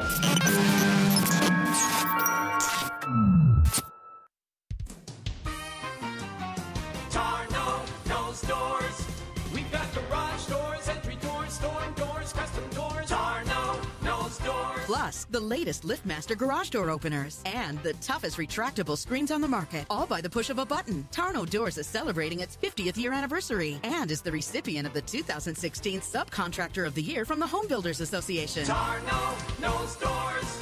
Plus, 14.86 15.26
the 15.32 15.39
latest 15.39 15.82
LiftMaster 15.82 16.38
garage 16.38 16.69
door 16.69 16.91
openers 16.91 17.41
and 17.48 17.82
the 17.82 17.93
toughest 17.93 18.38
retractable 18.38 18.95
screens 18.95 19.32
on 19.32 19.41
the 19.41 19.48
market, 19.48 19.86
all 19.89 20.06
by 20.06 20.21
the 20.21 20.30
push 20.30 20.52
of 20.52 20.60
a 20.60 20.65
button. 20.65 21.08
Tarno 21.12 21.50
Doors 21.50 21.80
is 21.80 21.88
celebrating 21.88 22.41
its 22.41 22.56
50th 22.56 22.95
year 22.95 23.12
anniversary 23.12 23.80
and 23.82 24.12
is 24.12 24.21
the 24.21 24.32
recipient 24.32 24.86
of 24.86 24.93
the 24.93 25.02
2016 25.02 26.02
Subcontractor 26.02 26.86
of 26.86 26.93
the 26.93 27.02
Year 27.02 27.26
from 27.26 27.39
the 27.39 27.48
Home 27.48 27.67
Builders 27.67 28.00
Association. 28.00 28.63
Tarno 28.63 29.60
knows 29.60 29.95
doors. 29.95 30.62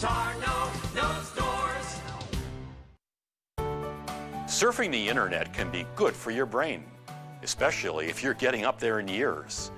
Tarno 0.00 0.94
knows 0.96 1.30
doors. 1.30 2.00
Surfing 4.46 4.90
the 4.90 5.08
internet 5.08 5.52
can 5.52 5.70
be 5.70 5.86
good 5.94 6.14
for 6.14 6.32
your 6.32 6.46
brain, 6.46 6.82
especially 7.44 8.06
if 8.06 8.20
you're 8.20 8.34
getting 8.34 8.64
up 8.64 8.80
there 8.80 8.98
in 8.98 9.06
years. 9.06 9.70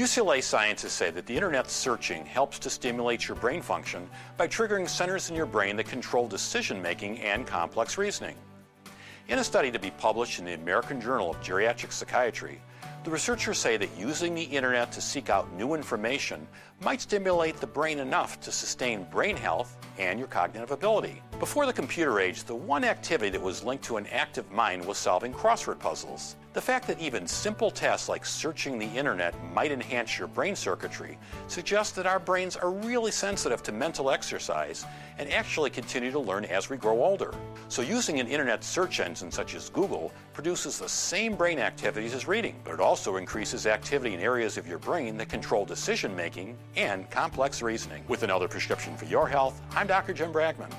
UCLA 0.00 0.42
scientists 0.42 0.94
say 0.94 1.10
that 1.10 1.26
the 1.26 1.34
internet 1.34 1.68
searching 1.68 2.24
helps 2.24 2.58
to 2.60 2.70
stimulate 2.70 3.28
your 3.28 3.36
brain 3.36 3.60
function 3.60 4.08
by 4.38 4.48
triggering 4.48 4.88
centers 4.88 5.28
in 5.28 5.36
your 5.36 5.44
brain 5.44 5.76
that 5.76 5.84
control 5.84 6.26
decision 6.26 6.80
making 6.80 7.20
and 7.20 7.46
complex 7.46 7.98
reasoning. 7.98 8.34
In 9.28 9.40
a 9.40 9.44
study 9.44 9.70
to 9.70 9.78
be 9.78 9.90
published 9.90 10.38
in 10.38 10.46
the 10.46 10.54
American 10.54 11.02
Journal 11.02 11.28
of 11.28 11.42
Geriatric 11.42 11.92
Psychiatry, 11.92 12.62
the 13.04 13.10
researchers 13.10 13.58
say 13.58 13.76
that 13.76 13.90
using 13.94 14.34
the 14.34 14.42
internet 14.42 14.90
to 14.92 15.02
seek 15.02 15.28
out 15.28 15.52
new 15.52 15.74
information 15.74 16.48
might 16.80 17.02
stimulate 17.02 17.58
the 17.58 17.66
brain 17.66 17.98
enough 17.98 18.40
to 18.40 18.50
sustain 18.50 19.04
brain 19.10 19.36
health 19.36 19.76
and 19.98 20.18
your 20.18 20.28
cognitive 20.28 20.70
ability. 20.70 21.20
Before 21.38 21.66
the 21.66 21.74
computer 21.74 22.20
age, 22.20 22.44
the 22.44 22.54
one 22.54 22.84
activity 22.84 23.28
that 23.32 23.42
was 23.42 23.64
linked 23.64 23.84
to 23.84 23.98
an 23.98 24.06
active 24.06 24.50
mind 24.50 24.82
was 24.82 24.96
solving 24.96 25.34
crossword 25.34 25.78
puzzles. 25.78 26.36
The 26.52 26.60
fact 26.60 26.88
that 26.88 26.98
even 26.98 27.28
simple 27.28 27.70
tasks 27.70 28.08
like 28.08 28.26
searching 28.26 28.76
the 28.76 28.86
internet 28.86 29.36
might 29.54 29.70
enhance 29.70 30.18
your 30.18 30.26
brain 30.26 30.56
circuitry 30.56 31.16
suggests 31.46 31.92
that 31.92 32.06
our 32.06 32.18
brains 32.18 32.56
are 32.56 32.72
really 32.72 33.12
sensitive 33.12 33.62
to 33.62 33.70
mental 33.70 34.10
exercise 34.10 34.84
and 35.18 35.32
actually 35.32 35.70
continue 35.70 36.10
to 36.10 36.18
learn 36.18 36.44
as 36.46 36.68
we 36.68 36.76
grow 36.76 37.04
older. 37.04 37.32
So 37.68 37.82
using 37.82 38.18
an 38.18 38.26
internet 38.26 38.64
search 38.64 38.98
engine 38.98 39.30
such 39.30 39.54
as 39.54 39.70
Google 39.70 40.12
produces 40.32 40.76
the 40.80 40.88
same 40.88 41.36
brain 41.36 41.60
activities 41.60 42.14
as 42.14 42.26
reading, 42.26 42.56
but 42.64 42.74
it 42.74 42.80
also 42.80 43.14
increases 43.14 43.68
activity 43.68 44.14
in 44.14 44.20
areas 44.20 44.56
of 44.56 44.66
your 44.66 44.78
brain 44.78 45.16
that 45.18 45.28
control 45.28 45.64
decision 45.64 46.16
making 46.16 46.58
and 46.74 47.08
complex 47.12 47.62
reasoning. 47.62 48.02
With 48.08 48.24
another 48.24 48.48
prescription 48.48 48.96
for 48.96 49.04
your 49.04 49.28
health, 49.28 49.62
I'm 49.76 49.86
Dr. 49.86 50.14
Jim 50.14 50.32
Bragman. 50.32 50.74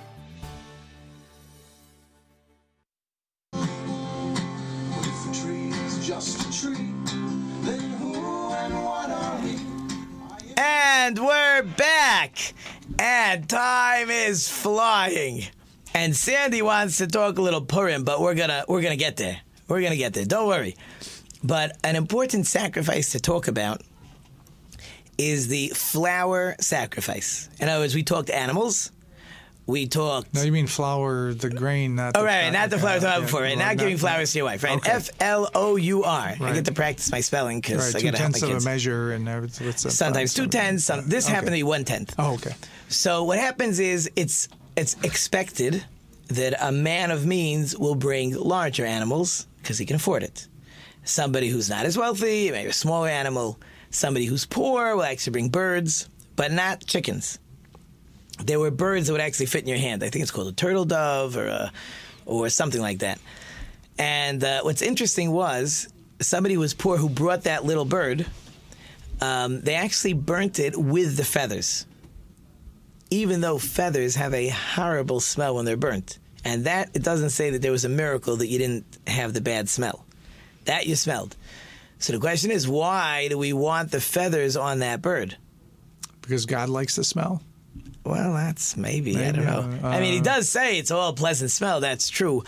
And 11.04 11.18
we're 11.18 11.64
back, 11.64 12.54
and 13.00 13.50
time 13.50 14.12
is 14.12 14.48
flying. 14.48 15.48
And 15.96 16.16
Sandy 16.16 16.62
wants 16.62 17.00
to 17.00 17.08
talk 17.08 17.40
a 17.40 17.42
little 17.42 17.66
Purim, 17.66 18.04
but 18.04 18.22
we're 18.22 18.36
gonna 18.36 18.66
we're 18.68 18.84
gonna 18.84 18.96
get 18.96 19.18
there. 19.18 19.42
We're 19.68 19.82
gonna 19.82 19.96
get 19.96 20.14
there. 20.14 20.26
Don't 20.26 20.48
worry. 20.48 20.76
But 21.44 21.76
an 21.84 21.96
important 21.96 22.46
sacrifice 22.46 23.14
to 23.14 23.20
talk 23.20 23.48
about 23.48 23.82
is 25.18 25.48
the 25.48 25.70
flower 25.70 26.56
sacrifice. 26.60 27.50
In 27.60 27.68
other 27.68 27.82
words, 27.82 27.96
we 27.96 28.04
talked 28.04 28.30
animals. 28.30 28.92
We 29.72 29.88
talked. 29.88 30.34
No, 30.34 30.42
you 30.44 30.52
mean 30.52 30.68
flour, 30.68 31.34
the 31.34 31.50
grain, 31.50 31.96
not. 31.96 32.18
Oh, 32.18 32.20
the 32.22 32.26
right, 32.26 32.50
not 32.52 32.70
the 32.70 32.76
I 32.78 32.96
yeah, 32.98 33.12
had 33.14 33.22
before, 33.22 33.42
right? 33.42 33.56
well, 33.56 33.66
Not 33.68 33.78
giving 33.78 33.98
flowers 33.98 34.32
to 34.34 34.40
your 34.40 34.46
wife, 34.46 34.64
right? 34.64 34.78
Okay. 34.78 34.92
F 34.92 35.10
L 35.22 35.50
O 35.56 35.78
U 35.78 36.04
R. 36.04 36.36
I 36.40 36.54
get 36.54 36.66
to 36.66 36.74
practice 36.74 37.10
my 37.12 37.22
spelling 37.22 37.62
because 37.62 37.78
Right, 37.78 37.96
I 37.96 38.00
two 38.00 38.06
got 38.12 38.16
to 38.18 38.22
help 38.22 38.34
my 38.34 38.40
tenths 38.40 38.56
of 38.58 38.62
a 38.64 38.66
measure, 38.70 39.12
and 39.14 39.28
everything. 39.30 39.68
it's 39.70 39.86
uh, 39.86 39.90
Sometimes 39.90 40.34
two 40.34 40.48
tenths. 40.48 40.84
Some, 40.84 41.08
this 41.08 41.26
Okay. 41.26 41.34
happened 41.34 41.52
to 41.52 41.60
be 41.60 41.64
one 41.64 41.86
tenth. 41.86 42.14
Oh, 42.20 42.34
okay. 42.34 42.54
So 42.90 43.24
what 43.24 43.40
happens 43.40 43.80
is 43.80 44.10
it's 44.16 44.50
it's 44.76 44.96
expected 45.04 45.84
that 46.28 46.54
a 46.62 46.72
man 46.72 47.12
of 47.12 47.26
means 47.26 47.78
will 47.78 47.96
bring 47.96 48.36
larger 48.36 48.86
animals 48.86 49.48
because 49.62 49.78
he 49.78 49.86
can 49.86 49.96
afford 49.96 50.24
it. 50.24 50.48
somebody 51.04 51.48
who's 51.50 51.70
not 51.70 51.86
as 51.86 51.98
wealthy, 51.98 52.52
maybe 52.52 52.70
a 52.70 52.74
smaller 52.74 53.08
animal, 53.10 53.58
somebody 53.90 54.26
who's 54.26 54.46
poor 54.46 54.96
will 54.96 55.04
actually 55.04 55.32
bring 55.32 55.50
birds, 55.50 56.08
but 56.36 56.52
not 56.52 56.86
chickens. 56.86 57.40
There 58.46 58.60
were 58.60 58.72
birds 58.72 59.08
that 59.08 59.14
would 59.14 59.22
actually 59.22 59.48
fit 59.48 59.64
in 59.64 59.68
your 59.68 59.78
hand. 59.78 60.04
I 60.04 60.10
think 60.10 60.24
it's 60.24 60.32
called 60.32 60.48
a 60.48 60.54
turtle 60.54 60.86
dove 60.86 61.38
or 61.38 61.48
a, 61.48 61.72
or 62.26 62.50
something 62.50 62.82
like 62.82 63.00
that. 63.00 63.20
And 63.98 64.44
uh, 64.44 64.62
what's 64.62 64.82
interesting 64.82 65.32
was 65.32 65.88
somebody 66.20 66.58
was 66.58 66.74
poor 66.74 66.98
who 66.98 67.10
brought 67.10 67.44
that 67.44 67.66
little 67.66 67.86
bird. 67.86 68.26
Um, 69.20 69.62
they 69.62 69.76
actually 69.76 70.14
burnt 70.14 70.60
it 70.60 70.76
with 70.76 71.18
the 71.18 71.24
feathers, 71.24 71.86
even 73.10 73.42
though 73.42 73.60
feathers 73.60 74.16
have 74.16 74.34
a 74.34 74.50
horrible 74.50 75.20
smell 75.20 75.56
when 75.56 75.66
they're 75.66 75.78
burnt. 75.78 76.18
And 76.44 76.66
that 76.66 76.90
it 76.96 77.04
doesn't 77.04 77.30
say 77.30 77.52
that 77.52 77.62
there 77.62 77.72
was 77.72 77.86
a 77.86 77.90
miracle 77.90 78.38
that 78.38 78.48
you 78.48 78.58
didn't 78.58 78.86
have 79.06 79.34
the 79.34 79.42
bad 79.42 79.70
smell. 79.70 80.06
That 80.66 80.88
you 80.88 80.96
smelled. 80.96 81.36
So 82.00 82.14
the 82.14 82.20
question 82.20 82.50
is, 82.50 82.68
why 82.68 83.28
do 83.28 83.38
we 83.38 83.54
want 83.54 83.92
the 83.92 84.02
feathers 84.02 84.58
on 84.58 84.80
that 84.80 85.04
bird? 85.04 85.38
Because 86.22 86.48
God 86.48 86.70
likes 86.70 86.96
the 86.96 87.04
smell. 87.04 87.44
Well, 88.04 88.34
that's 88.34 88.76
maybe, 88.78 89.16
I 89.18 89.32
don't 89.32 89.46
know. 89.46 89.80
uh, 89.84 89.88
I 89.92 90.00
mean, 90.00 90.14
he 90.14 90.22
does 90.22 90.50
say 90.50 90.80
it's 90.80 90.90
all 90.92 91.10
a 91.10 91.14
pleasant 91.14 91.52
smell. 91.52 91.80
That's 91.82 92.10
true, 92.10 92.44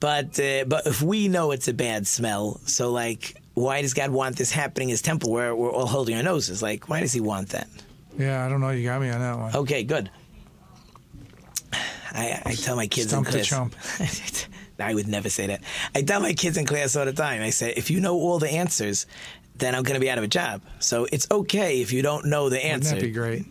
but 0.00 0.38
uh, 0.38 0.64
but 0.66 0.86
if 0.86 1.02
we 1.02 1.26
know 1.28 1.50
it's 1.50 1.66
a 1.68 1.74
bad 1.74 2.06
smell, 2.06 2.60
so 2.66 2.90
like, 2.92 3.36
why 3.54 3.82
does 3.82 3.94
God 3.94 4.10
want 4.10 4.36
this 4.36 4.52
happening 4.52 4.88
in 4.88 4.92
His 4.92 5.02
temple 5.02 5.32
where 5.32 5.56
we're 5.56 5.70
all 5.72 5.86
holding 5.86 6.14
our 6.16 6.22
noses? 6.22 6.62
Like, 6.62 6.88
why 6.88 7.00
does 7.00 7.12
He 7.12 7.20
want 7.20 7.48
that? 7.50 7.68
Yeah, 8.16 8.44
I 8.46 8.48
don't 8.48 8.60
know. 8.60 8.70
You 8.70 8.84
got 8.84 9.00
me 9.00 9.10
on 9.10 9.20
that 9.20 9.38
one. 9.38 9.56
Okay, 9.56 9.82
good. 9.82 10.08
I, 12.14 12.42
I 12.44 12.54
tell 12.54 12.76
my 12.76 12.86
kids 12.86 13.08
Stump 13.08 13.26
in 13.26 13.32
the 13.32 13.38
class. 13.38 13.46
chump. 13.48 13.74
I 14.78 14.94
would 14.94 15.08
never 15.08 15.28
say 15.30 15.46
that. 15.46 15.62
I 15.94 16.02
tell 16.02 16.20
my 16.20 16.32
kids 16.34 16.56
in 16.56 16.66
class 16.66 16.94
all 16.96 17.04
the 17.04 17.12
time. 17.12 17.40
I 17.42 17.50
say, 17.50 17.72
if 17.76 17.90
you 17.90 18.00
know 18.00 18.14
all 18.16 18.38
the 18.38 18.50
answers, 18.50 19.06
then 19.56 19.74
I'm 19.74 19.82
going 19.82 19.94
to 19.94 20.00
be 20.00 20.10
out 20.10 20.18
of 20.18 20.24
a 20.24 20.28
job. 20.28 20.60
So 20.80 21.06
it's 21.12 21.26
okay 21.30 21.80
if 21.80 21.92
you 21.92 22.02
don't 22.02 22.26
know 22.26 22.48
the 22.48 22.56
Wouldn't 22.56 22.72
answer. 22.84 22.94
that 22.96 23.00
be 23.00 23.10
great? 23.12 23.44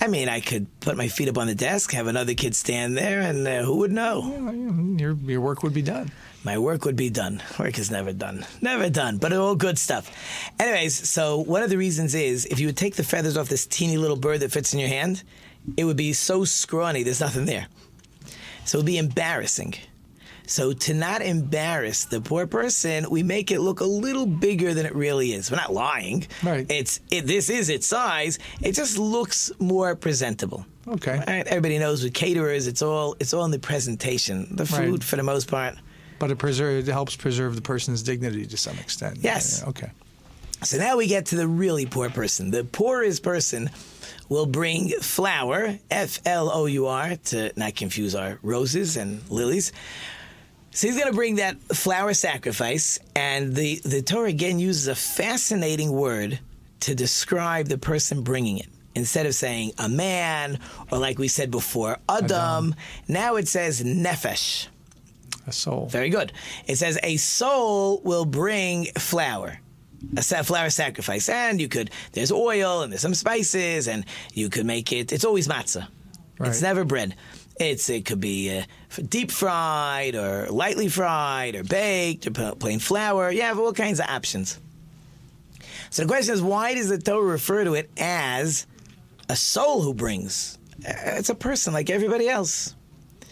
I 0.00 0.08
mean, 0.08 0.28
I 0.28 0.40
could 0.40 0.66
put 0.80 0.96
my 0.96 1.08
feet 1.08 1.28
up 1.28 1.38
on 1.38 1.46
the 1.46 1.54
desk, 1.54 1.92
have 1.92 2.06
another 2.06 2.34
kid 2.34 2.54
stand 2.54 2.96
there, 2.96 3.20
and 3.20 3.46
uh, 3.46 3.62
who 3.62 3.76
would 3.76 3.92
know? 3.92 4.96
Your 4.98 5.14
your 5.14 5.40
work 5.40 5.62
would 5.62 5.74
be 5.74 5.82
done. 5.82 6.10
My 6.44 6.58
work 6.58 6.84
would 6.84 6.96
be 6.96 7.08
done. 7.08 7.40
Work 7.58 7.78
is 7.78 7.90
never 7.90 8.12
done. 8.12 8.44
Never 8.60 8.90
done, 8.90 9.18
but 9.18 9.32
all 9.32 9.54
good 9.54 9.78
stuff. 9.78 10.10
Anyways, 10.58 11.08
so 11.08 11.38
one 11.38 11.62
of 11.62 11.70
the 11.70 11.78
reasons 11.78 12.14
is 12.14 12.46
if 12.46 12.58
you 12.58 12.66
would 12.66 12.76
take 12.76 12.96
the 12.96 13.04
feathers 13.04 13.36
off 13.36 13.48
this 13.48 13.64
teeny 13.66 13.96
little 13.96 14.16
bird 14.16 14.40
that 14.40 14.50
fits 14.50 14.74
in 14.74 14.80
your 14.80 14.88
hand, 14.88 15.22
it 15.76 15.84
would 15.84 15.96
be 15.96 16.12
so 16.12 16.44
scrawny, 16.44 17.04
there's 17.04 17.20
nothing 17.20 17.44
there. 17.44 17.68
So 18.64 18.78
it 18.78 18.80
would 18.80 18.86
be 18.86 18.98
embarrassing. 18.98 19.74
So 20.46 20.72
to 20.72 20.94
not 20.94 21.22
embarrass 21.22 22.04
the 22.04 22.20
poor 22.20 22.46
person, 22.46 23.08
we 23.10 23.22
make 23.22 23.50
it 23.50 23.60
look 23.60 23.80
a 23.80 23.84
little 23.84 24.26
bigger 24.26 24.74
than 24.74 24.86
it 24.86 24.94
really 24.94 25.32
is. 25.32 25.50
We're 25.50 25.56
not 25.56 25.72
lying. 25.72 26.26
Right. 26.42 26.66
It's 26.68 27.00
it, 27.10 27.26
this 27.26 27.48
is 27.48 27.68
its 27.68 27.86
size. 27.86 28.38
It 28.60 28.72
just 28.72 28.98
looks 28.98 29.50
more 29.58 29.94
presentable. 29.96 30.66
Okay. 30.88 31.16
Right? 31.26 31.46
Everybody 31.46 31.78
knows 31.78 32.02
with 32.02 32.12
caterers, 32.14 32.66
it's 32.66 32.82
all 32.82 33.16
it's 33.20 33.32
all 33.32 33.44
in 33.44 33.50
the 33.52 33.58
presentation. 33.58 34.48
The 34.56 34.66
food, 34.66 34.90
Right. 34.90 35.04
for 35.04 35.16
the 35.16 35.22
most 35.22 35.48
part. 35.48 35.76
But 36.18 36.30
it 36.30 36.38
preserve 36.38 36.88
it 36.88 36.92
helps 36.92 37.16
preserve 37.16 37.54
the 37.54 37.62
person's 37.62 38.02
dignity 38.02 38.44
to 38.46 38.56
some 38.56 38.76
extent. 38.78 39.18
Yes. 39.20 39.60
Yeah, 39.62 39.68
okay. 39.70 39.90
So 40.64 40.76
now 40.78 40.96
we 40.96 41.06
get 41.08 41.26
to 41.26 41.36
the 41.36 41.48
really 41.48 41.86
poor 41.86 42.08
person. 42.10 42.50
The 42.52 42.62
poorest 42.64 43.22
person 43.24 43.70
will 44.28 44.46
bring 44.46 44.90
flour, 45.00 45.78
F 45.90 46.20
L 46.24 46.50
O 46.52 46.66
U 46.66 46.86
R, 46.86 47.16
to 47.26 47.52
not 47.56 47.74
confuse 47.74 48.14
our 48.14 48.38
roses 48.42 48.96
and 48.96 49.28
lilies. 49.30 49.72
So 50.74 50.86
he's 50.86 50.96
going 50.96 51.10
to 51.10 51.14
bring 51.14 51.36
that 51.36 51.60
flower 51.60 52.14
sacrifice, 52.14 52.98
and 53.14 53.54
the, 53.54 53.80
the 53.84 54.00
Torah 54.00 54.30
again 54.30 54.58
uses 54.58 54.88
a 54.88 54.94
fascinating 54.94 55.92
word 55.92 56.40
to 56.80 56.94
describe 56.94 57.66
the 57.66 57.76
person 57.76 58.22
bringing 58.22 58.58
it. 58.58 58.68
Instead 58.94 59.26
of 59.26 59.34
saying 59.34 59.72
a 59.78 59.88
man, 59.88 60.58
or 60.90 60.98
like 60.98 61.18
we 61.18 61.28
said 61.28 61.50
before, 61.50 61.98
Adam, 62.08 62.74
now 63.08 63.36
it 63.36 63.48
says 63.48 63.82
nefesh. 63.82 64.68
A 65.46 65.52
soul. 65.52 65.86
Very 65.86 66.08
good. 66.08 66.32
It 66.66 66.76
says 66.76 66.98
a 67.02 67.16
soul 67.16 68.00
will 68.02 68.24
bring 68.24 68.86
flour. 68.98 69.60
A 70.16 70.22
flour 70.22 70.70
sacrifice, 70.70 71.28
and 71.28 71.60
you 71.60 71.68
could. 71.68 71.90
There's 72.12 72.32
oil 72.32 72.82
and 72.82 72.92
there's 72.92 73.02
some 73.02 73.14
spices, 73.14 73.88
and 73.88 74.04
you 74.34 74.48
could 74.48 74.66
make 74.66 74.92
it. 74.92 75.12
It's 75.12 75.24
always 75.24 75.48
matzah. 75.48 75.86
It's 76.40 76.62
never 76.62 76.84
bread. 76.84 77.14
It's 77.60 77.88
it 77.90 78.04
could 78.06 78.20
be 78.20 78.58
uh, 78.58 78.62
deep 79.08 79.30
fried 79.30 80.14
or 80.14 80.46
lightly 80.48 80.88
fried 80.88 81.54
or 81.54 81.64
baked 81.64 82.26
or 82.26 82.54
plain 82.54 82.78
flour. 82.78 83.30
You 83.30 83.42
have 83.42 83.58
all 83.58 83.72
kinds 83.72 84.00
of 84.00 84.06
options. 84.08 84.58
So 85.90 86.02
the 86.02 86.08
question 86.08 86.34
is, 86.34 86.42
why 86.42 86.74
does 86.74 86.88
the 86.88 86.98
Torah 86.98 87.22
refer 87.22 87.64
to 87.64 87.74
it 87.74 87.90
as 87.98 88.66
a 89.28 89.36
soul 89.36 89.82
who 89.82 89.92
brings? 89.94 90.58
Uh, 90.86 90.92
It's 91.18 91.28
a 91.28 91.34
person 91.34 91.72
like 91.72 91.90
everybody 91.90 92.28
else. 92.28 92.74
You 93.20 93.26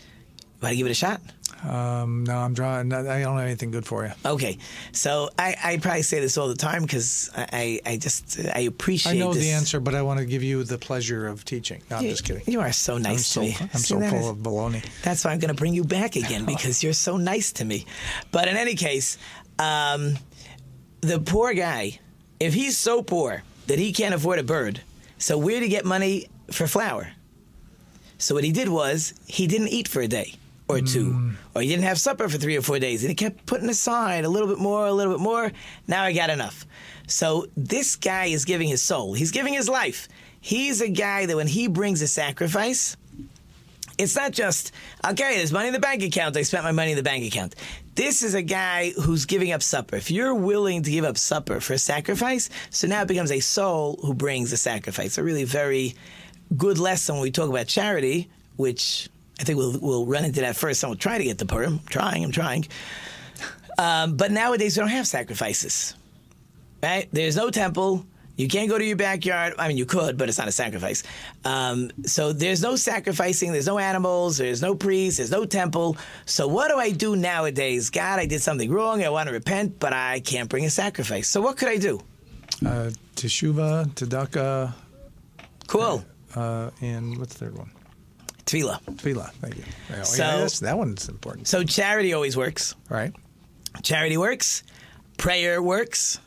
Want 0.63 0.73
to 0.73 0.77
give 0.77 0.87
it 0.87 0.91
a 0.91 0.95
shot? 0.95 1.21
Um, 1.63 2.25
no, 2.25 2.39
I'm 2.39 2.55
drawing. 2.55 2.93
I 2.93 3.21
don't 3.23 3.37
have 3.37 3.47
anything 3.47 3.71
good 3.71 3.85
for 3.85 4.05
you. 4.07 4.13
Okay, 4.25 4.59
so 4.93 5.29
I, 5.39 5.55
I 5.63 5.77
probably 5.77 6.03
say 6.03 6.21
this 6.21 6.39
all 6.39 6.49
the 6.49 6.55
time 6.55 6.83
because 6.83 7.29
I, 7.37 7.81
I 7.85 7.97
just 7.99 8.39
I 8.55 8.61
appreciate. 8.61 9.13
I 9.13 9.19
know 9.19 9.35
this. 9.35 9.43
the 9.43 9.51
answer, 9.51 9.79
but 9.79 9.95
I 9.95 10.03
want 10.03 10.21
to 10.21 10.27
give 10.27 10.43
you 10.43 10.65
the 10.65 10.79
pleasure 10.79 11.27
of 11.27 11.45
teaching. 11.45 11.83
No, 11.91 11.97
I'm 11.97 12.05
just 12.05 12.25
kidding. 12.25 12.43
You 12.47 12.61
are 12.61 12.73
so 12.73 12.97
nice 12.97 13.37
I'm 13.37 13.45
to 13.45 13.53
so, 13.55 13.63
me. 13.63 13.69
I'm 13.75 13.79
See, 13.81 13.95
so 13.95 14.01
full 14.01 14.19
is- 14.21 14.29
of 14.29 14.37
baloney. 14.39 14.85
That's 15.03 15.25
why 15.25 15.33
I'm 15.33 15.39
going 15.39 15.55
to 15.55 15.59
bring 15.59 15.75
you 15.75 15.85
back 15.85 16.17
again 16.17 16.45
because 16.47 16.83
you're 16.83 16.93
so 16.95 17.17
nice 17.17 17.53
to 17.53 17.65
me. 17.65 17.85
But 18.33 18.49
in 18.49 18.57
any 18.57 18.75
case, 18.75 19.19
um, 19.59 20.17
the 21.03 21.21
poor 21.21 21.53
guy, 21.53 21.99
if 22.39 22.55
he's 22.55 22.79
so 22.79 23.03
poor 23.03 23.43
that 23.67 23.79
he 23.79 23.93
can't 23.93 24.15
afford 24.15 24.39
a 24.39 24.43
bird, 24.45 24.81
so 25.19 25.37
where 25.37 25.61
to 25.61 25.69
get 25.69 25.85
money 25.85 26.29
for 26.51 26.67
flour? 26.67 27.13
So 28.17 28.35
what 28.35 28.45
he 28.45 28.53
did 28.53 28.69
was 28.69 29.15
he 29.27 29.47
didn't 29.47 29.69
eat 29.69 29.89
for 29.89 30.01
a 30.01 30.09
day 30.09 30.35
or 30.77 30.81
two, 30.81 31.13
hmm. 31.13 31.31
or 31.55 31.63
he 31.63 31.69
didn't 31.69 31.85
have 31.85 31.99
supper 31.99 32.29
for 32.29 32.39
three 32.39 32.57
or 32.57 32.63
four 32.63 32.79
days, 32.79 33.03
and 33.03 33.09
he 33.09 33.15
kept 33.15 33.47
putting 33.47 33.69
aside 33.69 34.25
a 34.25 34.29
little 34.29 34.49
bit 34.49 34.59
more, 34.59 34.87
a 34.87 34.93
little 34.93 35.13
bit 35.13 35.21
more. 35.21 35.53
Now 35.87 36.05
I 36.05 36.13
got 36.13 36.31
enough. 36.31 36.67
So 37.07 37.47
this 37.57 37.97
guy 37.97 38.27
is 38.27 38.45
giving 38.45 38.69
his 38.69 38.83
soul. 38.83 39.15
He's 39.15 39.31
giving 39.31 39.55
his 39.55 39.69
life. 39.69 40.09
He's 40.41 40.81
a 40.81 40.89
guy 40.89 41.27
that 41.27 41.37
when 41.37 41.49
he 41.49 41.67
brings 41.69 42.01
a 42.03 42.09
sacrifice, 42.09 42.97
it's 43.99 44.17
not 44.17 44.33
just 44.33 44.73
okay. 45.07 45.37
There's 45.37 45.53
money 45.53 45.69
in 45.69 45.75
the 45.75 45.81
bank 45.81 46.03
account. 46.03 46.37
I 46.37 46.43
spent 46.43 46.65
my 46.65 46.73
money 46.73 46.93
in 46.93 46.97
the 46.97 47.03
bank 47.03 47.25
account. 47.25 47.55
This 47.95 48.23
is 48.23 48.35
a 48.35 48.41
guy 48.41 48.93
who's 48.93 49.27
giving 49.27 49.53
up 49.53 49.63
supper. 49.63 49.97
If 49.97 50.11
you're 50.11 50.35
willing 50.35 50.83
to 50.85 50.91
give 50.91 51.05
up 51.05 51.19
supper 51.19 51.61
for 51.61 51.75
a 51.75 51.79
sacrifice, 51.79 52.49
so 52.71 52.87
now 52.87 53.03
it 53.03 53.09
becomes 53.09 53.31
a 53.31 53.41
soul 53.41 53.99
who 54.03 54.15
brings 54.15 54.53
a 54.53 54.57
sacrifice. 54.57 55.19
A 55.19 55.23
really 55.23 55.45
very 55.45 55.95
good 56.57 56.79
lesson 56.79 57.17
when 57.17 57.23
we 57.23 57.31
talk 57.31 57.51
about 57.51 57.67
charity, 57.67 58.31
which 58.57 59.11
I 59.41 59.45
think 59.45 59.59
we'll 59.59 59.79
we'll 59.81 60.07
run 60.07 60.25
into 60.25 60.43
that 60.43 60.55
first. 60.55 60.85
we'll 60.85 60.95
try 60.97 61.19
to 61.19 61.25
get 61.25 61.39
to 61.39 61.47
Purim. 61.47 61.81
I'm 61.81 61.87
trying. 61.87 62.25
I'm 62.25 62.33
trying. 62.33 62.67
Um, 63.79 64.17
but 64.17 64.31
nowadays 64.31 64.77
we 64.77 64.83
don't 64.83 64.91
have 64.91 65.07
sacrifices, 65.07 65.95
right? 66.83 67.09
There's 67.11 67.37
no 67.37 67.51
temple. 67.51 68.05
You 68.37 68.49
can't 68.49 68.69
go 68.69 68.79
to 68.79 68.85
your 68.85 68.97
backyard. 68.97 69.55
I 69.59 69.69
mean, 69.69 69.77
you 69.77 69.87
could, 69.87 70.17
but 70.17 70.29
it's 70.29 70.39
not 70.39 70.49
a 70.49 70.53
sacrifice. 70.53 71.03
Um, 71.45 71.91
so 72.05 72.33
there's 72.33 72.63
no 72.63 72.77
sacrificing. 72.77 73.53
There's 73.53 73.67
no 73.67 73.79
animals. 73.79 74.39
There's 74.39 74.63
no 74.63 74.75
priests. 74.75 75.19
There's 75.19 75.31
no 75.31 75.45
temple. 75.45 75.97
So 76.27 76.47
what 76.49 76.69
do 76.69 76.77
I 76.77 76.91
do 76.91 77.17
nowadays? 77.17 77.91
God, 77.91 78.19
I 78.19 78.27
did 78.27 78.41
something 78.41 78.71
wrong. 78.71 79.03
I 79.03 79.11
want 79.11 79.29
to 79.29 79.33
repent, 79.33 79.79
but 79.79 79.93
I 79.93 80.21
can't 80.21 80.49
bring 80.49 80.65
a 80.65 80.71
sacrifice. 80.71 81.29
So 81.29 81.41
what 81.41 81.57
could 81.59 81.69
I 81.69 81.77
do? 81.77 82.01
Uh, 82.65 82.91
teshuva, 83.15 83.87
tzedakah. 83.95 84.73
Cool. 85.67 86.05
Uh, 86.35 86.71
and 86.81 87.19
what's 87.19 87.35
the 87.35 87.47
third 87.47 87.59
one? 87.59 87.71
Tefillah. 88.51 88.81
Tefillah. 88.97 89.31
Thank 89.35 89.57
you. 89.59 89.65
Yeah, 89.91 90.03
So- 90.03 90.25
yeah, 90.25 90.49
that 90.69 90.79
one's 90.79 91.09
important. 91.09 91.47
So 91.49 91.63
charity 91.65 92.13
always 92.13 92.37
works. 92.37 92.75
Right. 92.89 93.13
Charity 93.83 94.17
works. 94.17 94.63
Prayer 95.19 95.63
works. 95.63 96.19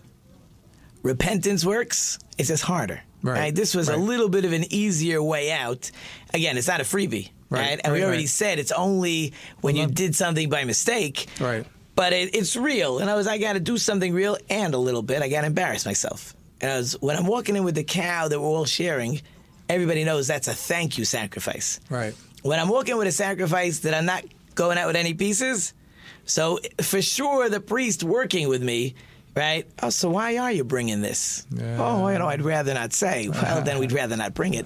Repentance 1.02 1.66
works. 1.66 2.20
It's 2.38 2.48
just 2.48 2.64
harder. 2.64 3.02
Right. 3.22 3.54
This 3.56 3.74
was 3.76 3.90
a 3.90 3.96
little 3.98 4.28
bit 4.30 4.44
of 4.46 4.52
an 4.54 4.66
easier 4.74 5.22
way 5.24 5.52
out. 5.52 5.90
Again, 6.34 6.58
it's 6.58 6.68
not 6.68 6.82
a 6.82 6.84
freebie, 6.84 7.30
right? 7.50 7.60
Right, 7.70 7.82
And 7.84 7.94
we 7.94 8.04
already 8.04 8.24
right. 8.24 8.30
said 8.30 8.60
it's 8.60 8.72
only 8.74 9.34
when 9.62 9.76
you 9.78 9.88
did 9.88 10.16
something 10.16 10.50
by 10.50 10.66
mistake. 10.66 11.28
Right. 11.40 11.66
But 11.96 12.12
it, 12.12 12.36
it's 12.36 12.56
real. 12.56 13.00
And 13.00 13.10
I 13.10 13.16
was, 13.16 13.28
I 13.28 13.38
got 13.38 13.54
to 13.54 13.60
do 13.62 13.78
something 13.78 14.14
real 14.14 14.38
and 14.50 14.74
a 14.74 14.78
little 14.78 15.02
bit. 15.04 15.22
I 15.22 15.30
got 15.30 15.42
to 15.42 15.48
embarrass 15.48 15.86
myself. 15.86 16.36
And 16.60 16.72
I 16.72 16.78
was, 16.78 16.94
when 17.02 17.16
I'm 17.16 17.26
walking 17.28 17.56
in 17.56 17.64
with 17.64 17.76
the 17.76 17.84
cow 17.84 18.28
that 18.28 18.40
we're 18.40 18.46
all 18.48 18.66
sharing, 18.66 19.22
everybody 19.70 20.04
knows 20.04 20.28
that's 20.28 20.48
a 20.48 20.54
thank 20.54 20.98
you 20.98 21.06
sacrifice. 21.06 21.80
Right. 21.90 22.16
When 22.42 22.60
I'm 22.60 22.70
walking 22.70 22.98
with 22.98 23.08
a 23.08 23.12
sacrifice 23.12 23.80
that 23.80 23.94
I'm 23.94 24.06
not 24.06 24.24
going 24.56 24.78
out 24.78 24.88
with 24.88 24.96
any 24.96 25.14
pieces, 25.14 25.74
so 26.26 26.60
for 26.82 27.02
sure 27.02 27.50
the 27.50 27.60
priest 27.60 28.04
working 28.04 28.50
with 28.50 28.62
me, 28.62 28.96
right? 29.36 29.66
Oh, 29.82 29.90
so 29.90 30.10
why 30.10 30.38
are 30.38 30.52
you 30.52 30.64
bringing 30.64 31.02
this? 31.02 31.46
Oh, 31.78 32.08
you 32.10 32.20
know, 32.20 32.28
I'd 32.28 32.42
rather 32.42 32.74
not 32.74 32.94
say. 32.94 33.30
Well, 33.30 33.62
then 33.62 33.80
we'd 33.80 33.92
rather 34.02 34.16
not 34.16 34.34
bring 34.34 34.54
it, 34.54 34.66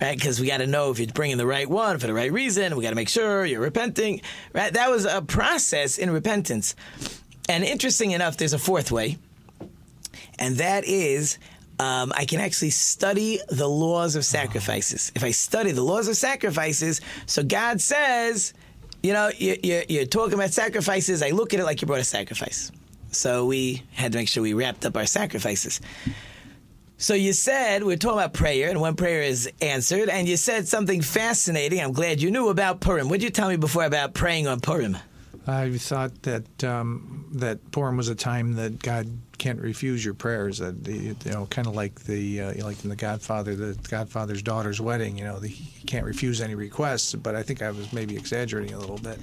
right? 0.00 0.16
Because 0.16 0.40
we 0.40 0.46
got 0.46 0.58
to 0.58 0.66
know 0.66 0.90
if 0.90 0.98
you're 0.98 1.08
bringing 1.08 1.38
the 1.38 1.46
right 1.46 1.68
one 1.68 1.98
for 1.98 2.06
the 2.06 2.14
right 2.14 2.32
reason. 2.32 2.76
We 2.76 2.82
got 2.82 2.90
to 2.90 2.96
make 2.96 3.08
sure 3.08 3.44
you're 3.44 3.60
repenting, 3.60 4.20
right? 4.52 4.72
That 4.72 4.90
was 4.90 5.04
a 5.04 5.22
process 5.22 5.98
in 5.98 6.10
repentance. 6.10 6.74
And 7.48 7.64
interesting 7.64 8.12
enough, 8.12 8.36
there's 8.36 8.52
a 8.52 8.58
fourth 8.58 8.92
way, 8.92 9.18
and 10.38 10.56
that 10.56 10.84
is 10.84 11.38
um, 11.78 12.12
I 12.16 12.24
can 12.24 12.40
actually 12.40 12.70
study 12.70 13.40
the 13.48 13.68
laws 13.68 14.16
of 14.16 14.24
sacrifices. 14.24 15.12
If 15.14 15.24
I 15.24 15.30
study 15.30 15.72
the 15.72 15.82
laws 15.82 16.08
of 16.08 16.16
sacrifices, 16.16 17.00
so 17.26 17.42
God 17.42 17.80
says, 17.80 18.54
you 19.02 19.12
know, 19.12 19.30
you, 19.36 19.56
you, 19.62 19.82
you're 19.88 20.06
talking 20.06 20.34
about 20.34 20.52
sacrifices. 20.52 21.22
I 21.22 21.30
look 21.30 21.54
at 21.54 21.60
it 21.60 21.64
like 21.64 21.80
you 21.80 21.86
brought 21.86 22.00
a 22.00 22.04
sacrifice. 22.04 22.70
So 23.10 23.46
we 23.46 23.82
had 23.92 24.12
to 24.12 24.18
make 24.18 24.28
sure 24.28 24.42
we 24.42 24.54
wrapped 24.54 24.86
up 24.86 24.96
our 24.96 25.06
sacrifices. 25.06 25.80
So 26.96 27.14
you 27.14 27.32
said 27.32 27.82
we're 27.82 27.96
talking 27.96 28.18
about 28.18 28.32
prayer 28.32 28.70
and 28.70 28.80
when 28.80 28.94
prayer 28.94 29.22
is 29.22 29.50
answered, 29.60 30.08
and 30.08 30.28
you 30.28 30.36
said 30.36 30.68
something 30.68 31.02
fascinating. 31.02 31.80
I'm 31.80 31.92
glad 31.92 32.22
you 32.22 32.30
knew 32.30 32.48
about 32.48 32.80
Purim. 32.80 33.08
What 33.08 33.18
did 33.18 33.24
you 33.24 33.30
tell 33.30 33.48
me 33.48 33.56
before 33.56 33.84
about 33.84 34.14
praying 34.14 34.46
on 34.46 34.60
Purim? 34.60 34.96
I 35.46 35.76
thought 35.76 36.22
that 36.22 36.64
um, 36.64 37.26
that 37.32 37.72
Purim 37.72 37.96
was 37.96 38.08
a 38.08 38.14
time 38.14 38.54
that 38.54 38.80
God 38.80 39.08
can't 39.38 39.60
refuse 39.60 40.04
your 40.04 40.14
prayers. 40.14 40.58
That 40.58 40.86
you 40.86 41.16
know, 41.30 41.46
kind 41.46 41.66
of 41.66 41.74
like 41.74 42.04
the 42.04 42.40
uh, 42.40 42.64
like 42.64 42.84
in 42.84 42.90
the 42.90 42.96
Godfather, 42.96 43.56
the 43.56 43.76
Godfather's 43.88 44.42
daughter's 44.42 44.80
wedding. 44.80 45.18
You 45.18 45.24
know, 45.24 45.40
the, 45.40 45.48
he 45.48 45.84
can't 45.86 46.04
refuse 46.04 46.40
any 46.40 46.54
requests. 46.54 47.14
But 47.14 47.34
I 47.34 47.42
think 47.42 47.60
I 47.60 47.70
was 47.70 47.92
maybe 47.92 48.16
exaggerating 48.16 48.74
a 48.74 48.78
little 48.78 48.98
bit. 48.98 49.18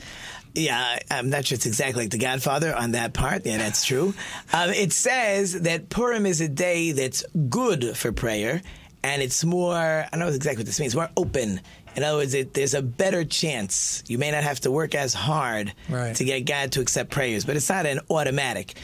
Yeah, 0.56 1.00
I'm 1.10 1.30
not 1.30 1.46
sure 1.46 1.56
it's 1.56 1.66
exactly 1.66 2.04
like 2.04 2.12
The 2.12 2.18
Godfather 2.18 2.76
on 2.76 2.92
that 2.92 3.14
part. 3.14 3.46
Yeah, 3.46 3.58
that's 3.58 3.86
true. 3.86 4.14
Um, 4.52 4.72
it 4.72 4.92
says 4.94 5.62
that 5.62 5.90
Purim 5.90 6.26
is 6.26 6.42
a 6.42 6.50
day 6.50 6.92
that's 6.92 7.24
good 7.50 7.96
for 7.96 8.12
prayer, 8.12 8.64
and 9.04 9.22
it's 9.22 9.44
more, 9.46 9.76
I 9.76 10.08
don't 10.12 10.20
know 10.20 10.28
exactly 10.28 10.62
what 10.62 10.66
this 10.66 10.80
means, 10.80 10.96
more 10.96 11.10
open. 11.16 11.62
In 12.00 12.06
other 12.06 12.18
words, 12.20 12.34
it, 12.34 12.54
there's 12.54 12.74
a 12.74 12.82
better 12.82 13.26
chance. 13.26 14.04
You 14.08 14.18
may 14.18 14.32
not 14.32 14.44
have 14.44 14.62
to 14.62 14.72
work 14.72 14.96
as 14.96 15.14
hard 15.14 15.74
Right. 15.90 16.16
to 16.16 16.24
get 16.24 16.46
God 16.46 16.72
to 16.72 16.80
accept 16.82 17.10
prayers, 17.12 17.44
but 17.44 17.58
it's 17.58 17.68
not 17.68 17.86
an 17.86 18.00
automatic. 18.10 18.76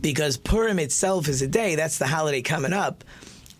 Because 0.00 0.36
Purim 0.36 0.78
itself 0.78 1.26
is 1.26 1.42
a 1.42 1.48
day, 1.48 1.74
that's 1.74 1.98
the 1.98 2.06
holiday 2.06 2.40
coming 2.40 2.72
up. 2.72 3.02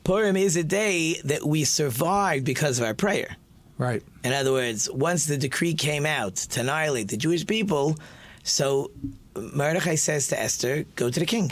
Purim 0.04 0.36
is 0.36 0.54
a 0.56 0.62
day 0.62 1.20
that 1.24 1.44
we 1.44 1.64
survived 1.64 2.44
because 2.44 2.78
of 2.78 2.84
our 2.84 2.94
prayer. 2.94 3.36
Right. 3.76 4.04
In 4.22 4.32
other 4.32 4.52
words, 4.52 4.88
once 4.88 5.26
the 5.26 5.36
decree 5.36 5.74
came 5.74 6.06
out 6.06 6.36
to 6.36 6.60
annihilate 6.60 7.08
the 7.08 7.16
Jewish 7.16 7.44
people, 7.44 7.96
so 8.44 8.92
Mordechai 9.34 9.96
says 9.96 10.28
to 10.28 10.38
Esther, 10.40 10.84
"Go 10.94 11.10
to 11.10 11.18
the 11.18 11.26
king." 11.26 11.50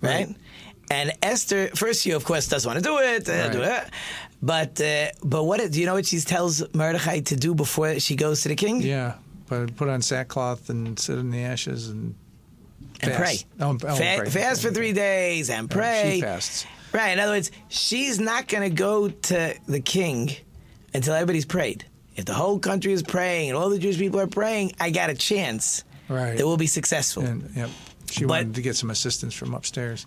Right. 0.00 0.34
And 0.90 1.12
Esther, 1.22 1.68
first 1.74 2.02
she 2.02 2.12
of 2.12 2.24
course 2.24 2.48
doesn't 2.48 2.66
want 2.66 2.82
to 2.82 2.88
do 2.90 2.96
it, 2.98 3.28
uh, 3.28 3.50
do 3.50 3.60
it. 3.62 3.84
But 4.42 4.80
uh, 4.80 5.08
but 5.22 5.44
what 5.44 5.70
do 5.72 5.80
you 5.80 5.86
know 5.86 5.94
what 5.94 6.06
she 6.06 6.20
tells 6.20 6.62
Mordechai 6.74 7.20
to 7.20 7.36
do 7.36 7.54
before 7.54 7.98
she 8.00 8.16
goes 8.16 8.42
to 8.42 8.48
the 8.48 8.54
king? 8.56 8.80
Yeah, 8.82 9.14
but 9.48 9.74
put 9.76 9.88
on 9.88 10.02
sackcloth 10.02 10.70
and 10.70 10.98
sit 10.98 11.18
in 11.18 11.30
the 11.30 11.42
ashes 11.42 11.88
and 11.88 12.14
And 13.00 13.12
fast. 13.12 13.18
pray. 13.18 13.64
Oh, 13.66 13.70
oh, 13.84 13.94
Fa- 13.96 14.14
pray. 14.18 14.30
Fast 14.30 14.62
for 14.62 14.70
three 14.70 14.92
days 14.92 15.50
and 15.50 15.70
pray. 15.70 16.12
she 16.16 16.20
fasts. 16.22 16.66
Right. 16.92 17.10
In 17.10 17.18
other 17.18 17.32
words, 17.32 17.50
she's 17.68 18.18
not 18.18 18.48
going 18.48 18.68
to 18.68 18.74
go 18.74 19.08
to 19.08 19.54
the 19.66 19.80
king 19.80 20.30
until 20.94 21.14
everybody's 21.14 21.44
prayed. 21.44 21.84
If 22.16 22.24
the 22.24 22.34
whole 22.34 22.58
country 22.58 22.92
is 22.92 23.02
praying 23.02 23.50
and 23.50 23.58
all 23.58 23.68
the 23.70 23.78
Jewish 23.78 23.98
people 23.98 24.18
are 24.20 24.26
praying, 24.26 24.72
I 24.80 24.90
got 24.90 25.10
a 25.10 25.14
chance 25.14 25.84
Right. 26.08 26.36
that 26.38 26.46
we'll 26.46 26.56
be 26.56 26.66
successful. 26.66 27.24
And, 27.24 27.50
yep. 27.54 27.68
She 28.10 28.24
But- 28.24 28.30
wanted 28.30 28.54
to 28.54 28.62
get 28.62 28.74
some 28.74 28.90
assistance 28.90 29.34
from 29.34 29.52
upstairs. 29.54 30.06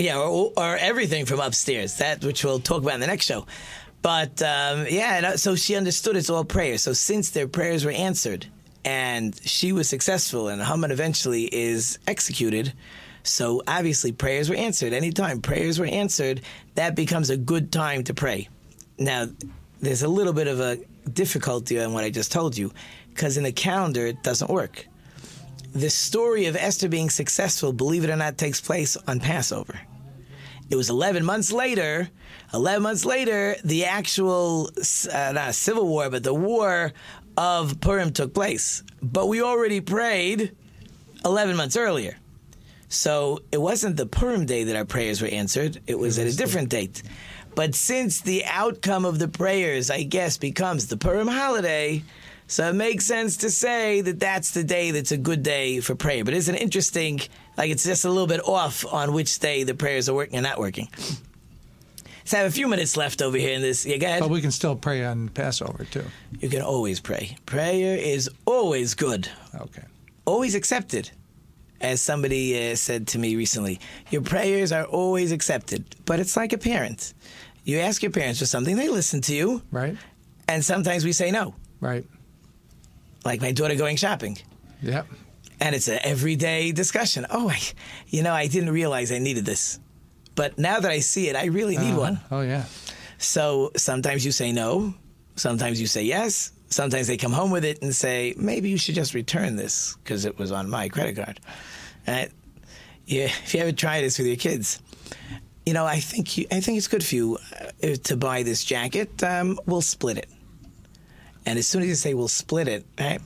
Yeah, 0.00 0.18
or, 0.18 0.50
or 0.56 0.76
everything 0.78 1.26
from 1.26 1.40
upstairs. 1.40 1.98
That 1.98 2.24
which 2.24 2.42
we'll 2.42 2.58
talk 2.58 2.82
about 2.82 2.94
in 2.94 3.00
the 3.00 3.06
next 3.06 3.26
show. 3.26 3.46
But 4.00 4.40
um, 4.40 4.86
yeah, 4.88 5.32
uh, 5.32 5.36
so 5.36 5.56
she 5.56 5.76
understood 5.76 6.16
it's 6.16 6.30
all 6.30 6.42
prayer. 6.42 6.78
So 6.78 6.94
since 6.94 7.30
their 7.30 7.46
prayers 7.46 7.84
were 7.84 7.90
answered 7.90 8.46
and 8.82 9.38
she 9.46 9.72
was 9.72 9.90
successful 9.90 10.48
and 10.48 10.62
Haman 10.62 10.90
eventually 10.90 11.54
is 11.54 11.98
executed, 12.06 12.72
so 13.24 13.62
obviously 13.68 14.10
prayers 14.10 14.48
were 14.48 14.56
answered. 14.56 14.94
Anytime 14.94 15.42
prayers 15.42 15.78
were 15.78 15.84
answered, 15.84 16.40
that 16.76 16.96
becomes 16.96 17.28
a 17.28 17.36
good 17.36 17.70
time 17.70 18.02
to 18.04 18.14
pray. 18.14 18.48
Now, 18.98 19.26
there's 19.80 20.02
a 20.02 20.08
little 20.08 20.32
bit 20.32 20.46
of 20.46 20.60
a 20.60 20.78
difficulty 21.12 21.78
on 21.78 21.92
what 21.92 22.04
I 22.04 22.10
just 22.10 22.32
told 22.32 22.56
you 22.56 22.72
because 23.10 23.36
in 23.36 23.44
the 23.44 23.52
calendar 23.52 24.06
it 24.06 24.22
doesn't 24.22 24.50
work. 24.50 24.86
The 25.74 25.90
story 25.90 26.46
of 26.46 26.56
Esther 26.56 26.88
being 26.88 27.10
successful, 27.10 27.74
believe 27.74 28.02
it 28.02 28.10
or 28.10 28.16
not, 28.16 28.38
takes 28.38 28.62
place 28.62 28.96
on 29.06 29.20
Passover. 29.20 29.78
It 30.70 30.76
was 30.76 30.88
11 30.88 31.24
months 31.24 31.52
later. 31.52 32.08
11 32.54 32.82
months 32.82 33.04
later, 33.04 33.56
the 33.64 33.84
actual, 33.86 34.70
uh, 35.12 35.32
not 35.32 35.54
civil 35.54 35.86
war, 35.86 36.08
but 36.08 36.22
the 36.22 36.34
war 36.34 36.92
of 37.36 37.80
Purim 37.80 38.12
took 38.12 38.32
place. 38.32 38.82
But 39.02 39.26
we 39.26 39.42
already 39.42 39.80
prayed 39.80 40.54
11 41.24 41.56
months 41.56 41.76
earlier. 41.76 42.16
So 42.88 43.40
it 43.52 43.60
wasn't 43.60 43.96
the 43.96 44.06
Purim 44.06 44.46
day 44.46 44.64
that 44.64 44.76
our 44.76 44.84
prayers 44.84 45.20
were 45.20 45.28
answered, 45.28 45.80
it 45.86 45.98
was 45.98 46.18
at 46.18 46.26
a 46.26 46.36
different 46.36 46.70
date. 46.70 47.02
But 47.54 47.74
since 47.74 48.20
the 48.20 48.44
outcome 48.44 49.04
of 49.04 49.18
the 49.18 49.28
prayers, 49.28 49.90
I 49.90 50.02
guess, 50.04 50.38
becomes 50.38 50.86
the 50.86 50.96
Purim 50.96 51.28
holiday, 51.28 52.02
so 52.46 52.68
it 52.68 52.72
makes 52.72 53.06
sense 53.06 53.36
to 53.38 53.50
say 53.50 54.00
that 54.00 54.18
that's 54.18 54.50
the 54.50 54.64
day 54.64 54.90
that's 54.90 55.12
a 55.12 55.16
good 55.16 55.44
day 55.44 55.78
for 55.78 55.94
prayer. 55.94 56.24
But 56.24 56.34
it's 56.34 56.48
an 56.48 56.56
interesting? 56.56 57.20
Like 57.60 57.72
it's 57.72 57.84
just 57.84 58.06
a 58.06 58.08
little 58.08 58.26
bit 58.26 58.40
off 58.48 58.86
on 58.90 59.12
which 59.12 59.38
day 59.38 59.64
the 59.64 59.74
prayers 59.74 60.08
are 60.08 60.14
working 60.14 60.36
and 60.36 60.44
not 60.44 60.58
working. 60.58 60.88
So 62.24 62.38
I 62.38 62.40
have 62.40 62.48
a 62.50 62.54
few 62.54 62.66
minutes 62.66 62.96
left 62.96 63.20
over 63.20 63.36
here 63.36 63.52
in 63.52 63.60
this. 63.60 63.84
Yeah, 63.84 63.98
go 63.98 64.06
ahead. 64.06 64.20
But 64.20 64.30
we 64.30 64.40
can 64.40 64.50
still 64.50 64.74
pray 64.74 65.04
on 65.04 65.28
Passover 65.28 65.84
too. 65.84 66.04
You 66.40 66.48
can 66.48 66.62
always 66.62 67.00
pray. 67.00 67.36
Prayer 67.44 67.98
is 67.98 68.30
always 68.46 68.94
good. 68.94 69.28
Okay. 69.54 69.82
Always 70.24 70.54
accepted. 70.54 71.10
As 71.82 72.00
somebody 72.00 72.72
uh, 72.72 72.76
said 72.76 73.06
to 73.08 73.18
me 73.18 73.36
recently, 73.36 73.78
your 74.08 74.22
prayers 74.22 74.72
are 74.72 74.84
always 74.84 75.30
accepted. 75.30 75.84
But 76.06 76.18
it's 76.18 76.38
like 76.38 76.54
a 76.54 76.58
parent. 76.58 77.12
You 77.64 77.80
ask 77.80 78.02
your 78.02 78.10
parents 78.10 78.38
for 78.38 78.46
something, 78.46 78.74
they 78.74 78.88
listen 78.88 79.20
to 79.22 79.34
you. 79.34 79.60
Right. 79.70 79.98
And 80.48 80.64
sometimes 80.64 81.04
we 81.04 81.12
say 81.12 81.30
no. 81.30 81.54
Right. 81.78 82.06
Like 83.26 83.42
my 83.42 83.52
daughter 83.52 83.74
going 83.74 83.96
shopping. 83.96 84.38
Yep. 84.80 85.06
And 85.60 85.74
it's 85.74 85.88
an 85.88 85.98
everyday 86.02 86.72
discussion. 86.72 87.26
Oh, 87.30 87.50
I, 87.50 87.58
you 88.08 88.22
know, 88.22 88.32
I 88.32 88.46
didn't 88.46 88.70
realize 88.70 89.12
I 89.12 89.18
needed 89.18 89.44
this. 89.44 89.78
But 90.34 90.58
now 90.58 90.80
that 90.80 90.90
I 90.90 91.00
see 91.00 91.28
it, 91.28 91.36
I 91.36 91.46
really 91.46 91.76
need 91.76 91.90
Uh-huh. 91.92 92.00
one. 92.00 92.20
Oh 92.30 92.40
yeah. 92.40 92.64
So 93.18 93.70
sometimes 93.76 94.24
you 94.24 94.32
say 94.32 94.52
no, 94.52 94.94
sometimes 95.36 95.78
you 95.80 95.86
say 95.86 96.04
yes, 96.04 96.52
sometimes 96.70 97.06
they 97.08 97.18
come 97.18 97.32
home 97.32 97.50
with 97.50 97.64
it 97.66 97.82
and 97.82 97.94
say, 97.94 98.32
maybe 98.38 98.70
you 98.70 98.78
should 98.78 98.94
just 98.94 99.12
return 99.12 99.56
this 99.56 99.96
because 100.02 100.24
it 100.24 100.38
was 100.38 100.50
on 100.52 100.70
my 100.70 100.88
credit 100.88 101.16
card. 101.16 101.40
And 102.06 102.30
yeah, 103.06 103.24
if 103.24 103.52
you 103.52 103.60
ever 103.60 103.72
try 103.72 104.00
this 104.00 104.16
with 104.18 104.28
your 104.28 104.36
kids, 104.36 104.80
you 105.66 105.74
know, 105.74 105.84
I 105.84 106.00
think 106.00 106.38
you, 106.38 106.46
I 106.50 106.60
think 106.60 106.78
it's 106.78 106.88
good 106.88 107.04
for 107.04 107.14
you 107.14 107.38
uh, 107.82 107.96
to 108.04 108.16
buy 108.16 108.42
this 108.42 108.64
jacket. 108.64 109.22
Um, 109.22 109.58
we'll 109.66 109.82
split 109.82 110.16
it. 110.16 110.28
And 111.44 111.58
as 111.58 111.66
soon 111.66 111.82
as 111.82 111.88
you 111.88 111.94
say 111.96 112.14
we'll 112.14 112.28
split 112.28 112.68
it, 112.68 112.86
right? 112.98 113.20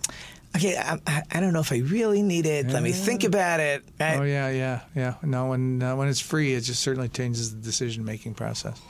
Okay, 0.56 0.76
I, 0.76 0.98
I, 1.06 1.22
I 1.32 1.40
don't 1.40 1.52
know 1.52 1.60
if 1.60 1.72
I 1.72 1.78
really 1.78 2.22
need 2.22 2.46
it. 2.46 2.68
Let 2.68 2.82
me 2.82 2.92
think 2.92 3.24
about 3.24 3.58
it. 3.60 3.82
Right? 3.98 4.18
Oh 4.18 4.22
yeah, 4.22 4.50
yeah, 4.50 4.80
yeah. 4.94 5.14
No, 5.22 5.46
when 5.46 5.82
uh, 5.82 5.96
when 5.96 6.08
it's 6.08 6.20
free, 6.20 6.54
it 6.54 6.60
just 6.60 6.80
certainly 6.80 7.08
changes 7.08 7.54
the 7.54 7.60
decision 7.60 8.04
making 8.04 8.34
process. 8.34 8.80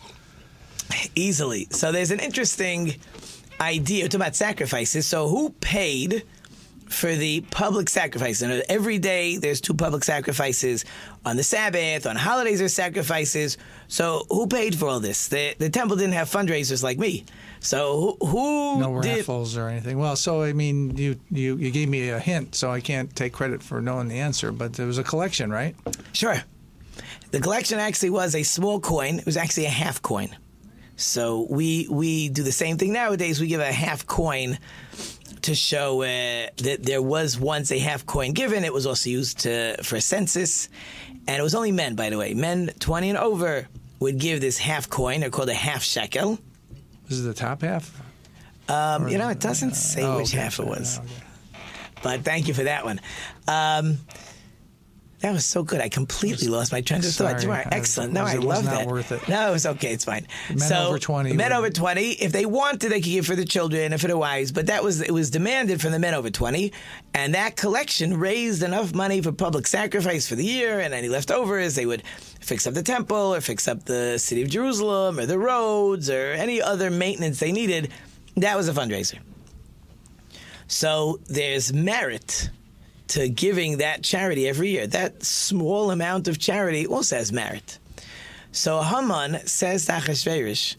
easily. 1.15 1.67
So 1.71 1.93
there's 1.93 2.11
an 2.11 2.21
interesting 2.21 2.97
idea 3.61 4.05
talking 4.05 4.21
about 4.21 4.37
sacrifices. 4.37 5.07
So 5.07 5.29
who 5.29 5.51
paid 5.51 6.25
for 6.89 7.14
the 7.14 7.41
public 7.51 7.89
sacrifice? 7.89 8.43
And 8.43 8.62
every 8.68 8.99
day 8.99 9.37
there's 9.37 9.61
two 9.61 9.74
public 9.74 10.05
sacrifices 10.05 10.85
on 11.24 11.37
the 11.37 11.43
Sabbath, 11.43 12.07
on 12.07 12.16
holidays 12.16 12.59
there's 12.59 12.74
sacrifices. 12.74 13.57
So 13.89 14.26
who 14.30 14.47
paid 14.47 14.74
for 14.76 14.89
all 14.89 15.01
this? 15.01 15.28
The 15.28 15.55
the 15.59 15.70
temple 15.70 15.97
didn't 15.97 16.14
have 16.14 16.28
fundraisers 16.30 16.82
like 16.82 16.99
me. 16.99 17.24
So 17.61 18.16
who, 18.20 18.26
who 18.26 18.78
No 18.80 19.01
did? 19.01 19.16
raffles 19.18 19.57
or 19.57 19.68
anything. 19.68 19.99
Well, 19.99 20.16
so 20.16 20.43
I 20.43 20.53
mean, 20.53 20.97
you, 20.97 21.18
you 21.30 21.57
you 21.57 21.70
gave 21.70 21.89
me 21.89 22.11
a 22.11 22.18
hint, 22.18 22.55
so 22.55 22.70
I 22.70 22.80
can't 22.80 23.14
take 23.16 23.32
credit 23.32 23.62
for 23.62 23.80
knowing 23.80 24.09
the 24.09 24.18
answer. 24.20 24.53
But 24.53 24.74
there 24.74 24.87
was 24.87 24.99
a 24.99 25.05
collection, 25.05 25.51
right? 25.51 25.74
Sure. 26.12 26.37
The 27.30 27.41
collection 27.41 27.78
actually 27.80 28.11
was 28.11 28.35
a 28.35 28.43
small 28.45 28.78
coin. 28.80 29.18
It 29.18 29.26
was 29.26 29.37
actually 29.37 29.64
a 29.66 29.70
half 29.70 30.01
coin. 30.03 30.37
So 30.97 31.47
we 31.51 31.89
we 31.91 32.28
do 32.28 32.43
the 32.45 32.53
same 32.53 32.76
thing 32.78 32.93
nowadays. 32.93 33.41
We 33.41 33.49
give 33.49 33.61
a 33.61 33.72
half 33.72 34.07
coin 34.07 34.59
to 35.45 35.55
show 35.55 36.03
uh, 36.03 36.49
that 36.57 36.78
there 36.82 37.03
was 37.03 37.38
once 37.38 37.70
a 37.70 37.78
half 37.78 38.05
coin 38.07 38.32
given. 38.32 38.64
It 38.64 38.72
was 38.72 38.86
also 38.86 39.11
used 39.11 39.40
to, 39.40 39.76
for 39.82 39.97
a 39.97 40.01
census, 40.01 40.68
and 41.26 41.38
it 41.38 41.42
was 41.42 41.55
only 41.55 41.72
men, 41.72 41.95
by 41.95 42.11
the 42.11 42.18
way. 42.18 42.34
Men 42.34 42.70
twenty 42.78 43.09
and 43.09 43.18
over 43.18 43.68
would 44.01 44.18
give 44.18 44.40
this 44.40 44.59
half 44.59 44.88
coin. 44.90 45.20
They're 45.20 45.30
called 45.30 45.49
a 45.49 45.55
half 45.55 45.82
shekel. 45.82 46.38
This 47.09 47.18
is 47.18 47.24
the 47.24 47.34
top 47.34 47.62
half. 47.62 48.01
Um, 48.68 49.09
you 49.09 49.18
know, 49.18 49.28
it 49.28 49.40
doesn't 49.40 49.74
say 49.74 50.03
oh, 50.03 50.18
which 50.18 50.30
okay, 50.30 50.38
half 50.38 50.59
it 50.59 50.66
was. 50.66 50.99
okay. 50.99 51.09
But 52.03 52.20
thank 52.22 52.49
you 52.49 52.55
for 52.55 52.64
that 52.64 52.84
one. 52.84 53.01
Um, 53.49 53.99
That 55.25 55.33
was 55.33 55.47
so 55.47 55.62
good. 55.62 55.81
I 55.81 55.89
completely 55.89 56.49
lost 56.49 56.70
my 56.70 56.83
train 56.83 56.99
of 57.01 57.07
thought. 57.07 57.37
Jamar, 57.37 57.66
excellent. 57.72 58.12
No, 58.12 58.25
I 58.25 58.35
love 58.35 58.66
that. 58.66 58.87
worth 58.87 59.11
it. 59.11 59.27
No, 59.27 59.49
it 59.49 59.53
was 59.53 59.64
okay. 59.64 59.91
It's 59.91 60.05
fine. 60.05 60.27
Men 60.51 60.59
so, 60.59 60.89
over 60.89 60.99
20 60.99 61.33
Men 61.33 61.51
over 61.51 61.70
20, 61.70 62.11
if 62.11 62.31
they 62.31 62.45
wanted, 62.45 62.91
they 62.91 63.01
could 63.01 63.11
give 63.11 63.25
for 63.25 63.35
the 63.35 63.47
children 63.47 63.93
and 63.93 63.99
for 63.99 64.07
the 64.07 64.18
wives, 64.18 64.53
but 64.53 64.66
that 64.66 64.85
was, 64.85 65.01
it 65.01 65.12
was 65.12 65.31
demanded 65.31 65.81
from 65.81 65.93
the 65.93 65.99
men 65.99 66.12
over 66.12 66.29
20. 66.29 66.75
And 67.14 67.35
that 67.35 67.57
collection 67.57 68.18
raised 68.20 68.62
enough 68.62 68.95
money 68.95 69.22
for 69.22 69.33
public 69.33 69.66
sacrifice 69.66 70.29
for 70.29 70.35
the 70.35 70.45
year, 70.45 70.79
and 70.79 70.93
any 70.93 71.09
leftovers, 71.09 71.75
they 71.75 71.87
would 71.87 72.03
fix 72.41 72.66
up 72.66 72.75
the 72.75 72.83
temple 72.83 73.33
or 73.33 73.41
fix 73.41 73.66
up 73.66 73.87
the 73.87 74.18
city 74.18 74.43
of 74.43 74.51
Jerusalem 74.51 75.18
or 75.18 75.25
the 75.25 75.39
roads 75.39 76.11
or 76.11 76.33
any 76.33 76.61
other 76.61 76.91
maintenance 76.91 77.41
they 77.41 77.51
needed. 77.51 77.91
That 78.37 78.59
was 78.59 78.68
a 78.68 78.75
fundraiser. 78.75 79.20
So 80.66 81.18
there's 81.29 81.72
merit 81.72 82.51
to 83.09 83.28
giving 83.28 83.78
that 83.78 84.02
charity 84.02 84.48
every 84.48 84.70
year. 84.70 84.86
That 84.86 85.22
small 85.22 85.90
amount 85.90 86.28
of 86.28 86.38
charity 86.38 86.86
also 86.86 87.16
has 87.16 87.32
merit. 87.32 87.78
So 88.52 88.80
Haman 88.82 89.46
says 89.46 89.86
to 89.86 89.92
Achashverosh, 89.92 90.76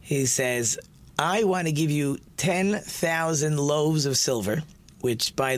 he 0.00 0.26
says, 0.26 0.78
I 1.18 1.44
want 1.44 1.66
to 1.66 1.72
give 1.72 1.90
you 1.90 2.18
10,000 2.36 3.58
loaves 3.58 4.06
of 4.06 4.16
silver, 4.16 4.62
which 5.00 5.34
by 5.36 5.56